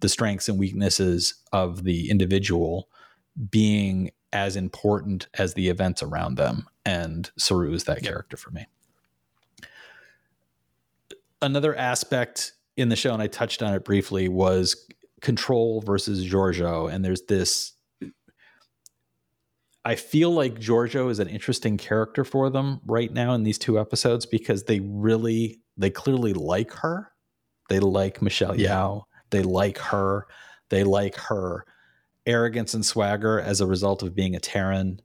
the 0.00 0.08
strengths 0.08 0.48
and 0.48 0.58
weaknesses 0.58 1.34
of 1.52 1.84
the 1.84 2.10
individual 2.10 2.88
being 3.50 4.10
as 4.32 4.56
important 4.56 5.28
as 5.34 5.54
the 5.54 5.68
events 5.68 6.02
around 6.02 6.36
them. 6.36 6.66
And 6.84 7.30
Saru 7.38 7.72
is 7.72 7.84
that 7.84 8.02
character 8.02 8.36
for 8.36 8.50
me. 8.50 8.66
Another 11.40 11.74
aspect 11.74 12.52
in 12.76 12.88
the 12.88 12.96
show, 12.96 13.12
and 13.12 13.22
I 13.22 13.26
touched 13.26 13.62
on 13.62 13.72
it 13.74 13.84
briefly, 13.84 14.28
was 14.28 14.86
control 15.20 15.80
versus 15.80 16.26
Georgiou. 16.26 16.92
And 16.92 17.04
there's 17.04 17.22
this. 17.22 17.72
I 19.84 19.96
feel 19.96 20.30
like 20.30 20.60
Georgiou 20.60 21.10
is 21.10 21.18
an 21.18 21.28
interesting 21.28 21.76
character 21.76 22.24
for 22.24 22.50
them 22.50 22.80
right 22.86 23.12
now 23.12 23.34
in 23.34 23.42
these 23.42 23.58
two 23.58 23.80
episodes 23.80 24.26
because 24.26 24.64
they 24.64 24.80
really, 24.80 25.60
they 25.76 25.90
clearly 25.90 26.32
like 26.34 26.72
her. 26.74 27.10
They 27.68 27.80
like 27.80 28.22
Michelle 28.22 28.54
Yeoh. 28.54 29.02
They 29.30 29.42
like 29.42 29.78
her. 29.78 30.26
They 30.68 30.84
like 30.84 31.16
her 31.16 31.64
arrogance 32.26 32.74
and 32.74 32.86
swagger 32.86 33.40
as 33.40 33.60
a 33.60 33.66
result 33.66 34.02
of 34.02 34.14
being 34.14 34.36
a 34.36 34.40
Terran. 34.40 35.00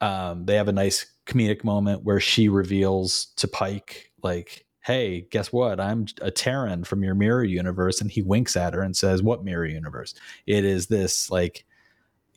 Um, 0.00 0.46
they 0.46 0.54
have 0.54 0.68
a 0.68 0.72
nice 0.72 1.06
comedic 1.26 1.64
moment 1.64 2.04
where 2.04 2.20
she 2.20 2.48
reveals 2.48 3.26
to 3.36 3.48
Pike, 3.48 4.12
like, 4.22 4.66
hey, 4.82 5.26
guess 5.30 5.52
what? 5.52 5.80
I'm 5.80 6.06
a 6.20 6.30
Terran 6.30 6.84
from 6.84 7.02
your 7.02 7.14
mirror 7.14 7.44
universe. 7.44 8.00
And 8.00 8.10
he 8.10 8.22
winks 8.22 8.56
at 8.56 8.74
her 8.74 8.82
and 8.82 8.96
says, 8.96 9.22
What 9.22 9.44
mirror 9.44 9.66
universe? 9.66 10.14
It 10.46 10.64
is 10.64 10.86
this, 10.86 11.30
like, 11.30 11.64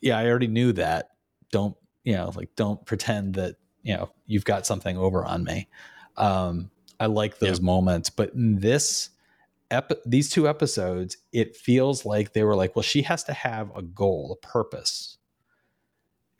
yeah, 0.00 0.18
I 0.18 0.26
already 0.26 0.48
knew 0.48 0.72
that. 0.72 1.10
Don't, 1.54 1.76
you 2.02 2.14
know, 2.14 2.32
like, 2.34 2.56
don't 2.56 2.84
pretend 2.84 3.34
that, 3.34 3.54
you 3.84 3.94
know, 3.94 4.10
you've 4.26 4.44
got 4.44 4.66
something 4.66 4.96
over 4.98 5.24
on 5.24 5.44
me. 5.44 5.68
Um, 6.16 6.70
I 6.98 7.06
like 7.06 7.38
those 7.38 7.60
moments. 7.60 8.10
But 8.10 8.34
in 8.34 8.58
this, 8.58 9.10
ep- 9.70 10.02
these 10.04 10.30
two 10.30 10.48
episodes, 10.48 11.16
it 11.32 11.56
feels 11.56 12.04
like 12.04 12.32
they 12.32 12.42
were 12.42 12.56
like, 12.56 12.74
well, 12.74 12.82
she 12.82 13.02
has 13.02 13.22
to 13.24 13.32
have 13.32 13.70
a 13.76 13.82
goal, 13.82 14.36
a 14.36 14.46
purpose. 14.46 15.18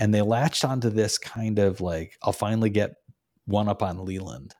And 0.00 0.12
they 0.12 0.22
latched 0.22 0.64
onto 0.64 0.90
this 0.90 1.16
kind 1.16 1.60
of 1.60 1.80
like, 1.80 2.18
I'll 2.20 2.32
finally 2.32 2.70
get 2.70 2.96
one 3.44 3.68
up 3.68 3.82
on 3.82 4.04
Leland. 4.04 4.56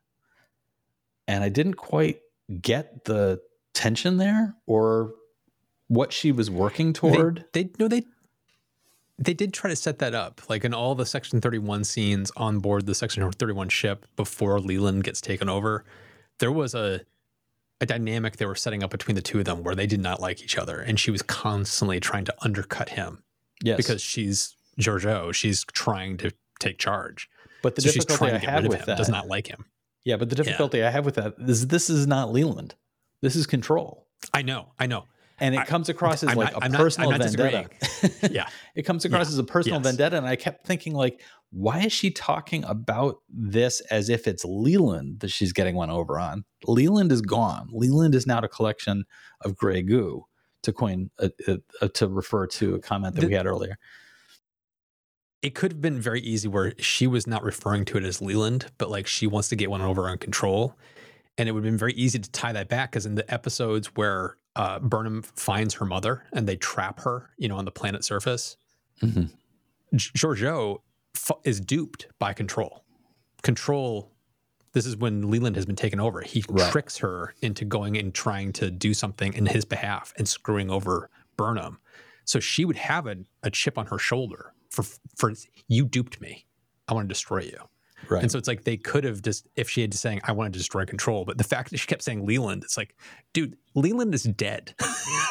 And 1.27 1.43
I 1.43 1.49
didn't 1.49 1.75
quite 1.75 2.21
get 2.61 3.07
the 3.07 3.41
tension 3.73 4.19
there 4.19 4.55
or 4.67 5.15
what 5.89 6.13
she 6.13 6.31
was 6.31 6.51
working 6.51 6.93
toward. 6.93 7.45
They, 7.53 7.65
they 7.65 7.71
no 7.79 7.89
they 7.89 8.05
they 9.19 9.35
did 9.35 9.53
try 9.53 9.71
to 9.71 9.77
set 9.77 9.99
that 10.01 10.15
up, 10.15 10.41
like 10.49 10.65
in 10.65 10.75
all 10.75 10.95
the 10.95 11.07
Section 11.07 11.41
Thirty 11.41 11.59
One 11.59 11.85
scenes 11.85 12.33
on 12.37 12.59
board 12.59 12.87
the 12.87 12.95
Section 12.95 13.31
Thirty 13.33 13.53
One 13.53 13.69
ship 13.69 14.07
before 14.17 14.59
Leland 14.61 15.05
gets 15.05 15.21
taken 15.21 15.49
over. 15.49 15.85
There 16.39 16.53
was 16.53 16.75
a 16.75 17.03
a 17.81 17.87
dynamic 17.87 18.37
they 18.37 18.47
were 18.47 18.55
setting 18.55 18.83
up 18.83 18.91
between 18.91 19.15
the 19.15 19.23
two 19.23 19.39
of 19.39 19.45
them 19.45 19.63
where 19.63 19.75
they 19.75 19.87
did 19.87 20.01
not 20.01 20.21
like 20.21 20.43
each 20.43 20.59
other, 20.59 20.81
and 20.81 20.99
she 20.99 21.11
was 21.11 21.23
constantly 21.23 22.01
trying 22.01 22.25
to 22.25 22.35
undercut 22.43 22.89
him 22.91 23.23
yes. 23.63 23.77
because 23.77 24.01
she's 24.03 24.57
Georgiou. 24.81 25.33
She's 25.35 25.65
trying 25.73 26.17
to 26.19 26.33
take 26.61 26.79
charge. 26.79 27.29
but 27.63 27.75
the 27.75 27.83
so 27.83 27.91
she's 27.91 28.05
difficulty 28.05 28.31
trying 28.31 28.37
I 28.37 28.39
to 28.39 28.47
get 28.47 28.51
have 28.51 28.63
rid 28.63 28.67
of 28.67 28.71
with 28.71 28.81
him. 28.81 28.87
that 28.87 28.99
Does 28.99 29.09
not 29.09 29.27
like 29.29 29.47
him. 29.49 29.65
Yeah, 30.05 30.17
but 30.17 30.29
the 30.29 30.37
difficulty 30.37 30.83
I 30.83 30.91
have 30.91 31.05
with 31.05 31.15
that 31.17 31.35
is 31.39 31.69
this 31.69 31.89
is 31.89 32.07
not 32.07 32.33
Leland. 32.33 32.75
This 33.21 33.37
is 33.37 33.47
control. 33.47 34.07
I 34.33 34.43
know, 34.43 34.73
I 34.79 34.87
know. 34.87 35.05
And 35.41 35.55
it 35.55 35.61
I- 35.61 35.65
comes 35.65 35.89
across 35.89 36.23
as 36.23 36.31
I'm 36.31 36.37
like 36.37 36.53
not- 36.53 36.63
a 36.63 36.65
I'm 36.67 36.73
personal 36.73 37.11
not 37.11 37.21
vendetta. 37.21 37.69
Yeah. 38.31 38.49
it 38.75 38.83
comes 38.83 39.05
across 39.05 39.27
Yeah. 39.29 39.33
as 39.35 39.39
a 39.39 39.45
personal 39.45 39.79
Yes. 39.79 39.87
vendetta, 39.87 40.17
and 40.17 40.27
I 40.27 40.37
kept 40.37 40.67
thinking 40.67 40.95
like, 40.95 41.23
why 41.51 41.81
is 41.83 41.93
she 41.93 42.11
talking 42.11 42.65
about 42.65 43.17
this 43.29 43.81
as 43.83 44.09
if 44.09 44.27
it's 44.27 44.45
Leland 44.45 45.21
that 45.21 45.31
she's 45.31 45.53
getting 45.53 45.75
one 45.77 45.91
over 45.91 46.19
on? 46.19 46.45
Leland 46.67 47.13
is 47.13 47.21
gone. 47.23 47.69
Leland 47.73 48.15
is 48.15 48.27
now 48.27 48.39
a 48.41 48.49
collection 48.49 49.05
of 49.43 49.57
gray 49.57 49.83
goo. 49.83 50.25
To 50.65 50.73
coin, 50.73 51.11
uh, 51.19 51.29
uh, 51.47 51.57
uh, 51.83 51.89
to 51.89 52.09
refer 52.09 52.47
to 52.47 52.75
a 52.75 52.79
comment 52.81 53.15
that 53.17 53.21
The- 53.21 53.27
we 53.27 53.35
had 53.35 53.47
earlier. 53.47 53.77
it 55.43 55.55
could 55.55 55.73
have 55.73 55.81
been 55.83 56.01
very 56.01 56.23
easy 56.23 56.49
where 56.49 56.73
she 56.79 57.07
was 57.07 57.27
not 57.27 57.43
referring 57.43 57.85
to 57.85 57.99
it 57.99 58.05
as 58.05 58.23
Leland, 58.23 58.67
but 58.79 58.91
like 58.91 59.07
she 59.07 59.27
wants 59.27 59.49
to 59.51 59.57
get 59.57 59.71
one 59.71 59.83
over 59.83 60.09
on 60.09 60.17
control. 60.17 60.75
And 61.37 61.49
it 61.49 61.53
would 61.53 61.65
have 61.65 61.71
been 61.71 61.77
very 61.79 61.93
easy 61.95 62.19
to 62.19 62.31
tie 62.31 62.53
that 62.55 62.69
back 62.69 62.93
because 62.93 63.05
in 63.05 63.15
the 63.15 63.31
episodes 63.33 63.89
where 63.89 64.39
uh, 64.57 64.79
Burnham 64.79 65.23
finds 65.23 65.75
her 65.75 65.85
mother 65.85 66.25
and 66.33 66.47
they 66.49 66.57
trap 66.57 67.01
her, 67.01 67.31
you 67.39 67.49
know, 67.49 67.57
on 67.57 67.65
the 67.65 67.71
planet 67.73 68.05
surface, 68.05 68.57
Mhm. 69.03 69.31
Georgiou 69.95 70.81
f- 71.15 71.31
is 71.45 71.61
duped 71.61 72.07
by 72.19 72.33
Control. 72.33 72.85
Control, 73.43 74.11
this 74.73 74.87
is 74.87 74.97
when 74.97 75.31
Leland 75.31 75.57
has 75.57 75.67
been 75.67 75.77
taken 75.77 76.01
over. 76.01 76.23
He 76.23 76.45
Right. 76.49 76.71
tricks 76.71 76.99
her 76.99 77.35
into 77.43 77.65
going 77.65 77.97
and 77.97 78.15
trying 78.15 78.53
to 78.55 78.71
do 78.71 78.95
something 78.95 79.33
in 79.35 79.47
his 79.47 79.65
behalf 79.65 80.13
and 80.17 80.29
screwing 80.29 80.71
over 80.71 81.11
Burnham. 81.37 81.79
So 82.25 82.41
she 82.41 82.65
would 82.65 82.77
have 82.77 83.07
a, 83.07 83.17
a 83.43 83.51
chip 83.51 83.77
on 83.77 83.87
her 83.87 83.99
shoulder 83.99 84.55
for 84.71 84.83
for 85.17 85.33
you 85.69 85.85
duped 85.85 86.21
me. 86.21 86.47
I 86.89 86.95
want 86.95 87.09
to 87.09 87.13
destroy 87.13 87.41
you. 87.43 87.59
Right. 88.11 88.23
And 88.23 88.31
so 88.31 88.39
it's 88.39 88.49
like 88.49 88.65
they 88.65 88.77
could 88.77 89.05
have 89.05 89.23
just 89.23 89.47
if 89.57 89.69
she 89.71 89.81
had 89.81 89.93
just 89.93 90.03
saying 90.03 90.21
I 90.25 90.33
want 90.33 90.53
to 90.53 90.59
destroy 90.59 90.85
control, 90.85 91.25
but 91.25 91.39
the 91.39 91.45
fact 91.45 91.71
that 91.71 91.79
she 91.79 91.87
kept 91.87 92.03
saying 92.03 92.27
Leland, 92.27 92.65
it's 92.65 92.77
like, 92.77 92.97
dude, 93.33 93.57
Leland 93.75 94.15
is 94.15 94.25
dead. 94.25 94.75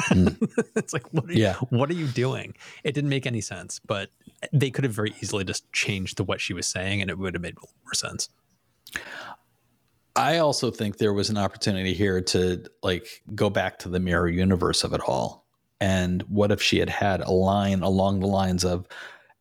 Mm. 0.10 0.38
it's 0.76 0.94
like 0.94 1.12
what 1.14 1.26
are 1.30 1.34
you, 1.34 1.42
Yeah. 1.44 1.56
what 1.70 1.90
are 1.90 1.94
you 1.96 2.08
doing? 2.08 2.54
It 2.84 2.94
didn't 2.94 3.10
make 3.10 3.26
any 3.26 3.42
sense, 3.42 3.80
but 3.80 4.10
they 4.52 4.70
could 4.72 4.84
have 4.84 4.94
very 4.94 5.14
easily 5.22 5.44
just 5.44 5.72
changed 5.72 6.18
to 6.18 6.24
what 6.24 6.42
she 6.42 6.54
was 6.54 6.68
saying, 6.68 7.02
and 7.02 7.10
it 7.10 7.18
would 7.18 7.36
have 7.36 7.42
made 7.42 7.56
more 7.56 7.94
sense. 7.94 8.30
I 10.16 10.38
also 10.38 10.70
think 10.70 10.98
there 10.98 11.14
was 11.14 11.30
an 11.30 11.38
opportunity 11.38 11.94
here 11.94 12.22
to 12.22 12.64
like 12.84 13.24
go 13.34 13.50
back 13.50 13.80
to 13.80 13.90
the 13.90 14.00
mirror 14.00 14.30
universe 14.30 14.84
of 14.84 14.94
it 14.94 15.02
all. 15.02 15.48
And 15.82 16.22
what 16.24 16.52
if 16.52 16.62
she 16.62 16.78
had 16.78 16.90
had 16.90 17.22
a 17.22 17.32
line 17.32 17.82
along 17.82 18.20
the 18.20 18.28
lines 18.28 18.64
of 18.64 18.88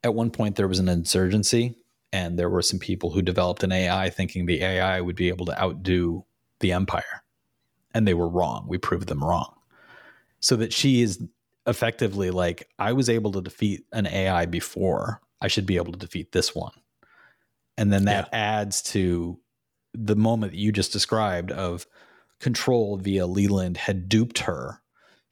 at 0.03 0.15
one 0.15 0.31
point 0.31 0.57
there 0.57 0.69
was 0.69 0.79
an 0.79 0.89
insurgency 0.89 1.77
and 2.13 2.39
there 2.39 2.51
were 2.51 2.63
some 2.63 2.79
people 2.79 3.11
who 3.11 3.23
developed 3.23 3.63
an 3.63 3.73
AI 3.73 4.11
thinking 4.11 4.47
the 4.47 4.63
AI 4.63 5.01
would 5.01 5.17
be 5.17 5.29
able 5.29 5.47
to 5.47 5.61
outdo 5.61 6.25
the 6.61 6.73
empire. 6.73 7.25
And 7.95 8.07
they 8.07 8.15
were 8.15 8.29
wrong. 8.29 8.67
We 8.69 8.79
proved 8.79 9.09
them 9.09 9.25
wrong. 9.25 9.55
So 10.41 10.57
that 10.57 10.73
she 10.73 11.03
is 11.03 11.23
effectively 11.67 12.31
like, 12.31 12.69
I 12.79 12.93
was 12.93 13.09
able 13.09 13.33
to 13.33 13.41
defeat 13.41 13.85
an 13.93 14.07
AI 14.07 14.47
before. 14.47 15.21
I 15.41 15.49
should 15.49 15.67
be 15.67 15.77
able 15.77 15.93
to 15.93 15.99
defeat 15.99 16.33
this 16.33 16.55
one. 16.55 16.73
And 17.79 17.93
then 17.93 18.05
that 18.05 18.29
adds 18.33 18.83
to 18.83 19.39
the 19.95 20.17
moment 20.17 20.53
that 20.53 20.59
you 20.59 20.73
just 20.73 20.93
described 20.93 21.51
of 21.51 21.87
control 22.41 22.97
via 22.97 23.27
Leland 23.27 23.77
had 23.77 24.09
duped 24.09 24.41
her, 24.41 24.82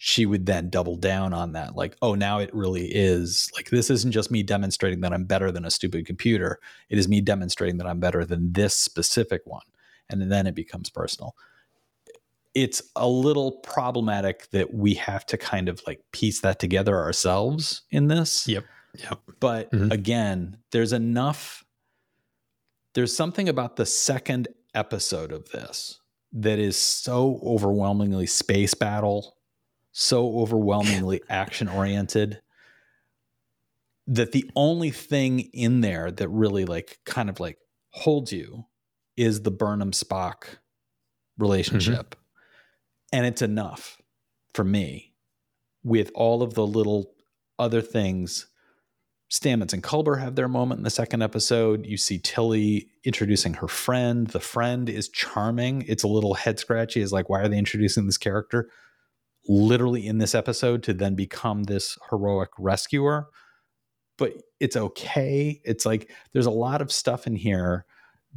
she 0.03 0.25
would 0.25 0.47
then 0.47 0.71
double 0.71 0.97
down 0.97 1.35
on 1.35 1.53
that. 1.53 1.77
Like, 1.77 1.95
oh, 2.01 2.15
now 2.15 2.39
it 2.39 2.49
really 2.55 2.87
is 2.87 3.51
like 3.55 3.69
this 3.69 3.91
isn't 3.91 4.13
just 4.13 4.31
me 4.31 4.43
demonstrating 4.43 5.03
that 5.03 5.13
I'm 5.13 5.25
better 5.25 5.53
than 5.53 5.67
a 5.67 5.71
stupid 5.71 6.07
computer. 6.07 6.59
It 6.89 6.97
is 6.97 7.07
me 7.07 7.21
demonstrating 7.21 7.77
that 7.77 7.87
I'm 7.87 8.01
better 8.01 8.25
than 8.25 8.51
this 8.55 8.75
specific 8.75 9.43
one. 9.45 9.67
And 10.09 10.33
then 10.33 10.47
it 10.47 10.55
becomes 10.55 10.89
personal. 10.89 11.37
It's 12.55 12.81
a 12.97 13.07
little 13.07 13.53
problematic 13.59 14.49
that 14.53 14.73
we 14.73 14.95
have 14.95 15.27
to 15.27 15.37
kind 15.37 15.69
of 15.69 15.83
like 15.87 16.01
piece 16.13 16.41
that 16.41 16.59
together 16.59 16.97
ourselves 16.99 17.83
in 17.91 18.09
this. 18.09 18.49
Yep. 18.49 18.65
Yep. 18.99 19.21
But 19.39 19.71
Mhm. 19.71 19.93
again, 19.93 20.57
there's 20.73 20.95
enough. 20.95 21.63
There's 22.95 23.15
something 23.15 23.51
about 23.51 23.77
the 23.77 23.85
second 23.87 24.49
episode 24.75 25.31
of 25.31 25.51
this 25.51 26.01
that 26.33 26.59
is 26.59 26.79
so 26.79 27.39
overwhelmingly 27.45 28.27
space 28.27 28.73
battle, 28.73 29.37
so 29.93 30.39
overwhelmingly 30.39 31.21
action 31.29 31.69
oriented 31.69 32.41
that 34.07 34.33
the 34.33 34.51
only 34.57 34.91
thing 34.91 35.41
in 35.53 35.81
there 35.81 36.11
that 36.11 36.29
really 36.29 36.65
like 36.65 36.99
kind 37.05 37.29
of 37.31 37.39
like 37.39 37.59
holds 37.91 38.33
you 38.33 38.67
is 39.17 39.43
the 39.43 39.51
Burnham 39.51 39.93
Spock 39.93 40.59
relationship. 41.39 42.11
Mm-hmm. 42.11 43.17
And 43.17 43.27
it's 43.27 43.43
enough 43.43 44.01
for 44.55 44.65
me 44.65 45.15
with 45.83 46.11
all 46.15 46.43
of 46.43 46.55
the 46.55 46.67
little 46.67 47.13
other 47.59 47.83
things 47.83 48.47
Stamets 49.31 49.73
and 49.73 49.83
Culber 49.83 50.19
have 50.19 50.35
their 50.35 50.49
moment 50.49 50.79
in 50.79 50.85
the 50.85 50.91
second 50.91 51.23
episode. 51.23 51.87
You 51.87 51.97
see 51.97 52.19
Tilly 52.19 52.89
introducing 53.05 53.55
her 53.55 53.69
friend. 53.69 54.27
The 54.27 54.41
friend 54.41 54.89
is 54.89 55.09
charming. 55.09 55.85
It's 55.87 56.03
a 56.03 56.09
little 56.09 56.35
head 56.35 56.59
scratchy. 56.59 57.01
Is 57.01 57.13
like, 57.13 57.29
why 57.29 57.41
are 57.41 57.49
they 57.49 57.59
introducing 57.59 58.07
this 58.07 58.19
character 58.19 58.71
literally 59.49 60.07
in 60.07 60.19
this 60.19 60.35
episode 60.35 60.83
to 60.85 60.95
then 60.95 61.15
become 61.15 61.65
this 61.65 61.99
heroic 62.11 62.51
rescuer? 62.59 63.29
But 64.19 64.35
it's 64.61 64.77
okay. 64.77 65.61
It's 65.65 65.87
like 65.87 66.11
there's 66.33 66.47
a 66.47 66.51
lot 66.51 66.83
of 66.83 66.93
stuff 66.93 67.27
in 67.27 67.37
here 67.37 67.87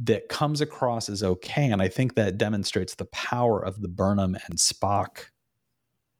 that 0.02 0.28
comes 0.28 0.60
across 0.60 1.08
as 1.08 1.22
okay. 1.22 1.70
And 1.70 1.80
I 1.80 1.88
think 1.88 2.14
that 2.14 2.38
demonstrates 2.38 2.94
the 2.94 3.04
power 3.06 3.64
of 3.64 3.80
the 3.80 3.88
Burnham 3.88 4.36
and 4.48 4.58
Spock 4.58 5.26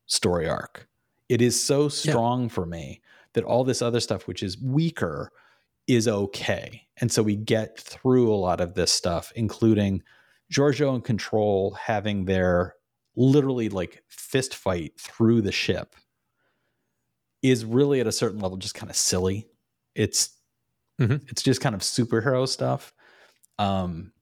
story 0.06 0.48
arc. 0.48 0.86
It 1.28 1.40
is 1.40 1.60
so 1.60 1.88
strong 1.88 2.48
for 2.48 2.66
me 2.66 3.00
that 3.32 3.44
all 3.44 3.64
this 3.64 3.82
other 3.82 4.00
stuff, 4.00 4.28
which 4.28 4.42
is 4.42 4.60
weaker, 4.60 5.32
is 5.86 6.06
okay. 6.06 6.82
And 6.98 7.10
so 7.10 7.22
we 7.22 7.36
get 7.36 7.78
through 7.78 8.32
a 8.32 8.36
lot 8.36 8.60
of 8.60 8.74
this 8.74 8.92
stuff, 8.92 9.32
including 9.34 10.02
Georgiou 10.52 10.94
and 10.94 11.04
Control 11.04 11.72
having 11.72 12.26
their 12.26 12.76
literally 13.16 13.68
like 13.68 14.02
fist 14.08 14.54
fight 14.54 14.92
through 14.98 15.40
the 15.42 15.52
ship 15.52 15.94
is 17.42 17.64
really 17.64 18.00
at 18.00 18.06
a 18.06 18.12
certain 18.12 18.40
level 18.40 18.56
just 18.56 18.74
kind 18.74 18.90
of 18.90 18.96
silly. 18.96 19.46
It's 19.94 20.30
Mhm. 21.00 21.28
it's 21.30 21.42
just 21.42 21.60
kind 21.60 21.74
of 21.74 21.80
superhero 21.82 22.48
stuff. 22.48 22.92
Um 23.58 24.12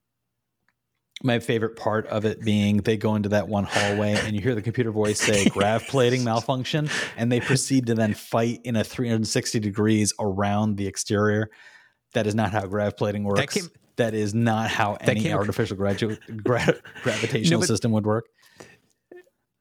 my 1.24 1.38
favorite 1.38 1.76
part 1.76 2.06
of 2.08 2.24
it 2.24 2.40
being 2.40 2.78
they 2.78 2.96
go 2.96 3.14
into 3.14 3.28
that 3.28 3.46
one 3.46 3.62
hallway 3.64 4.14
and 4.24 4.34
you 4.34 4.42
hear 4.42 4.56
the 4.56 4.62
computer 4.62 4.90
voice 4.90 5.20
say 5.20 5.44
grav 5.50 5.84
plating 5.86 6.24
malfunction 6.24 6.88
and 7.16 7.30
they 7.30 7.38
proceed 7.38 7.86
to 7.86 7.94
then 7.94 8.12
fight 8.12 8.60
in 8.64 8.74
a 8.74 8.82
360 8.82 9.60
degrees 9.60 10.12
around 10.18 10.76
the 10.76 10.86
exterior 10.88 11.48
that 12.14 12.26
is 12.26 12.34
not 12.34 12.50
how 12.50 12.66
grav 12.66 12.96
plating 12.96 13.22
works 13.22 13.54
came- 13.54 13.68
that 13.96 14.14
is 14.14 14.34
not 14.34 14.68
how 14.68 14.94
any 15.02 15.32
artificial 15.32 15.76
gradu- 15.76 16.18
gra- 16.42 16.74
gravitational 17.04 17.58
No, 17.58 17.62
but- 17.62 17.68
system 17.68 17.92
would 17.92 18.04
work 18.06 18.24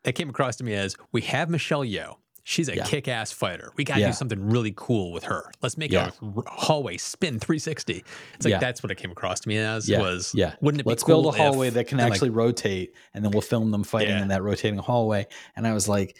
That 0.03 0.13
came 0.13 0.29
across 0.29 0.55
to 0.57 0.63
me 0.63 0.73
as 0.73 0.95
we 1.11 1.21
have 1.21 1.49
Michelle 1.49 1.83
Yeoh. 1.85 2.15
She's 2.43 2.69
a 2.69 2.75
Yeah. 2.75 2.85
kick-ass 2.85 3.31
fighter. 3.31 3.71
We 3.77 3.83
got 3.83 3.95
to 3.95 3.99
Yeah. 4.01 4.07
do 4.07 4.13
something 4.13 4.49
really 4.49 4.73
cool 4.75 5.11
with 5.11 5.25
her. 5.25 5.51
Let's 5.61 5.77
make 5.77 5.91
Yeah. 5.91 6.09
a 6.21 6.41
hallway 6.49 6.97
spin 6.97 7.39
360. 7.39 8.03
It's 8.33 8.45
like 8.45 8.59
that's 8.59 8.81
what 8.81 8.89
it 8.91 8.95
came 8.97 9.11
across 9.11 9.41
to 9.41 9.47
me 9.49 9.57
as. 9.57 9.87
yeah 9.87 9.99
Was 9.99 10.31
yeah 10.33 10.55
Wouldn't 10.59 10.81
it 10.81 10.85
be 10.85 10.89
let's 10.89 11.03
cool 11.03 11.21
build 11.21 11.35
a 11.35 11.37
hallway 11.37 11.69
that 11.69 11.87
can 11.87 11.99
and, 11.99 12.09
like, 12.09 12.13
actually 12.15 12.31
rotate 12.31 12.95
and 13.13 13.23
then 13.23 13.31
we'll 13.31 13.41
film 13.43 13.69
them 13.69 13.83
fighting 13.83 14.17
in 14.17 14.29
that 14.29 14.41
rotating 14.41 14.79
hallway 14.79 15.27
and 15.55 15.67
i 15.67 15.73
was 15.73 15.87
like 15.87 16.17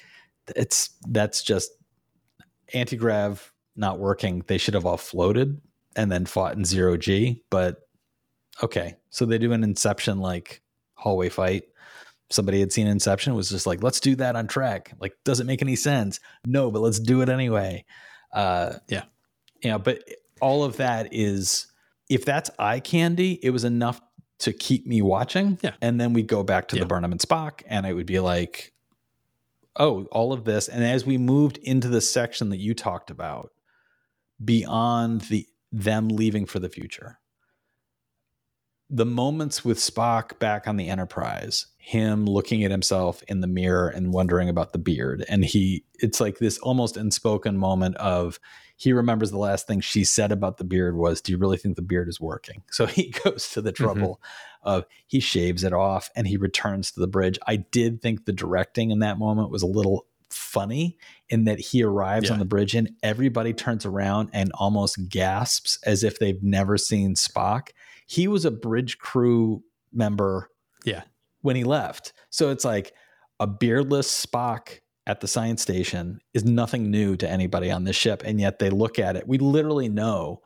it's 0.56 0.92
that's 1.08 1.42
just 1.42 1.72
anti-grav 2.74 3.52
not 3.76 4.00
working 4.00 4.44
they 4.48 4.58
should 4.58 4.74
have 4.76 4.86
all 4.86 4.98
floated 4.98 5.60
and 5.96 6.12
then 6.12 6.26
fought 6.26 6.56
in 6.56 6.64
zero 6.66 6.98
g 6.98 7.44
but 7.50 7.88
okay 8.62 8.96
so 9.10 9.26
they 9.26 9.38
do 9.40 9.54
an 9.54 9.64
inception 9.64 10.20
like 10.20 10.62
hallway 10.94 11.30
fight 11.30 11.64
somebody 12.32 12.60
had 12.60 12.72
seen 12.74 12.88
inception 12.88 13.36
was 13.36 13.50
just 13.50 13.68
like 13.68 13.84
let's 13.84 14.00
do 14.00 14.16
that 14.16 14.36
on 14.36 14.48
Trek 14.48 14.94
like 15.00 15.14
doesn't 15.24 15.48
make 15.48 15.62
any 15.62 15.76
sense 15.76 16.20
no 16.46 16.72
but 16.72 16.80
let's 16.82 17.00
do 17.00 17.22
it 17.22 17.30
anyway 17.30 17.84
uh 18.34 18.74
Yeah. 18.88 19.04
you 19.62 19.70
know 19.70 19.78
but 19.80 20.04
all 20.40 20.64
of 20.64 20.78
that 20.78 21.10
is 21.12 21.68
if 22.10 22.26
that's 22.26 22.50
eye 22.58 22.80
candy 22.80 23.40
it 23.44 23.50
was 23.52 23.64
enough 23.64 24.02
to 24.40 24.54
keep 24.54 24.88
me 24.88 25.02
watching 25.02 25.60
Yeah. 25.62 25.74
and 25.82 26.00
then 26.02 26.14
we 26.14 26.24
go 26.24 26.42
back 26.44 26.68
to 26.70 26.76
Yeah. 26.76 26.82
the 26.84 26.88
burnham 26.88 27.12
and 27.12 27.22
spock 27.22 27.62
and 27.68 27.86
it 27.86 27.94
would 27.94 28.08
be 28.08 28.20
like 28.20 28.74
oh 29.78 30.06
all 30.06 30.34
of 30.34 30.44
this 30.46 30.68
and 30.68 30.84
as 30.84 31.06
we 31.06 31.18
moved 31.18 31.58
into 31.60 31.88
the 31.90 32.02
section 32.02 32.50
that 32.50 32.58
you 32.58 32.74
talked 32.74 33.10
about 33.12 33.52
beyond 34.44 35.22
the 35.22 35.46
them 35.72 36.10
leaving 36.10 36.46
for 36.46 36.60
the 36.60 36.70
future 36.70 37.20
the 38.94 39.06
moments 39.06 39.64
with 39.64 39.78
Spock 39.78 40.38
back 40.40 40.68
on 40.68 40.76
the 40.76 40.90
Enterprise, 40.90 41.68
him 41.82 42.26
looking 42.26 42.64
at 42.64 42.72
himself 42.72 43.24
in 43.28 43.42
the 43.42 43.48
mirror 43.48 43.90
and 43.90 44.14
wondering 44.14 44.50
about 44.50 44.72
the 44.72 44.80
beard, 44.80 45.26
and 45.28 45.44
he, 45.44 45.84
it's 46.00 46.22
like 46.22 46.38
this 46.38 46.58
almost 46.60 46.96
unspoken 46.96 47.58
moment 47.58 47.96
of 47.98 48.40
he 48.78 48.94
remembers 48.94 49.30
the 49.30 49.38
last 49.38 49.68
thing 49.68 49.80
she 49.80 50.04
said 50.04 50.32
about 50.32 50.58
the 50.58 50.64
beard 50.64 50.96
was, 50.96 51.22
"Do 51.22 51.32
you 51.32 51.38
really 51.38 51.58
think 51.58 51.76
the 51.76 51.82
beard 51.82 52.08
is 52.08 52.20
working?" 52.20 52.64
So 52.72 52.86
he 52.86 53.14
goes 53.24 53.50
to 53.52 53.62
the 53.62 53.72
mm-hmm. 53.72 53.84
trouble 53.84 54.22
of 54.64 54.86
he 55.08 55.20
shaves 55.20 55.64
it 55.64 55.74
off 55.74 56.10
and 56.16 56.28
he 56.28 56.38
returns 56.38 56.92
to 56.92 57.00
the 57.00 57.08
bridge. 57.08 57.38
I 57.48 57.58
did 57.58 58.02
think 58.02 58.26
the 58.26 58.34
directing 58.34 58.92
in 58.92 59.00
that 59.00 59.18
moment 59.20 59.50
was 59.50 59.64
a 59.64 59.68
little 59.68 60.06
funny 60.30 60.98
in 61.30 61.46
that 61.46 61.60
he 61.60 61.84
arrives 61.84 62.28
Yeah. 62.28 62.34
on 62.34 62.40
the 62.40 62.46
bridge 62.46 62.76
and 62.76 62.92
everybody 63.04 63.54
turns 63.54 63.86
around 63.86 64.30
and 64.34 64.52
almost 64.54 65.10
gasps 65.10 65.78
as 65.84 66.04
if 66.04 66.20
they've 66.20 66.42
never 66.42 66.78
seen 66.78 67.16
Spock. 67.16 67.70
He 68.06 68.28
was 68.28 68.46
a 68.46 68.52
bridge 68.52 68.98
crew 68.98 69.64
member 69.92 70.50
Yeah. 70.86 71.04
When 71.42 71.56
he 71.56 71.64
left. 71.64 72.14
So 72.30 72.50
it's 72.50 72.66
like 72.66 72.94
a 73.40 73.48
beardless 73.48 74.26
Spock 74.26 74.80
at 75.08 75.20
the 75.22 75.28
science 75.28 75.62
station 75.62 76.20
is 76.34 76.46
nothing 76.46 76.92
new 76.92 77.18
to 77.18 77.30
anybody 77.30 77.72
on 77.72 77.84
this 77.84 77.96
ship. 77.96 78.22
And 78.24 78.40
yet 78.40 78.60
they 78.60 78.70
look 78.70 79.00
at 79.00 79.16
it. 79.16 79.28
We 79.28 79.38
literally 79.40 79.90
know 79.90 80.42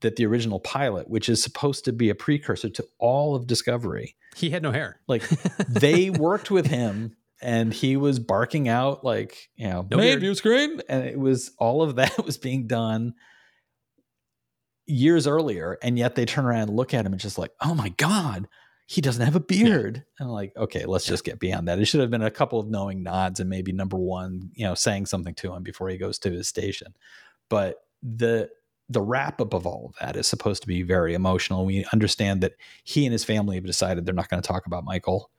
that 0.00 0.16
the 0.16 0.26
original 0.26 0.58
pilot, 0.60 1.08
which 1.08 1.28
is 1.28 1.42
supposed 1.42 1.84
to 1.84 1.92
be 1.92 2.10
a 2.10 2.14
precursor 2.14 2.68
to 2.70 2.84
all 2.98 3.34
of 3.36 3.46
Discovery, 3.46 4.16
He 4.34 4.50
had 4.50 4.62
no 4.62 4.72
hair. 4.72 5.00
like 5.06 5.22
they 5.68 6.10
worked 6.10 6.50
with 6.50 6.66
him 6.66 7.16
and 7.42 7.72
he 7.72 7.96
was 7.96 8.18
barking 8.18 8.68
out 8.68 9.04
like, 9.04 9.48
you 9.56 9.68
know, 9.68 9.86
No 9.90 10.16
view 10.18 10.34
screen. 10.34 10.80
And 10.88 11.04
it 11.04 11.18
was 11.18 11.52
all 11.58 11.82
of 11.82 11.96
that 11.96 12.24
was 12.24 12.36
being 12.36 12.66
done 12.66 13.14
years 14.86 15.26
earlier. 15.26 15.78
And 15.82 15.98
yet 15.98 16.14
they 16.14 16.24
turn 16.24 16.44
around 16.44 16.62
and 16.68 16.76
look 16.76 16.94
at 16.94 17.06
him 17.06 17.12
and 17.12 17.20
just 17.20 17.38
like, 17.38 17.52
oh 17.60 17.74
my 17.74 17.90
God, 17.90 18.48
he 18.90 19.00
doesn't 19.00 19.24
have 19.24 19.36
a 19.36 19.40
beard. 19.40 20.04
And 20.18 20.26
I'm 20.28 20.34
like, 20.34 20.52
okay, 20.56 20.84
let's 20.84 21.06
just 21.06 21.22
get 21.22 21.38
beyond 21.38 21.68
that. 21.68 21.78
It 21.78 21.84
should 21.84 22.00
have 22.00 22.10
been 22.10 22.24
a 22.24 22.30
couple 22.30 22.58
of 22.58 22.68
knowing 22.68 23.04
nods 23.04 23.38
and 23.38 23.48
maybe 23.48 23.70
number 23.70 23.96
one, 23.96 24.50
you 24.52 24.64
know, 24.64 24.74
saying 24.74 25.06
something 25.06 25.32
to 25.36 25.54
him 25.54 25.62
before 25.62 25.88
he 25.90 25.96
goes 25.96 26.18
to 26.18 26.30
his 26.32 26.48
station. 26.48 26.92
But 27.48 27.76
the 28.02 28.50
the 28.88 29.00
wrap 29.00 29.40
up 29.40 29.54
of 29.54 29.64
all 29.64 29.86
of 29.90 29.94
that 30.00 30.16
is 30.16 30.26
supposed 30.26 30.62
to 30.62 30.66
be 30.66 30.82
very 30.82 31.14
emotional. 31.14 31.64
We 31.64 31.86
understand 31.92 32.40
that 32.40 32.54
he 32.82 33.06
and 33.06 33.12
his 33.12 33.22
family 33.22 33.54
have 33.54 33.64
decided 33.64 34.06
they're 34.06 34.12
not 34.12 34.28
going 34.28 34.42
to 34.42 34.48
talk 34.48 34.66
about 34.66 34.82
Michael 34.82 35.30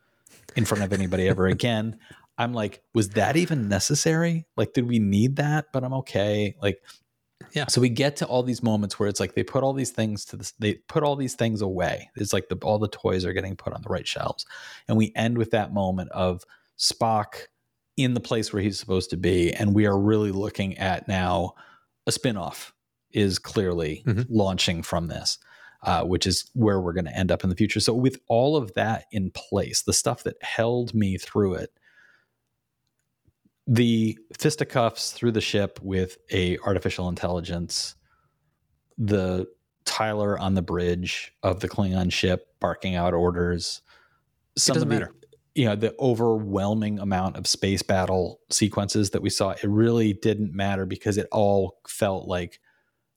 in 0.55 0.63
front 0.63 0.85
of 0.85 0.93
anybody 0.93 1.27
ever 1.27 1.45
again. 1.47 1.99
I'm 2.37 2.53
like, 2.53 2.81
was 2.93 3.09
that 3.09 3.35
even 3.35 3.67
necessary? 3.67 4.45
Like, 4.55 4.71
did 4.71 4.87
we 4.87 4.99
need 4.99 5.35
that? 5.35 5.65
But 5.73 5.83
I'm 5.83 5.93
okay. 5.95 6.55
Like, 6.61 6.81
Yeah. 7.53 7.67
So 7.67 7.81
we 7.81 7.89
get 7.89 8.15
to 8.17 8.25
all 8.25 8.43
these 8.43 8.63
moments 8.63 8.99
where 8.99 9.09
it's 9.09 9.19
like 9.19 9.35
they 9.35 9.43
put 9.43 9.63
all 9.63 9.73
these 9.73 9.91
things 9.91 10.25
to 10.25 10.37
this, 10.37 10.51
they 10.59 10.75
put 10.87 11.03
all 11.03 11.15
these 11.15 11.35
things 11.35 11.61
away. 11.61 12.09
It's 12.15 12.33
like 12.33 12.49
the 12.49 12.57
all 12.63 12.79
the 12.79 12.87
toys 12.87 13.25
are 13.25 13.33
getting 13.33 13.55
put 13.55 13.73
on 13.73 13.81
the 13.81 13.89
right 13.89 14.07
shelves, 14.07 14.45
and 14.87 14.97
we 14.97 15.11
end 15.15 15.37
with 15.37 15.51
that 15.51 15.73
moment 15.73 16.11
of 16.11 16.43
Spock 16.79 17.47
in 17.97 18.13
the 18.13 18.19
place 18.19 18.51
where 18.53 18.61
he's 18.61 18.79
supposed 18.79 19.09
to 19.11 19.17
be, 19.17 19.51
and 19.53 19.75
we 19.75 19.85
are 19.85 19.99
really 19.99 20.31
looking 20.31 20.77
at 20.77 21.07
now 21.07 21.53
a 22.07 22.11
spinoff 22.11 22.71
is 23.11 23.37
clearly 23.37 24.03
Mhm. 24.07 24.25
launching 24.29 24.81
from 24.83 25.07
this. 25.07 25.37
Uh, 25.83 26.03
which 26.03 26.27
is 26.27 26.47
where 26.53 26.79
we're 26.79 26.93
going 26.93 27.05
to 27.05 27.17
end 27.17 27.31
up 27.31 27.43
in 27.43 27.49
the 27.49 27.55
future. 27.55 27.79
So, 27.79 27.91
with 27.95 28.19
all 28.27 28.55
of 28.55 28.71
that 28.75 29.05
in 29.11 29.31
place, 29.31 29.81
the 29.81 29.93
stuff 29.93 30.21
that 30.25 30.35
held 30.43 30.93
me 30.93 31.17
through 31.17 31.55
it, 31.55 31.71
the 33.71 34.19
fisticuffs 34.37 35.11
through 35.11 35.31
the 35.31 35.39
ship 35.39 35.79
with 35.81 36.17
a 36.29 36.57
artificial 36.65 37.07
intelligence, 37.07 37.95
the 38.97 39.47
Tyler 39.85 40.37
on 40.37 40.55
the 40.55 40.61
bridge 40.61 41.33
of 41.41 41.61
the 41.61 41.69
Klingon 41.69 42.11
ship 42.11 42.47
barking 42.59 42.95
out 42.95 43.13
orders. 43.13 43.81
Some 44.57 44.73
doesn't 44.73 44.91
of 44.91 44.93
the, 44.93 44.99
matter. 44.99 45.15
You 45.55 45.65
know, 45.65 45.77
the 45.77 45.95
overwhelming 46.01 46.99
amount 46.99 47.37
of 47.37 47.47
space 47.47 47.81
battle 47.81 48.41
sequences 48.49 49.11
that 49.11 49.21
we 49.21 49.29
saw, 49.29 49.51
it 49.51 49.63
really 49.63 50.11
didn't 50.11 50.53
matter 50.53 50.85
because 50.85 51.17
it 51.17 51.27
all 51.31 51.79
felt 51.87 52.27
like 52.27 52.59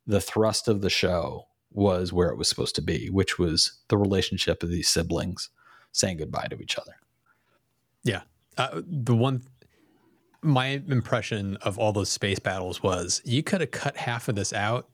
the 0.06 0.20
thrust 0.20 0.68
of 0.68 0.82
the 0.82 0.90
show 0.90 1.48
was 1.72 2.12
where 2.12 2.28
it 2.28 2.38
was 2.38 2.48
supposed 2.48 2.76
to 2.76 2.82
be, 2.82 3.08
which 3.10 3.40
was 3.40 3.80
the 3.88 3.98
relationship 3.98 4.62
of 4.62 4.70
these 4.70 4.88
siblings 4.88 5.50
saying 5.90 6.18
goodbye 6.18 6.46
to 6.48 6.60
each 6.60 6.78
other. 6.78 6.94
Uh, 8.56 8.82
the 8.86 9.16
one, 9.16 9.42
my 10.44 10.82
impression 10.88 11.56
of 11.62 11.78
all 11.78 11.92
those 11.92 12.10
space 12.10 12.38
battles 12.38 12.82
was 12.82 13.22
you 13.24 13.42
could 13.42 13.60
have 13.60 13.70
cut 13.70 13.96
half 13.96 14.28
of 14.28 14.34
this 14.34 14.52
out 14.52 14.88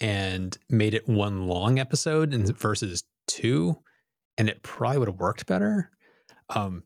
and 0.00 0.56
made 0.68 0.92
it 0.94 1.08
one 1.08 1.46
long 1.46 1.78
episode 1.78 2.34
and 2.34 2.56
versus 2.58 3.04
two, 3.26 3.78
and 4.36 4.48
it 4.48 4.62
probably 4.62 4.98
would 4.98 5.08
have 5.08 5.18
worked 5.20 5.46
better. 5.46 5.90
Um, 6.50 6.82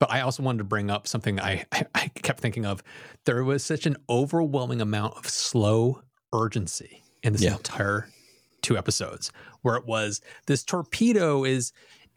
but 0.00 0.10
I 0.10 0.20
also 0.22 0.42
wanted 0.42 0.58
to 0.58 0.64
bring 0.64 0.90
up 0.90 1.06
something 1.06 1.40
I, 1.40 1.64
I, 1.72 1.86
I 1.94 2.08
kept 2.08 2.40
thinking 2.40 2.66
of. 2.66 2.82
There 3.24 3.44
was 3.44 3.64
such 3.64 3.86
an 3.86 3.96
overwhelming 4.08 4.80
amount 4.80 5.16
of 5.16 5.28
slow 5.28 6.02
urgency 6.32 7.02
in 7.22 7.32
this 7.32 7.42
Yeah. 7.42 7.56
entire 7.56 8.08
two 8.62 8.76
episodes, 8.76 9.30
where 9.62 9.76
it 9.76 9.86
was 9.86 10.20
this 10.46 10.64
torpedo 10.64 11.44
is 11.44 11.72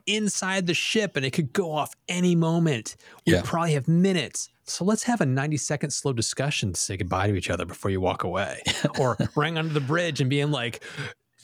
inside 0.06 0.68
the 0.68 0.74
ship 0.74 1.16
and 1.16 1.26
it 1.26 1.32
could 1.32 1.54
go 1.54 1.72
off 1.72 1.94
any 2.08 2.36
moment. 2.36 2.96
We 3.26 3.34
Yeah. 3.34 3.42
probably 3.44 3.74
have 3.74 3.88
minutes. 3.88 4.50
So 4.66 4.86
let's 4.86 5.04
have 5.04 5.22
a 5.22 5.26
90 5.26 5.58
second 5.58 5.90
slow 5.92 6.14
discussion 6.14 6.74
to 6.74 6.80
say 6.80 6.98
goodbye 6.98 7.28
to 7.28 7.36
each 7.36 7.50
other 7.50 7.66
before 7.66 7.92
you 7.92 8.00
walk 8.00 8.24
away. 8.24 8.62
or 9.00 9.18
running 9.36 9.58
onto 9.58 9.74
the 9.74 9.82
bridge 9.82 10.22
and 10.22 10.30
being 10.30 10.52
like, 10.52 10.84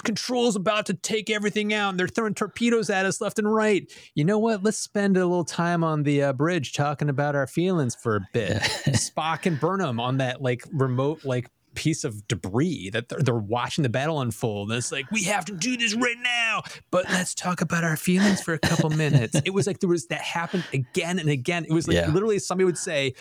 Control's 0.04 0.56
about 0.56 0.86
to 0.86 0.94
take 0.94 1.30
everything 1.32 1.74
out 1.74 1.90
and 1.90 2.00
they're 2.00 2.08
throwing 2.08 2.36
torpedoes 2.36 2.90
at 2.92 3.08
us 3.08 3.20
left 3.20 3.40
and 3.40 3.52
right. 3.52 3.92
You 4.14 4.26
know 4.26 4.38
what? 4.38 4.64
Let's 4.64 4.78
spend 4.78 5.18
a 5.18 5.26
little 5.26 5.44
time 5.44 5.84
on 5.84 6.04
the 6.04 6.22
uh, 6.22 6.34
bridge 6.34 6.74
talking 6.74 7.10
about 7.10 7.36
our 7.36 7.48
feelings 7.48 7.96
for 7.96 8.16
a 8.18 8.22
bit. 8.32 8.58
Spock 8.62 9.48
and 9.48 9.60
Burnham 9.60 10.00
on 10.00 10.18
that 10.18 10.40
like 10.42 10.64
remote 10.72 11.26
like 11.26 11.50
piece 11.78 12.04
of 12.04 12.28
debris 12.28 12.90
that 12.90 13.08
they're, 13.08 13.20
they're 13.20 13.36
watching 13.36 13.84
the 13.84 13.90
battle 13.90 14.20
unfold. 14.20 14.72
And 14.72 14.78
it's 14.80 14.92
like, 14.92 15.10
we 15.12 15.24
have 15.26 15.46
to 15.46 15.54
do 15.54 15.78
this 15.78 15.94
right 15.94 16.18
now, 16.22 16.64
but 16.92 17.06
let's 17.10 17.36
talk 17.36 17.62
about 17.62 17.84
our 17.84 17.96
feelings 17.96 18.42
for 18.42 18.54
a 18.56 18.60
couple 18.60 18.90
minutes. 18.90 19.40
It 19.46 19.54
was 19.54 19.68
like 19.68 19.80
there 19.80 19.90
was 19.90 20.08
that 20.08 20.22
happened 20.22 20.64
again 20.74 21.20
and 21.20 21.30
again. 21.30 21.66
It 21.66 21.72
was 21.72 21.88
like 21.88 21.96
Yeah. 21.96 22.08
literally 22.12 22.40
somebody 22.40 22.66
would 22.66 22.78
say, 22.78 23.14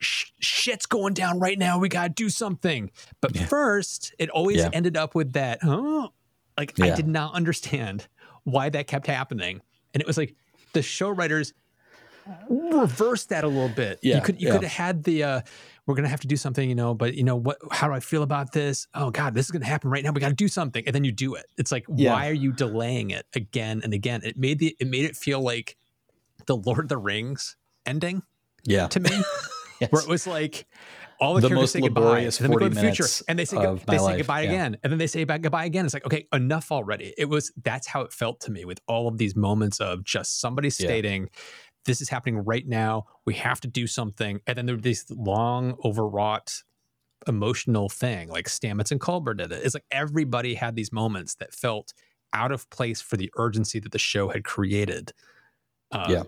"Sh- 0.00 0.32
shit's 0.40 0.86
going 0.86 1.14
down 1.14 1.38
right 1.38 1.58
now. 1.58 1.78
We 1.78 1.88
got 1.88 2.08
to 2.08 2.08
do 2.10 2.28
something. 2.28 2.90
But 3.20 3.36
Yeah. 3.36 3.46
first, 3.46 4.12
it 4.18 4.28
always 4.30 4.58
Yeah. 4.58 4.70
ended 4.72 4.96
up 4.96 5.14
with 5.14 5.32
that, 5.34 5.60
oh, 5.62 6.10
like 6.58 6.78
I 6.80 6.90
did 6.90 7.06
not 7.08 7.34
understand 7.34 8.08
why 8.42 8.68
that 8.70 8.86
kept 8.88 9.06
happening. 9.06 9.60
And 9.94 10.00
it 10.00 10.06
was 10.06 10.18
like 10.18 10.34
the 10.72 10.82
show 10.82 11.08
writers 11.10 11.54
reversed 12.48 13.28
that 13.28 13.44
a 13.44 13.48
little 13.48 13.68
bit. 13.68 13.98
Yeah, 14.02 14.16
you 14.16 14.22
could 14.22 14.40
you 14.40 14.48
yeah. 14.48 14.54
could 14.54 14.62
have 14.62 14.72
had 14.72 15.04
the 15.04 15.22
uh 15.24 15.40
we're 15.86 15.94
gonna 15.94 16.08
have 16.08 16.20
to 16.20 16.26
do 16.26 16.36
something, 16.36 16.68
you 16.68 16.74
know, 16.74 16.94
but 16.94 17.14
you 17.14 17.24
know 17.24 17.36
what 17.36 17.58
how 17.70 17.86
do 17.88 17.92
I 17.94 18.00
feel 18.00 18.22
about 18.22 18.52
this? 18.52 18.86
Oh 18.94 19.10
god, 19.10 19.34
this 19.34 19.46
is 19.46 19.50
gonna 19.50 19.66
happen 19.66 19.90
right 19.90 20.02
now. 20.02 20.12
We 20.12 20.20
gotta 20.20 20.34
do 20.34 20.48
something. 20.48 20.82
And 20.86 20.94
then 20.94 21.04
you 21.04 21.12
do 21.12 21.34
it. 21.34 21.46
It's 21.58 21.70
like, 21.72 21.84
Yeah. 21.94 22.12
why 22.12 22.28
are 22.28 22.32
you 22.34 22.52
delaying 22.52 23.10
it 23.10 23.26
again 23.34 23.80
and 23.84 23.92
again? 23.92 24.22
It 24.24 24.36
made 24.38 24.58
the 24.58 24.76
it 24.80 24.88
made 24.88 25.04
it 25.04 25.16
feel 25.16 25.40
like 25.40 25.76
the 26.46 26.56
Lord 26.56 26.80
of 26.80 26.88
the 26.88 26.98
Rings 26.98 27.56
ending 27.86 28.22
Yeah. 28.64 28.86
to 28.88 29.00
me. 29.00 29.10
Yes. 29.80 29.90
Where 29.90 30.02
it 30.02 30.08
was 30.08 30.24
like 30.24 30.66
all 31.20 31.34
the, 31.34 31.40
The 31.40 31.48
characters 31.48 31.72
say 31.72 31.80
goodbye, 31.80 32.20
and 32.20 32.32
then 32.32 32.50
we 32.50 32.56
go 32.58 32.68
to 32.68 32.74
the 32.74 32.80
future, 32.80 33.06
and 33.26 33.36
they 33.36 33.44
say 33.44 33.56
they 33.56 33.96
say 33.98 34.02
life, 34.02 34.16
goodbye 34.18 34.42
yeah. 34.42 34.48
again, 34.50 34.76
and 34.84 34.92
then 34.92 34.98
they 34.98 35.08
say 35.08 35.24
goodbye 35.24 35.64
again. 35.64 35.84
It's 35.84 35.94
like 35.94 36.06
okay, 36.06 36.28
enough 36.32 36.70
already. 36.70 37.12
It 37.18 37.24
was 37.24 37.52
that's 37.64 37.88
how 37.88 38.02
it 38.02 38.12
felt 38.12 38.40
to 38.42 38.52
me 38.52 38.64
with 38.64 38.80
all 38.86 39.08
of 39.08 39.18
these 39.18 39.34
moments 39.34 39.80
of 39.80 40.04
just 40.04 40.40
somebody 40.40 40.68
Yeah. 40.68 40.86
"This 41.84 42.00
is 42.00 42.08
happening 42.08 42.38
right 42.38 42.66
now. 42.66 43.06
We 43.24 43.34
have 43.34 43.60
to 43.62 43.68
do 43.68 43.86
something," 43.86 44.40
and 44.46 44.56
then 44.56 44.66
there 44.66 44.74
were 44.76 44.80
these 44.82 45.06
long, 45.10 45.76
overwrought, 45.84 46.62
emotional 47.26 47.88
thing 47.88 48.28
like 48.28 48.46
Stamets 48.48 48.90
and 48.90 49.00
Culber 49.00 49.36
did 49.36 49.50
it. 49.52 49.64
It's 49.64 49.74
like 49.74 49.86
everybody 49.90 50.54
had 50.54 50.76
these 50.76 50.92
moments 50.92 51.34
that 51.36 51.54
felt 51.54 51.92
out 52.32 52.52
of 52.52 52.68
place 52.70 53.00
for 53.00 53.16
the 53.16 53.30
urgency 53.36 53.78
that 53.80 53.92
the 53.92 53.98
show 53.98 54.28
had 54.28 54.44
created. 54.44 55.12
Uh, 55.90 56.06
Yeah. 56.10 56.22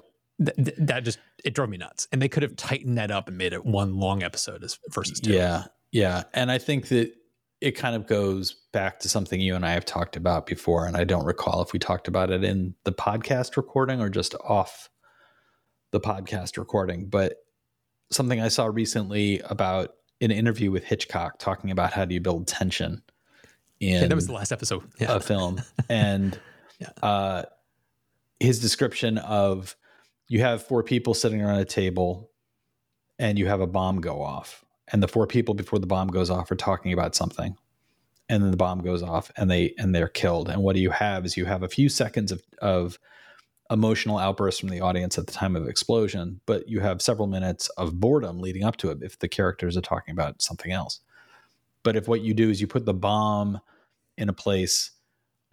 th- 0.54 0.76
that 0.78 1.04
just 1.04 1.18
it 1.44 1.54
drove 1.54 1.68
me 1.68 1.76
nuts. 1.76 2.08
And 2.12 2.22
they 2.22 2.28
could 2.28 2.42
have 2.42 2.56
tightened 2.56 2.96
that 2.98 3.10
up 3.10 3.28
and 3.28 3.36
made 3.36 3.52
it 3.52 3.64
one 3.64 3.96
long 3.96 4.22
episode 4.22 4.62
as 4.64 4.78
versus 4.90 5.20
two. 5.20 5.32
Yeah, 5.32 5.64
yeah, 5.92 6.22
and 6.32 6.50
I 6.50 6.58
think 6.58 6.88
that 6.88 7.12
it 7.60 7.72
kind 7.72 7.96
of 7.96 8.06
goes 8.06 8.52
back 8.72 9.00
to 9.00 9.08
something 9.08 9.40
you 9.40 9.54
and 9.54 9.64
I 9.66 9.72
have 9.72 9.84
talked 9.84 10.16
about 10.16 10.46
before, 10.46 10.86
and 10.86 10.96
I 10.96 11.04
don't 11.04 11.24
recall 11.24 11.62
if 11.62 11.72
we 11.72 11.78
talked 11.78 12.06
about 12.08 12.30
it 12.30 12.44
in 12.44 12.74
the 12.84 12.92
podcast 12.92 13.56
recording 13.56 14.00
or 14.00 14.08
just 14.08 14.34
off 14.44 14.88
the 15.90 16.00
podcast 16.00 16.58
recording, 16.58 17.06
but 17.06 17.44
something 18.10 18.40
I 18.40 18.48
saw 18.48 18.66
recently 18.66 19.40
about 19.40 19.94
an 20.20 20.30
interview 20.30 20.70
with 20.70 20.84
Hitchcock 20.84 21.38
talking 21.38 21.70
about 21.70 21.92
how 21.92 22.04
do 22.04 22.14
you 22.14 22.20
build 22.20 22.46
tension 22.46 23.02
in 23.80 24.02
Yeah, 24.02 24.06
that 24.06 24.14
was 24.14 24.26
the 24.26 24.32
last 24.32 24.52
episode. 24.52 24.82
Yeah. 24.98 25.16
a 25.16 25.20
film 25.20 25.60
and 25.88 26.38
Yeah. 26.78 26.88
uh, 27.02 27.42
his 28.40 28.60
description 28.60 29.18
of 29.18 29.76
you 30.28 30.40
have 30.40 30.62
four 30.62 30.82
people 30.82 31.14
sitting 31.14 31.40
around 31.42 31.58
a 31.58 31.64
table 31.64 32.30
and 33.18 33.38
you 33.38 33.46
have 33.46 33.60
a 33.60 33.66
bomb 33.66 34.00
go 34.00 34.22
off 34.22 34.64
and 34.92 35.02
the 35.02 35.08
four 35.08 35.26
people 35.26 35.54
before 35.54 35.78
the 35.78 35.86
bomb 35.86 36.08
goes 36.08 36.30
off 36.30 36.50
are 36.50 36.56
talking 36.56 36.92
about 36.92 37.14
something 37.14 37.56
and 38.28 38.42
then 38.42 38.50
the 38.50 38.56
bomb 38.56 38.80
goes 38.82 39.02
off 39.02 39.30
and 39.36 39.50
they 39.50 39.72
and 39.78 39.94
they're 39.94 40.08
killed 40.08 40.48
and 40.48 40.62
what 40.62 40.74
do 40.74 40.82
you 40.82 40.90
have 40.90 41.24
is 41.24 41.36
you 41.36 41.44
have 41.46 41.62
a 41.62 41.68
few 41.68 41.88
seconds 41.88 42.30
of 42.32 42.42
of 42.60 42.98
emotional 43.70 44.18
outbursts 44.18 44.60
from 44.60 44.70
the 44.70 44.80
audience 44.80 45.18
at 45.18 45.26
the 45.26 45.32
time 45.32 45.56
of 45.56 45.68
explosion 45.68 46.40
but 46.46 46.68
you 46.68 46.80
have 46.80 47.02
several 47.02 47.28
minutes 47.28 47.68
of 47.70 48.00
boredom 48.00 48.40
leading 48.40 48.64
up 48.64 48.76
to 48.76 48.90
it 48.90 48.98
if 49.02 49.18
the 49.20 49.28
characters 49.28 49.76
are 49.76 49.82
talking 49.82 50.12
about 50.12 50.42
something 50.42 50.72
else 50.72 51.00
but 51.84 51.96
if 51.96 52.08
what 52.08 52.22
you 52.22 52.34
do 52.34 52.50
is 52.50 52.60
you 52.60 52.66
put 52.66 52.86
the 52.86 52.94
bomb 52.94 53.60
in 54.18 54.28
a 54.28 54.34
place 54.34 54.92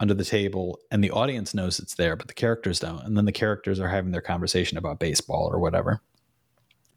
under 0.00 0.14
the 0.14 0.24
table 0.24 0.80
and 0.90 1.04
the 1.04 1.10
audience 1.12 1.54
knows 1.54 1.78
it's 1.80 1.96
there 1.96 2.16
but 2.16 2.28
the 2.28 2.34
characters 2.34 2.80
don't 2.80 3.04
and 3.04 3.16
then 3.16 3.26
the 3.26 3.32
characters 3.32 3.80
are 3.80 3.88
having 3.88 4.12
their 4.12 4.20
conversation 4.22 4.78
about 4.78 5.00
baseball 5.00 5.48
or 5.52 5.58
whatever 5.60 6.00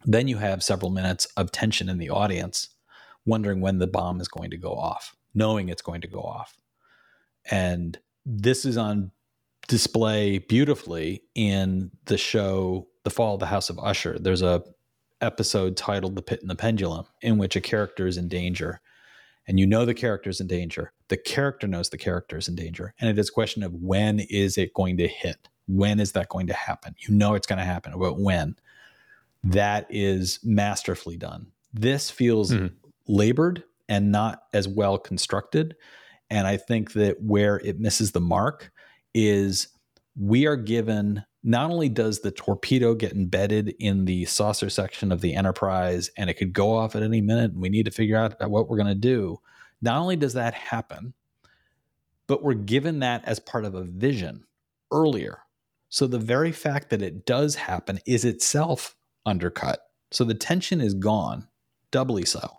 Then 0.06 0.28
you 0.28 0.38
have 0.38 0.64
several 0.64 0.90
minutes 0.90 1.26
of 1.36 1.52
tension 1.52 1.88
in 1.88 1.98
the 1.98 2.10
audience, 2.10 2.70
wondering 3.26 3.60
when 3.60 3.78
the 3.78 3.86
bomb 3.86 4.20
is 4.20 4.28
going 4.28 4.50
to 4.50 4.58
go 4.58 4.74
off, 4.74 5.16
knowing 5.34 5.68
it's 5.68 5.82
going 5.82 6.00
to 6.02 6.08
go 6.08 6.20
off. 6.20 6.56
And 7.50 7.98
this 8.26 8.64
is 8.64 8.76
on 8.76 9.12
display 9.68 10.38
beautifully 10.38 11.22
in 11.34 11.90
the 12.06 12.18
show 12.18 12.88
The 13.04 13.10
Fall 13.10 13.34
of 13.34 13.40
the 13.40 13.46
House 13.46 13.70
of 13.70 13.78
Usher. 13.78 14.18
There's 14.18 14.42
a 14.42 14.62
episode 15.20 15.76
titled 15.76 16.16
The 16.16 16.22
Pit 16.22 16.40
and 16.40 16.50
the 16.50 16.56
Pendulum 16.56 17.06
in 17.22 17.38
which 17.38 17.56
a 17.56 17.60
character 17.60 18.06
is 18.06 18.16
in 18.16 18.28
danger 18.28 18.80
and 19.48 19.58
you 19.58 19.66
know 19.66 19.86
the 19.86 19.94
character 19.94 20.28
is 20.28 20.40
in 20.40 20.46
danger. 20.46 20.92
The 21.08 21.16
character 21.16 21.66
knows 21.66 21.88
the 21.88 21.96
character 21.96 22.36
is 22.36 22.48
in 22.48 22.54
danger. 22.54 22.94
And 23.00 23.08
it 23.08 23.18
is 23.18 23.30
a 23.30 23.32
question 23.32 23.62
of 23.62 23.72
when 23.72 24.20
is 24.20 24.58
it 24.58 24.74
going 24.74 24.98
to 24.98 25.08
hit? 25.08 25.48
When 25.66 25.98
is 25.98 26.12
that 26.12 26.28
going 26.28 26.46
to 26.48 26.52
happen? 26.52 26.94
You 26.98 27.14
know 27.14 27.34
it's 27.34 27.46
going 27.46 27.58
to 27.58 27.64
happen, 27.64 27.94
but 27.98 28.20
when? 28.20 28.56
That 29.42 29.86
is 29.88 30.38
masterfully 30.44 31.16
done. 31.16 31.46
This 31.72 32.10
feels 32.10 32.52
mm-hmm. 32.52 32.74
labored 33.06 33.64
and 33.88 34.12
not 34.12 34.42
as 34.52 34.68
well 34.68 34.98
constructed. 34.98 35.76
And 36.28 36.46
I 36.46 36.58
think 36.58 36.92
that 36.92 37.22
where 37.22 37.56
it 37.60 37.80
misses 37.80 38.12
the 38.12 38.20
mark 38.20 38.70
is 39.26 39.68
we 40.16 40.46
are 40.46 40.56
given 40.56 41.24
not 41.42 41.70
only 41.70 41.88
does 41.88 42.20
the 42.20 42.30
torpedo 42.30 42.94
get 42.94 43.12
embedded 43.12 43.74
in 43.78 44.04
the 44.04 44.24
saucer 44.26 44.68
section 44.68 45.12
of 45.12 45.20
the 45.20 45.34
Enterprise 45.34 46.10
and 46.16 46.28
it 46.28 46.34
could 46.34 46.52
go 46.52 46.76
off 46.76 46.96
at 46.96 47.02
any 47.02 47.20
minute 47.20 47.52
and 47.52 47.62
we 47.62 47.68
need 47.68 47.84
to 47.84 47.90
figure 47.90 48.16
out 48.16 48.34
what 48.50 48.68
we're 48.68 48.76
going 48.76 48.88
to 48.88 48.94
do, 48.94 49.38
not 49.80 49.98
only 49.98 50.16
does 50.16 50.34
that 50.34 50.54
happen, 50.54 51.14
but 52.26 52.42
we're 52.42 52.54
given 52.54 52.98
that 52.98 53.24
as 53.24 53.38
part 53.38 53.64
of 53.64 53.74
a 53.74 53.84
vision 53.84 54.44
earlier. 54.92 55.40
So 55.88 56.06
the 56.06 56.18
very 56.18 56.52
fact 56.52 56.90
that 56.90 57.02
it 57.02 57.24
does 57.24 57.54
happen 57.54 58.00
is 58.04 58.24
itself 58.24 58.96
undercut. 59.24 59.80
So 60.10 60.24
the 60.24 60.34
tension 60.34 60.80
is 60.80 60.94
gone, 60.94 61.48
doubly 61.90 62.24
so. 62.24 62.57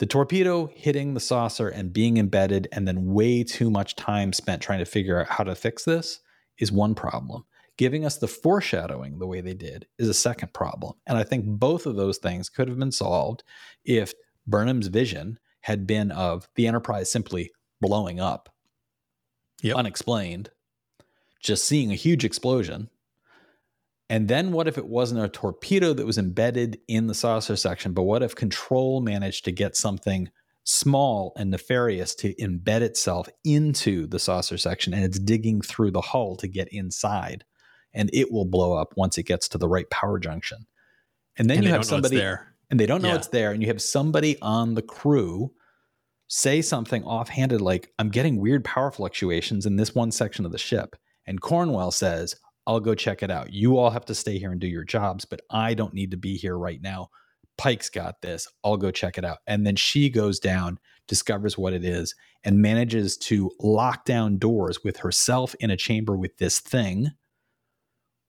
The 0.00 0.06
torpedo 0.06 0.70
hitting 0.74 1.12
the 1.12 1.20
saucer 1.20 1.68
and 1.68 1.92
being 1.92 2.16
embedded, 2.16 2.68
and 2.72 2.88
then 2.88 3.12
way 3.12 3.44
too 3.44 3.70
much 3.70 3.96
time 3.96 4.32
spent 4.32 4.62
trying 4.62 4.78
to 4.78 4.86
figure 4.86 5.20
out 5.20 5.28
how 5.28 5.44
to 5.44 5.54
fix 5.54 5.84
this 5.84 6.20
is 6.58 6.72
one 6.72 6.94
problem. 6.94 7.44
Giving 7.76 8.06
us 8.06 8.16
the 8.16 8.26
foreshadowing 8.26 9.18
the 9.18 9.26
way 9.26 9.42
they 9.42 9.52
did 9.52 9.86
is 9.98 10.08
a 10.08 10.14
second 10.14 10.54
problem. 10.54 10.94
And 11.06 11.18
I 11.18 11.22
think 11.22 11.44
both 11.44 11.84
of 11.84 11.96
those 11.96 12.16
things 12.16 12.48
could 12.48 12.66
have 12.66 12.78
been 12.78 12.92
solved 12.92 13.44
if 13.84 14.14
Burnham's 14.46 14.86
vision 14.86 15.38
had 15.60 15.86
been 15.86 16.10
of 16.12 16.48
the 16.54 16.66
Enterprise 16.66 17.10
simply 17.10 17.50
blowing 17.82 18.20
up, 18.20 18.48
yep. 19.62 19.76
unexplained, 19.76 20.50
just 21.42 21.66
seeing 21.66 21.92
a 21.92 21.94
huge 21.94 22.24
explosion. 22.24 22.88
And 24.10 24.26
then 24.26 24.50
what 24.50 24.66
if 24.66 24.76
it 24.76 24.88
wasn't 24.88 25.22
a 25.22 25.28
torpedo 25.28 25.92
that 25.92 26.04
was 26.04 26.18
embedded 26.18 26.80
in 26.88 27.06
the 27.06 27.14
saucer 27.14 27.54
section, 27.54 27.92
but 27.92 28.02
what 28.02 28.24
if 28.24 28.34
control 28.34 29.00
managed 29.00 29.44
to 29.44 29.52
get 29.52 29.76
something 29.76 30.28
small 30.64 31.32
and 31.36 31.52
nefarious 31.52 32.16
to 32.16 32.34
embed 32.34 32.80
itself 32.80 33.28
into 33.44 34.08
the 34.08 34.18
saucer 34.18 34.58
section 34.58 34.92
and 34.92 35.04
it's 35.04 35.20
digging 35.20 35.62
through 35.62 35.92
the 35.92 36.00
hull 36.00 36.34
to 36.36 36.48
get 36.48 36.66
inside 36.72 37.44
and 37.94 38.10
it 38.12 38.32
will 38.32 38.44
blow 38.44 38.76
up 38.76 38.92
once 38.96 39.16
it 39.16 39.22
gets 39.22 39.48
to 39.48 39.58
the 39.58 39.68
right 39.68 39.88
power 39.90 40.18
junction. 40.18 40.66
And 41.38 41.48
then 41.48 41.58
and 41.58 41.66
you 41.66 41.72
have 41.72 41.84
somebody 41.84 42.16
there. 42.16 42.52
And 42.68 42.80
they 42.80 42.86
don't 42.86 43.02
know 43.02 43.08
yeah. 43.10 43.16
it's 43.16 43.28
there 43.28 43.52
and 43.52 43.62
you 43.62 43.68
have 43.68 43.80
somebody 43.80 44.36
on 44.42 44.74
the 44.74 44.82
crew 44.82 45.52
say 46.26 46.62
something 46.62 47.04
offhanded 47.04 47.60
like 47.60 47.92
I'm 48.00 48.08
getting 48.08 48.40
weird 48.40 48.64
power 48.64 48.90
fluctuations 48.90 49.66
in 49.66 49.76
this 49.76 49.94
one 49.94 50.10
section 50.10 50.44
of 50.44 50.50
the 50.50 50.58
ship 50.58 50.96
and 51.26 51.40
Cornwell 51.40 51.92
says, 51.92 52.34
"I'll 52.70 52.78
go 52.78 52.94
check 52.94 53.24
it 53.24 53.32
out. 53.32 53.52
You 53.52 53.78
all 53.78 53.90
have 53.90 54.04
to 54.04 54.14
stay 54.14 54.38
here 54.38 54.52
and 54.52 54.60
do 54.60 54.68
your 54.68 54.84
jobs, 54.84 55.24
but 55.24 55.40
I 55.50 55.74
don't 55.74 55.92
need 55.92 56.12
to 56.12 56.16
be 56.16 56.36
here 56.36 56.56
right 56.56 56.80
now. 56.80 57.08
Pike's 57.58 57.90
got 57.90 58.22
this. 58.22 58.46
I'll 58.62 58.76
go 58.76 58.92
check 58.92 59.18
it 59.18 59.24
out. 59.24 59.38
And 59.48 59.66
then 59.66 59.74
she 59.74 60.08
goes 60.08 60.38
down, 60.38 60.78
discovers 61.08 61.58
what 61.58 61.72
it 61.72 61.84
is, 61.84 62.14
and 62.44 62.62
manages 62.62 63.16
to 63.16 63.50
lock 63.58 64.04
down 64.04 64.38
doors 64.38 64.84
with 64.84 64.98
herself 64.98 65.56
in 65.58 65.72
a 65.72 65.76
chamber 65.76 66.16
with 66.16 66.38
this 66.38 66.60
thing, 66.60 67.08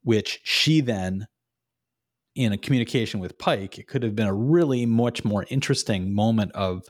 which 0.01 0.39
she 0.41 0.81
then, 0.81 1.27
in 2.33 2.51
a 2.51 2.57
communication 2.57 3.19
with 3.19 3.37
Pike, 3.37 3.77
it 3.77 3.87
could 3.87 4.01
have 4.01 4.15
been 4.15 4.25
a 4.25 4.33
really 4.33 4.87
much 4.87 5.23
more 5.23 5.45
interesting 5.51 6.15
moment 6.15 6.51
of 6.53 6.85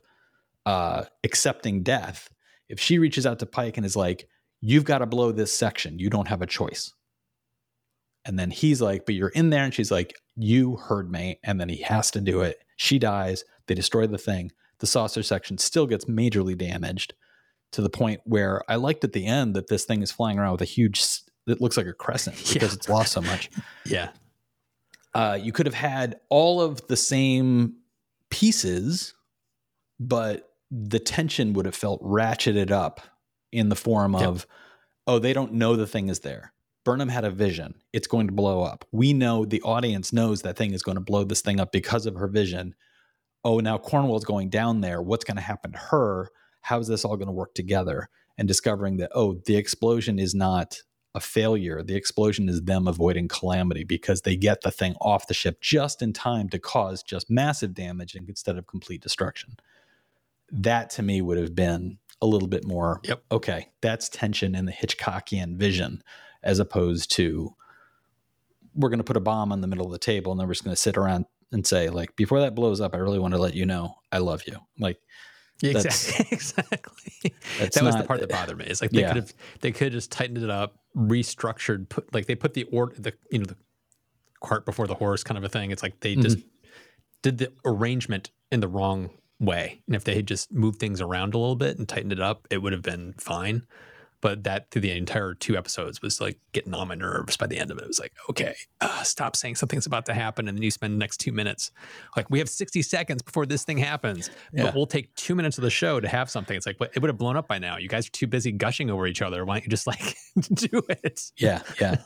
uh, 0.66 1.04
accepting 1.26 1.84
death. 1.84 2.30
If 2.70 2.80
she 2.80 2.98
reaches 2.98 3.26
out 3.26 3.40
to 3.40 3.46
Pike 3.46 3.76
and 3.76 3.86
is 3.86 3.98
like, 3.98 4.30
You've 4.64 4.86
got 4.86 5.00
to 5.00 5.08
blow 5.08 5.32
this 5.32 5.52
section, 5.52 5.98
you 5.98 6.10
don't 6.12 6.28
have 6.28 6.44
a 6.44 6.48
choice. 6.48 6.94
And 8.26 8.38
then 8.38 8.52
he's 8.52 8.82
like, 8.82 9.06
But 9.06 9.16
you're 9.16 9.30
in 9.30 9.50
there. 9.50 9.64
And 9.64 9.74
she's 9.74 9.92
like, 9.92 10.16
you 10.36 10.78
heard 10.78 11.12
me. 11.12 11.40
And 11.44 11.60
then 11.60 11.70
he 11.70 11.82
has 11.84 12.12
to 12.12 12.22
do 12.22 12.42
it. 12.42 12.64
She 12.76 13.00
dies. 13.00 13.44
They 13.68 13.76
destroy 13.76 14.08
the 14.08 14.18
thing. 14.18 14.52
The 14.80 14.88
saucer 14.88 15.24
section 15.24 15.58
still 15.58 15.86
gets 15.86 16.06
majorly 16.06 16.58
damaged 16.58 17.14
to 17.72 17.82
the 17.82 17.90
point 17.90 18.22
where 18.26 18.64
I 18.70 18.76
liked 18.76 19.04
at 19.04 19.14
the 19.14 19.26
end 19.26 19.56
that 19.56 19.68
this 19.68 19.86
thing 19.86 20.02
is 20.02 20.12
flying 20.12 20.40
around 20.40 20.54
with 20.54 20.62
a 20.62 20.66
huge, 20.66 21.04
it 21.48 21.62
looks 21.62 21.78
like 21.78 21.86
a 21.86 21.94
crescent 21.94 22.38
because 22.54 22.72
yeah. 22.72 22.76
it's 22.76 22.90
lost 22.90 23.12
so 23.14 23.22
much. 23.22 23.50
yeah. 23.86 24.10
Uh, 25.14 25.38
you 25.42 25.52
could 25.52 25.66
have 25.66 25.76
had 25.76 26.20
all 26.30 26.62
of 26.62 26.88
the 26.88 26.96
same 26.96 27.76
pieces, 28.30 29.14
but 30.00 30.50
the 30.72 31.00
tension 31.00 31.54
would 31.54 31.66
have 31.66 31.76
felt 31.76 32.02
ratcheted 32.02 32.72
up 32.72 33.02
in 33.52 33.68
the 33.68 33.76
form 33.76 34.14
yep. 34.14 34.24
of, 34.24 34.48
oh, 35.06 35.20
they 35.20 35.34
don't 35.34 35.54
know 35.54 35.76
the 35.76 35.86
thing 35.86 36.08
is 36.08 36.22
there. 36.22 36.54
Burnham 36.84 37.10
had 37.10 37.26
a 37.26 37.30
vision. 37.30 37.76
It's 37.94 38.08
going 38.08 38.28
to 38.28 38.34
blow 38.34 38.64
up. 38.64 38.86
We 38.92 39.14
know 39.14 39.46
the 39.46 39.62
audience 39.62 40.12
knows 40.12 40.42
that 40.42 40.58
thing 40.58 40.74
is 40.74 40.84
going 40.84 40.96
to 40.96 41.02
blow 41.02 41.24
this 41.24 41.42
thing 41.42 41.60
up 41.60 41.72
because 41.72 42.06
of 42.06 42.16
her 42.16 42.28
vision. 42.28 42.76
Oh, 43.44 43.60
now 43.60 43.78
Cornwell's 43.78 44.26
going 44.26 44.50
down 44.50 44.82
there. 44.82 45.02
What's 45.02 45.26
going 45.26 45.38
to 45.38 45.44
happen 45.44 45.74
to 45.74 45.78
her? 45.78 46.30
How 46.62 46.80
is 46.80 46.88
this 46.88 47.06
all 47.06 47.18
going 47.18 47.28
to 47.28 47.34
work 47.34 47.54
together? 47.54 48.10
And 48.38 48.48
discovering 48.48 48.98
that, 48.98 49.12
oh, 49.14 49.40
the 49.46 49.56
explosion 49.56 50.18
is 50.18 50.34
not 50.34 50.78
a 51.14 51.20
failure. 51.20 51.84
The 51.84 51.96
explosion 51.96 52.50
is 52.50 52.64
them 52.64 52.88
avoiding 52.88 53.28
calamity 53.28 53.84
because 53.84 54.22
they 54.22 54.36
get 54.36 54.62
the 54.62 54.72
thing 54.72 54.96
off 55.02 55.28
the 55.28 55.34
ship 55.34 55.62
just 55.62 56.02
in 56.02 56.14
time 56.14 56.50
to 56.50 56.60
cause 56.60 57.04
just 57.04 57.30
massive 57.30 57.74
damage 57.74 58.16
instead 58.16 58.58
of 58.58 58.68
complete 58.68 59.02
destruction. 59.02 59.58
That 60.52 60.90
to 60.92 61.04
me 61.04 61.22
would 61.22 61.38
have 61.38 61.54
been 61.54 62.00
a 62.22 62.26
little 62.26 62.48
bit 62.48 62.66
more 62.66 63.02
yep. 63.04 63.24
okay, 63.32 63.70
that's 63.82 64.08
tension 64.08 64.56
in 64.56 64.66
the 64.66 64.72
Hitchcockian 64.72 65.58
vision 65.58 66.02
as 66.44 66.60
opposed 66.60 67.12
to 67.12 67.56
we're 68.74 68.90
going 68.90 69.00
to 69.00 69.04
put 69.04 69.18
a 69.18 69.22
bomb 69.22 69.52
on 69.52 69.62
the 69.62 69.68
middle 69.68 69.86
of 69.86 69.92
the 69.92 70.00
table 70.00 70.32
and 70.32 70.40
then 70.40 70.48
we're 70.48 70.54
just 70.54 70.64
going 70.64 70.76
to 70.76 70.82
sit 70.82 70.98
around 70.98 71.26
and 71.52 71.68
say 71.68 71.90
like 71.90 72.16
before 72.16 72.40
that 72.40 72.56
blows 72.56 72.80
up 72.80 72.94
i 72.94 72.98
really 72.98 73.20
want 73.20 73.34
to 73.34 73.40
let 73.40 73.54
you 73.54 73.66
know 73.66 73.96
i 74.12 74.18
love 74.18 74.44
you. 74.48 74.58
Like 74.80 75.00
exactly. 75.64 76.28
exactly 76.32 77.34
that 77.60 77.84
was 77.84 77.96
the 77.96 78.04
part 78.04 78.20
that 78.22 78.30
bothered 78.30 78.58
me. 78.58 78.66
It's 78.66 78.82
like 78.82 78.92
they 78.92 79.02
yeah. 79.02 79.10
could 79.10 79.18
have 79.18 79.34
they 79.62 79.72
could 79.72 79.86
have 79.86 79.94
just 79.94 80.12
tightened 80.12 80.44
it 80.44 80.50
up 80.50 80.78
restructured 80.96 81.88
put 81.88 82.12
like 82.14 82.26
they 82.26 82.34
put 82.34 82.56
the 82.56 82.64
order 82.66 82.96
the 82.98 83.14
you 83.30 83.40
know 83.40 83.46
the 83.46 83.58
cart 84.44 84.66
before 84.66 84.88
the 84.88 84.96
horse 84.96 85.24
kind 85.24 85.38
of 85.38 85.44
a 85.44 85.50
thing. 85.50 85.70
It's 85.70 85.84
like 85.84 86.00
they 86.00 86.16
just 86.16 86.38
mm-hmm. 86.38 86.48
did 87.22 87.38
the 87.38 87.54
arrangement 87.64 88.32
in 88.52 88.60
the 88.60 88.68
wrong 88.68 89.12
way. 89.40 89.84
And 89.86 89.96
if 89.96 90.04
they 90.04 90.16
had 90.16 90.26
just 90.26 90.52
moved 90.52 90.80
things 90.80 91.00
around 91.00 91.36
a 91.36 91.38
little 91.38 91.56
bit 91.56 91.78
and 91.78 91.88
tightened 91.88 92.14
it 92.14 92.20
up 92.20 92.48
it 92.50 92.58
would 92.64 92.74
have 92.74 92.82
been 92.82 93.14
fine 93.20 93.68
but 94.22 94.44
that 94.44 94.70
through 94.70 94.84
the 94.84 94.92
entire 94.92 95.34
two 95.34 95.58
episodes 95.58 96.02
was 96.02 96.22
like 96.22 96.38
getting 96.52 96.74
on 96.74 96.88
my 96.88 96.96
nerves 96.96 97.36
by 97.36 97.48
the 97.48 97.58
end 97.58 97.72
of 97.72 97.78
it. 97.80 97.82
It 97.82 97.88
was 97.88 98.00
like, 98.00 98.14
okay, 98.30 98.54
uh, 98.80 99.02
stop 99.02 99.36
saying 99.36 99.56
something's 99.56 99.88
about 99.88 100.06
to 100.06 100.14
happen. 100.14 100.48
And 100.48 100.58
then 100.58 100.62
you 100.64 100.70
spend 100.70 100.94
the 100.94 100.98
next 100.98 101.18
two 101.18 101.32
minutes, 101.32 101.72
like, 102.16 102.30
we 102.30 102.38
have 102.40 102.48
60 102.48 102.84
seconds 102.84 103.24
before 103.24 103.48
this 103.48 103.64
thing 103.64 103.80
happens, 103.80 104.30
yeah. 104.54 104.64
but 104.64 104.76
we'll 104.76 104.86
take 104.86 105.14
two 105.16 105.34
minutes 105.34 105.58
of 105.58 105.64
the 105.64 105.72
show 105.72 106.00
to 106.00 106.08
have 106.08 106.30
something. 106.30 106.56
It's 106.56 106.68
like, 106.68 106.78
but 106.78 106.92
it 106.96 107.02
would 107.02 107.10
have 107.10 107.18
blown 107.18 107.36
up 107.36 107.48
by 107.48 107.58
now. 107.58 107.78
You 107.78 107.90
guys 107.90 108.08
are 108.08 108.12
too 108.12 108.28
busy 108.28 108.52
gushing 108.52 108.92
over 108.92 109.08
each 109.08 109.24
other. 109.24 109.44
Why 109.44 109.56
don't 109.56 109.66
you 109.66 109.70
just 109.70 109.88
like 109.88 110.16
do 110.54 110.82
it? 110.88 111.32
Yeah. 111.38 111.64
Yeah. 111.80 111.98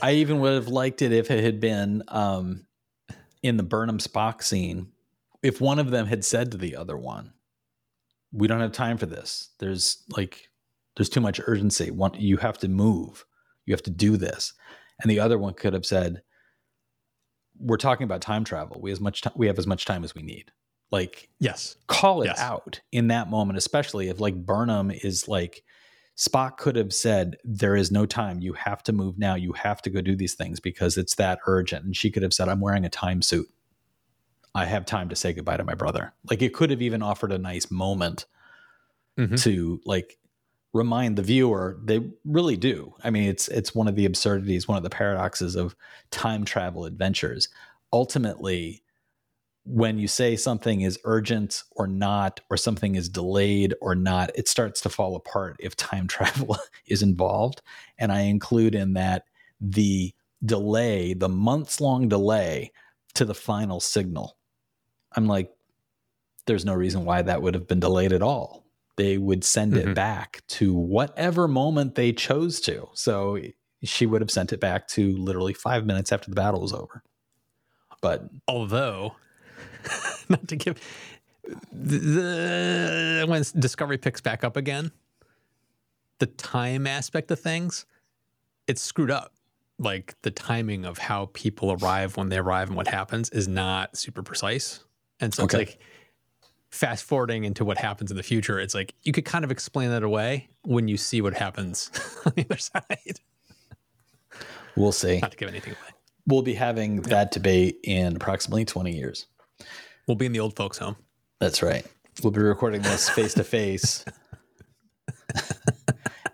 I 0.00 0.12
even 0.12 0.40
would 0.40 0.54
have 0.54 0.68
liked 0.68 1.02
it 1.02 1.12
if 1.12 1.30
it 1.30 1.42
had 1.42 1.60
been 1.60 2.02
um, 2.08 2.66
in 3.42 3.56
the 3.56 3.62
Burnham 3.64 3.98
Spock 3.98 4.42
scene. 4.42 4.92
If 5.42 5.60
one 5.60 5.78
of 5.78 5.90
them 5.90 6.06
had 6.06 6.24
said 6.24 6.52
to 6.52 6.56
the 6.56 6.76
other 6.76 6.96
one, 6.96 7.32
we 8.32 8.48
don't 8.48 8.60
have 8.60 8.72
time 8.72 8.96
for 8.96 9.06
this. 9.06 9.50
There's 9.58 10.02
like 10.16 10.48
there's 10.96 11.08
too 11.08 11.20
much 11.20 11.40
urgency. 11.46 11.90
One, 11.90 12.14
you 12.14 12.36
have 12.38 12.58
to 12.58 12.68
move. 12.68 13.24
You 13.66 13.74
have 13.74 13.82
to 13.82 13.90
do 13.90 14.16
this. 14.16 14.52
And 15.00 15.10
the 15.10 15.20
other 15.20 15.38
one 15.38 15.54
could 15.54 15.72
have 15.72 15.86
said, 15.86 16.22
"We're 17.58 17.76
talking 17.76 18.04
about 18.04 18.20
time 18.20 18.44
travel. 18.44 18.80
We 18.80 18.92
as 18.92 19.00
much 19.00 19.22
time, 19.22 19.32
we 19.36 19.46
have 19.48 19.58
as 19.58 19.66
much 19.66 19.84
time 19.84 20.04
as 20.04 20.14
we 20.14 20.22
need." 20.22 20.52
Like, 20.90 21.28
yes, 21.40 21.76
call 21.88 22.22
it 22.22 22.26
yes. 22.26 22.40
out 22.40 22.80
in 22.92 23.08
that 23.08 23.28
moment, 23.28 23.58
especially 23.58 24.08
if 24.08 24.20
like 24.20 24.46
Burnham 24.46 24.92
is 24.92 25.26
like 25.26 25.64
Spock 26.16 26.58
could 26.58 26.76
have 26.76 26.92
said, 26.92 27.36
"There 27.42 27.74
is 27.74 27.90
no 27.90 28.06
time. 28.06 28.40
You 28.40 28.52
have 28.52 28.82
to 28.84 28.92
move 28.92 29.18
now. 29.18 29.34
You 29.34 29.52
have 29.54 29.82
to 29.82 29.90
go 29.90 30.00
do 30.00 30.14
these 30.14 30.34
things 30.34 30.60
because 30.60 30.96
it's 30.96 31.16
that 31.16 31.40
urgent." 31.46 31.84
And 31.84 31.96
she 31.96 32.10
could 32.10 32.22
have 32.22 32.34
said, 32.34 32.48
"I'm 32.48 32.60
wearing 32.60 32.84
a 32.84 32.90
time 32.90 33.20
suit. 33.20 33.48
I 34.54 34.66
have 34.66 34.86
time 34.86 35.08
to 35.08 35.16
say 35.16 35.32
goodbye 35.32 35.56
to 35.56 35.64
my 35.64 35.74
brother." 35.74 36.14
Like 36.30 36.42
it 36.42 36.54
could 36.54 36.70
have 36.70 36.82
even 36.82 37.02
offered 37.02 37.32
a 37.32 37.38
nice 37.38 37.68
moment 37.70 38.26
mm-hmm. 39.18 39.34
to 39.36 39.80
like 39.84 40.18
remind 40.74 41.16
the 41.16 41.22
viewer 41.22 41.78
they 41.82 42.00
really 42.24 42.56
do. 42.56 42.92
I 43.02 43.08
mean 43.08 43.28
it's 43.28 43.48
it's 43.48 43.74
one 43.74 43.88
of 43.88 43.94
the 43.94 44.04
absurdities 44.04 44.68
one 44.68 44.76
of 44.76 44.82
the 44.82 44.90
paradoxes 44.90 45.54
of 45.54 45.74
time 46.10 46.44
travel 46.44 46.84
adventures. 46.84 47.48
Ultimately 47.92 48.82
when 49.66 49.98
you 49.98 50.06
say 50.06 50.36
something 50.36 50.82
is 50.82 50.98
urgent 51.04 51.62
or 51.70 51.86
not 51.86 52.40
or 52.50 52.56
something 52.58 52.96
is 52.96 53.08
delayed 53.08 53.72
or 53.80 53.94
not 53.94 54.30
it 54.34 54.46
starts 54.46 54.82
to 54.82 54.90
fall 54.90 55.16
apart 55.16 55.56
if 55.60 55.74
time 55.76 56.06
travel 56.08 56.58
is 56.86 57.02
involved. 57.02 57.62
And 57.96 58.12
i 58.12 58.22
include 58.22 58.74
in 58.74 58.94
that 58.94 59.24
the 59.60 60.12
delay 60.44 61.14
the 61.14 61.28
months 61.28 61.80
long 61.80 62.08
delay 62.08 62.72
to 63.14 63.24
the 63.24 63.34
final 63.34 63.78
signal. 63.80 64.36
I'm 65.16 65.28
like 65.28 65.52
there's 66.46 66.64
no 66.64 66.74
reason 66.74 67.04
why 67.04 67.22
that 67.22 67.40
would 67.40 67.54
have 67.54 67.68
been 67.68 67.80
delayed 67.80 68.12
at 68.12 68.22
all 68.22 68.63
they 68.96 69.18
would 69.18 69.44
send 69.44 69.74
mm-hmm. 69.74 69.90
it 69.90 69.94
back 69.94 70.42
to 70.48 70.74
whatever 70.74 71.48
moment 71.48 71.94
they 71.94 72.12
chose 72.12 72.60
to. 72.62 72.88
So 72.94 73.38
she 73.82 74.06
would 74.06 74.20
have 74.20 74.30
sent 74.30 74.52
it 74.52 74.60
back 74.60 74.88
to 74.88 75.16
literally 75.16 75.52
five 75.52 75.84
minutes 75.84 76.12
after 76.12 76.30
the 76.30 76.36
battle 76.36 76.60
was 76.60 76.72
over. 76.72 77.02
But 78.00 78.28
although, 78.46 79.16
not 80.28 80.46
to 80.48 80.56
give 80.56 80.80
the 81.72 83.24
when 83.28 83.44
Discovery 83.58 83.98
picks 83.98 84.20
back 84.20 84.44
up 84.44 84.56
again, 84.56 84.92
the 86.18 86.26
time 86.26 86.86
aspect 86.86 87.30
of 87.30 87.40
things, 87.40 87.86
it's 88.66 88.82
screwed 88.82 89.10
up. 89.10 89.32
Like 89.78 90.14
the 90.22 90.30
timing 90.30 90.84
of 90.84 90.98
how 90.98 91.30
people 91.32 91.72
arrive 91.72 92.16
when 92.16 92.28
they 92.28 92.38
arrive 92.38 92.68
and 92.68 92.76
what 92.76 92.86
happens 92.86 93.28
is 93.30 93.48
not 93.48 93.96
super 93.96 94.22
precise. 94.22 94.84
And 95.20 95.34
so 95.34 95.44
okay. 95.44 95.62
it's 95.62 95.70
like 95.70 95.80
fast 96.74 97.04
forwarding 97.04 97.44
into 97.44 97.64
what 97.64 97.78
happens 97.78 98.10
in 98.10 98.16
the 98.16 98.22
future, 98.22 98.58
it's 98.58 98.74
like 98.74 98.94
you 99.04 99.12
could 99.12 99.24
kind 99.24 99.44
of 99.44 99.52
explain 99.52 99.90
that 99.90 100.02
away 100.02 100.48
when 100.64 100.88
you 100.88 100.96
see 100.96 101.20
what 101.20 101.32
happens 101.32 101.90
on 102.26 102.32
the 102.34 102.44
other 102.44 102.58
side. 102.58 103.20
We'll 104.76 104.92
see. 104.92 105.20
Not 105.20 105.30
to 105.30 105.36
give 105.36 105.48
anything 105.48 105.72
away. 105.72 105.90
We'll 106.26 106.42
be 106.42 106.54
having 106.54 106.96
yeah. 106.96 107.02
that 107.10 107.30
debate 107.30 107.78
in 107.84 108.16
approximately 108.16 108.64
20 108.64 108.92
years. 108.92 109.26
We'll 110.08 110.16
be 110.16 110.26
in 110.26 110.32
the 110.32 110.40
old 110.40 110.56
folks' 110.56 110.78
home. 110.78 110.96
That's 111.38 111.62
right. 111.62 111.86
We'll 112.22 112.32
be 112.32 112.40
recording 112.40 112.82
this 112.82 113.08
face 113.08 113.34
to 113.34 113.44
face, 113.44 114.04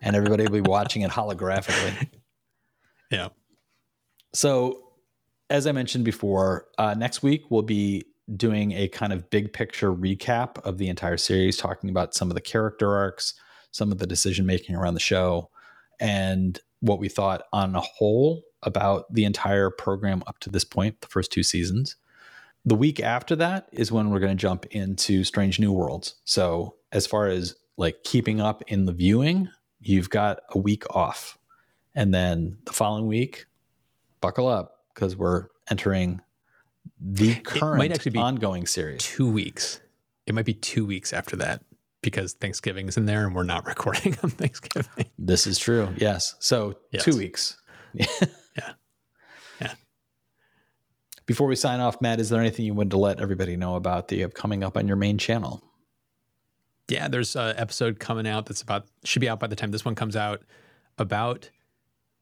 and 0.02 0.16
everybody 0.16 0.44
will 0.44 0.52
be 0.52 0.60
watching 0.60 1.02
it 1.02 1.10
holographically. 1.10 2.08
Yeah. 3.10 3.28
So, 4.32 4.84
as 5.48 5.66
I 5.66 5.72
mentioned 5.72 6.04
before, 6.04 6.66
uh, 6.78 6.94
next 6.94 7.22
week 7.22 7.50
we'll 7.50 7.62
be 7.62 8.04
doing 8.36 8.72
a 8.72 8.88
kind 8.88 9.12
of 9.12 9.28
big 9.30 9.52
picture 9.52 9.92
recap 9.92 10.58
of 10.64 10.78
the 10.78 10.88
entire 10.88 11.16
series, 11.16 11.56
talking 11.56 11.90
about 11.90 12.14
some 12.14 12.30
of 12.30 12.34
the 12.34 12.40
character 12.40 12.94
arcs, 12.94 13.34
some 13.72 13.92
of 13.92 13.98
the 13.98 14.06
decision 14.06 14.46
making 14.46 14.74
around 14.74 14.94
the 14.94 15.00
show, 15.00 15.50
and 16.00 16.60
what 16.80 16.98
we 16.98 17.08
thought 17.08 17.42
on 17.52 17.74
a 17.74 17.80
whole 17.80 18.42
about 18.62 19.12
the 19.12 19.24
entire 19.24 19.70
program 19.70 20.22
up 20.26 20.38
to 20.40 20.50
this 20.50 20.64
point, 20.64 21.00
the 21.00 21.06
first 21.06 21.32
two 21.32 21.42
seasons. 21.42 21.96
The 22.64 22.74
week 22.74 23.00
after 23.00 23.36
that 23.36 23.68
is 23.72 23.90
when 23.90 24.10
we're 24.10 24.20
going 24.20 24.36
to 24.36 24.40
jump 24.40 24.66
into 24.66 25.24
Strange 25.24 25.58
New 25.58 25.72
Worlds. 25.72 26.16
So, 26.24 26.76
as 26.92 27.06
far 27.06 27.28
as 27.28 27.54
like 27.76 28.02
keeping 28.04 28.40
up 28.40 28.62
in 28.66 28.84
the 28.84 28.92
viewing, 28.92 29.48
you've 29.80 30.10
got 30.10 30.40
a 30.50 30.58
week 30.58 30.84
off. 30.94 31.38
And 31.94 32.12
then 32.12 32.58
the 32.66 32.72
following 32.72 33.06
week, 33.06 33.46
buckle 34.20 34.46
up 34.46 34.84
because 34.94 35.16
we're 35.16 35.46
entering 35.70 36.20
the 37.00 37.36
current 37.36 37.78
might 37.78 37.92
actually 37.92 38.12
be 38.12 38.18
ongoing 38.18 38.66
series. 38.66 39.02
Two 39.02 39.30
weeks. 39.30 39.80
It 40.26 40.34
might 40.34 40.44
be 40.44 40.54
two 40.54 40.84
weeks 40.84 41.12
after 41.12 41.36
that 41.36 41.62
because 42.02 42.34
Thanksgiving 42.34 42.88
is 42.88 42.96
in 42.96 43.06
there 43.06 43.26
and 43.26 43.34
we're 43.34 43.42
not 43.42 43.66
recording 43.66 44.16
on 44.22 44.30
Thanksgiving. 44.30 45.06
This 45.18 45.46
is 45.46 45.58
true. 45.58 45.88
Yes. 45.96 46.36
So 46.38 46.78
yes. 46.92 47.04
two 47.04 47.16
weeks. 47.16 47.56
yeah. 47.94 48.06
Yeah. 49.60 49.74
Before 51.26 51.46
we 51.46 51.56
sign 51.56 51.80
off, 51.80 52.00
Matt, 52.00 52.20
is 52.20 52.28
there 52.28 52.40
anything 52.40 52.66
you 52.66 52.74
wanted 52.74 52.90
to 52.90 52.98
let 52.98 53.20
everybody 53.20 53.56
know 53.56 53.76
about 53.76 54.08
the 54.08 54.28
coming 54.28 54.62
up 54.62 54.76
on 54.76 54.86
your 54.86 54.96
main 54.96 55.18
channel? 55.18 55.62
Yeah, 56.88 57.08
there's 57.08 57.36
an 57.36 57.54
episode 57.56 58.00
coming 58.00 58.26
out 58.26 58.46
that's 58.46 58.62
about 58.62 58.86
should 59.04 59.20
be 59.20 59.28
out 59.28 59.38
by 59.38 59.46
the 59.46 59.56
time 59.56 59.70
this 59.70 59.84
one 59.84 59.94
comes 59.94 60.16
out 60.16 60.42
about 60.98 61.50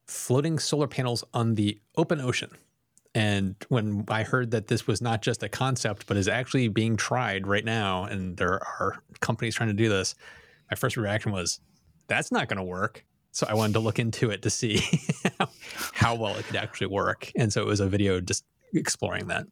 floating 0.07 0.59
solar 0.59 0.87
panels 0.87 1.25
on 1.33 1.55
the 1.55 1.81
open 1.97 2.21
ocean. 2.21 2.51
And 3.15 3.57
when 3.69 4.05
I 4.09 4.23
heard 4.23 4.51
that 4.53 4.69
this 4.69 4.87
was 4.87 5.01
not 5.01 5.23
just 5.23 5.43
a 5.43 5.49
concept, 5.49 6.07
but 6.07 6.17
is 6.17 6.29
actually 6.29 6.69
being 6.69 6.97
tried 6.97 7.47
right 7.47 7.65
now, 7.65 8.05
and 8.05 8.37
there 8.37 8.55
are 8.55 9.03
companies 9.21 9.55
trying 9.55 9.71
to 9.71 9.75
do 9.75 9.89
this, 9.89 10.15
my 10.71 10.77
first 10.77 10.97
reaction 10.97 11.33
was, 11.33 11.61
that's 12.07 12.31
not 12.31 12.49
going 12.49 12.59
to 12.59 12.65
work. 12.65 13.05
So 13.33 13.47
I 13.49 13.55
wanted 13.55 13.75
to 13.75 13.81
look 13.81 13.99
into 13.99 14.31
it 14.31 14.43
to 14.43 14.51
see 14.51 14.83
how 15.93 16.15
well 16.15 16.37
it 16.37 16.47
could 16.47 16.57
actually 16.57 16.89
work. 16.89 17.31
And 17.37 17.53
so 17.53 17.63
it 17.63 17.67
was 17.67 17.81
a 17.81 17.89
video 17.89 18.21
just 18.21 18.45
exploring 18.75 19.29
that. 19.29 19.47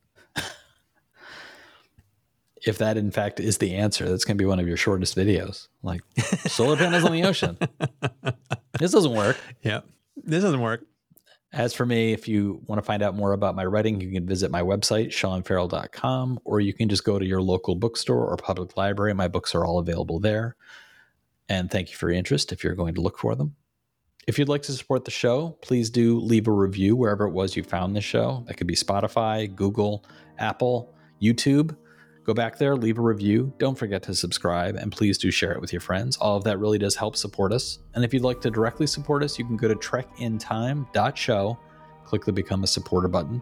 If 2.66 2.78
that 2.78 2.96
in 2.96 3.12
fact 3.12 3.38
is 3.38 3.59
the 3.59 3.76
answer, 3.76 4.09
that's 4.09 4.24
going 4.24 4.36
to 4.36 4.42
be 4.42 4.46
one 4.46 4.59
of 4.59 4.66
your 4.66 4.76
shortest 4.76 5.16
videos. 5.16 5.68
Like 5.82 6.02
solar 6.48 6.76
panels 6.76 7.04
on 7.04 7.12
the 7.12 7.22
ocean. 7.24 7.59
This 8.78 8.92
doesn't 8.92 9.14
work. 9.14 9.38
Yeah. 9.62 9.80
This 10.16 10.42
doesn't 10.42 10.61
work. 10.61 10.84
As 11.53 11.72
for 11.72 11.86
me, 11.86 12.12
if 12.12 12.28
you 12.28 12.61
want 12.66 12.78
to 12.80 12.84
find 12.84 13.03
out 13.03 13.14
more 13.14 13.32
about 13.32 13.55
my 13.55 13.64
writing, 13.64 14.01
you 14.01 14.11
can 14.11 14.26
visit 14.26 14.51
my 14.51 14.62
website, 14.62 15.09
seanferrell.com, 15.09 16.40
or 16.44 16.61
you 16.61 16.74
can 16.74 16.88
just 16.88 17.05
go 17.05 17.18
to 17.18 17.24
your 17.24 17.40
local 17.40 17.76
bookstore 17.76 18.26
or 18.26 18.36
public 18.36 18.76
library. 18.76 19.14
My 19.14 19.28
books 19.28 19.55
are 19.55 19.64
all 19.64 19.78
available 19.78 20.18
there. 20.18 20.57
And 21.49 21.70
thank 21.70 21.90
you 21.90 21.97
for 21.97 22.11
your 22.11 22.18
interest 22.18 22.53
if 22.53 22.64
you're 22.64 22.74
going 22.74 22.94
to 22.94 23.01
look 23.01 23.18
for 23.18 23.34
them. 23.34 23.55
If 24.26 24.38
you'd 24.38 24.49
like 24.49 24.62
to 24.62 24.72
support 24.72 25.05
the 25.05 25.12
show, 25.12 25.57
please 25.62 25.88
do 25.88 26.18
leave 26.18 26.49
a 26.49 26.53
review 26.53 26.97
wherever 26.97 27.26
it 27.26 27.32
was 27.32 27.55
you 27.55 27.62
found 27.62 27.94
the 27.94 28.01
show. 28.01 28.44
That 28.49 28.57
could 28.57 28.66
be 28.66 28.74
Spotify, 28.74 29.55
Google, 29.55 30.05
Apple, 30.38 30.92
YouTube. 31.22 31.76
Go 32.27 32.35
back 32.35 32.59
there, 32.59 32.74
leave 32.74 32.99
a 32.99 33.03
review. 33.03 33.53
Don't 33.57 33.79
forget 33.79 34.03
to 34.03 34.14
subscribe, 34.14 34.74
and 34.74 34.91
please 34.91 35.16
do 35.16 35.31
share 35.31 35.53
it 35.53 35.61
with 35.61 35.72
your 35.72 35.79
friends. 35.79 36.16
All 36.16 36.37
of 36.37 36.43
that 36.43 36.59
really 36.59 36.77
does 36.77 36.97
help 36.97 37.14
support 37.14 37.53
us. 37.53 37.79
And 37.95 38.05
if 38.05 38.12
you'd 38.12 38.24
like 38.24 38.41
to 38.41 38.51
directly 38.51 38.89
support 38.89 39.22
us, 39.22 39.39
you 39.39 39.45
can 39.45 39.57
go 39.57 39.68
to 39.68 39.77
trekintime.show, 39.77 41.59
click 42.05 42.24
the 42.24 42.33
Become 42.33 42.64
a 42.64 42.66
Supporter 42.66 43.07
button. 43.07 43.41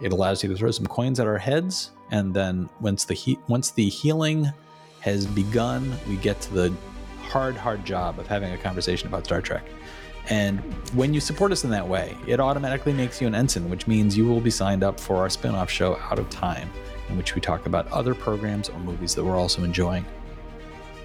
It 0.00 0.14
allows 0.14 0.42
you 0.42 0.48
to 0.48 0.56
throw 0.56 0.70
some 0.70 0.86
coins 0.86 1.20
at 1.20 1.26
our 1.26 1.36
heads, 1.36 1.90
and 2.10 2.32
then 2.32 2.70
once 2.80 3.04
the 3.04 3.12
he- 3.12 3.38
once 3.48 3.70
the 3.70 3.86
healing 3.90 4.50
has 5.00 5.26
begun, 5.26 5.94
we 6.08 6.16
get 6.16 6.40
to 6.40 6.54
the 6.54 6.74
hard, 7.24 7.54
hard 7.54 7.84
job 7.84 8.18
of 8.18 8.26
having 8.26 8.54
a 8.54 8.58
conversation 8.58 9.08
about 9.08 9.26
Star 9.26 9.42
Trek. 9.42 9.66
And 10.30 10.60
when 10.94 11.12
you 11.12 11.20
support 11.20 11.52
us 11.52 11.64
in 11.64 11.70
that 11.70 11.86
way, 11.86 12.16
it 12.26 12.40
automatically 12.40 12.94
makes 12.94 13.20
you 13.20 13.26
an 13.26 13.34
ensign, 13.34 13.68
which 13.68 13.86
means 13.86 14.16
you 14.16 14.26
will 14.26 14.40
be 14.40 14.50
signed 14.50 14.82
up 14.82 14.98
for 14.98 15.16
our 15.16 15.28
spin 15.28 15.54
off 15.54 15.70
show, 15.70 15.98
Out 16.10 16.18
of 16.18 16.30
Time 16.30 16.70
in 17.08 17.16
which 17.16 17.34
we 17.34 17.40
talk 17.40 17.66
about 17.66 17.90
other 17.92 18.14
programs 18.14 18.68
or 18.68 18.78
movies 18.78 19.14
that 19.14 19.24
we're 19.24 19.38
also 19.38 19.64
enjoying. 19.64 20.04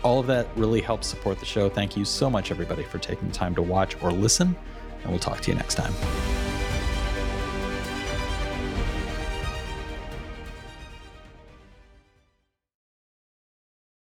All 0.03 0.19
of 0.19 0.27
that 0.27 0.47
really 0.55 0.81
helps 0.81 1.07
support 1.07 1.39
the 1.39 1.45
show. 1.45 1.69
Thank 1.69 1.97
you 1.97 2.05
so 2.05 2.29
much, 2.29 2.51
everybody, 2.51 2.83
for 2.83 2.97
taking 2.99 3.27
the 3.27 3.33
time 3.33 3.55
to 3.55 3.61
watch 3.61 4.01
or 4.01 4.11
listen, 4.11 4.55
and 5.01 5.09
we'll 5.09 5.19
talk 5.19 5.41
to 5.41 5.51
you 5.51 5.57
next 5.57 5.75
time. 5.75 5.93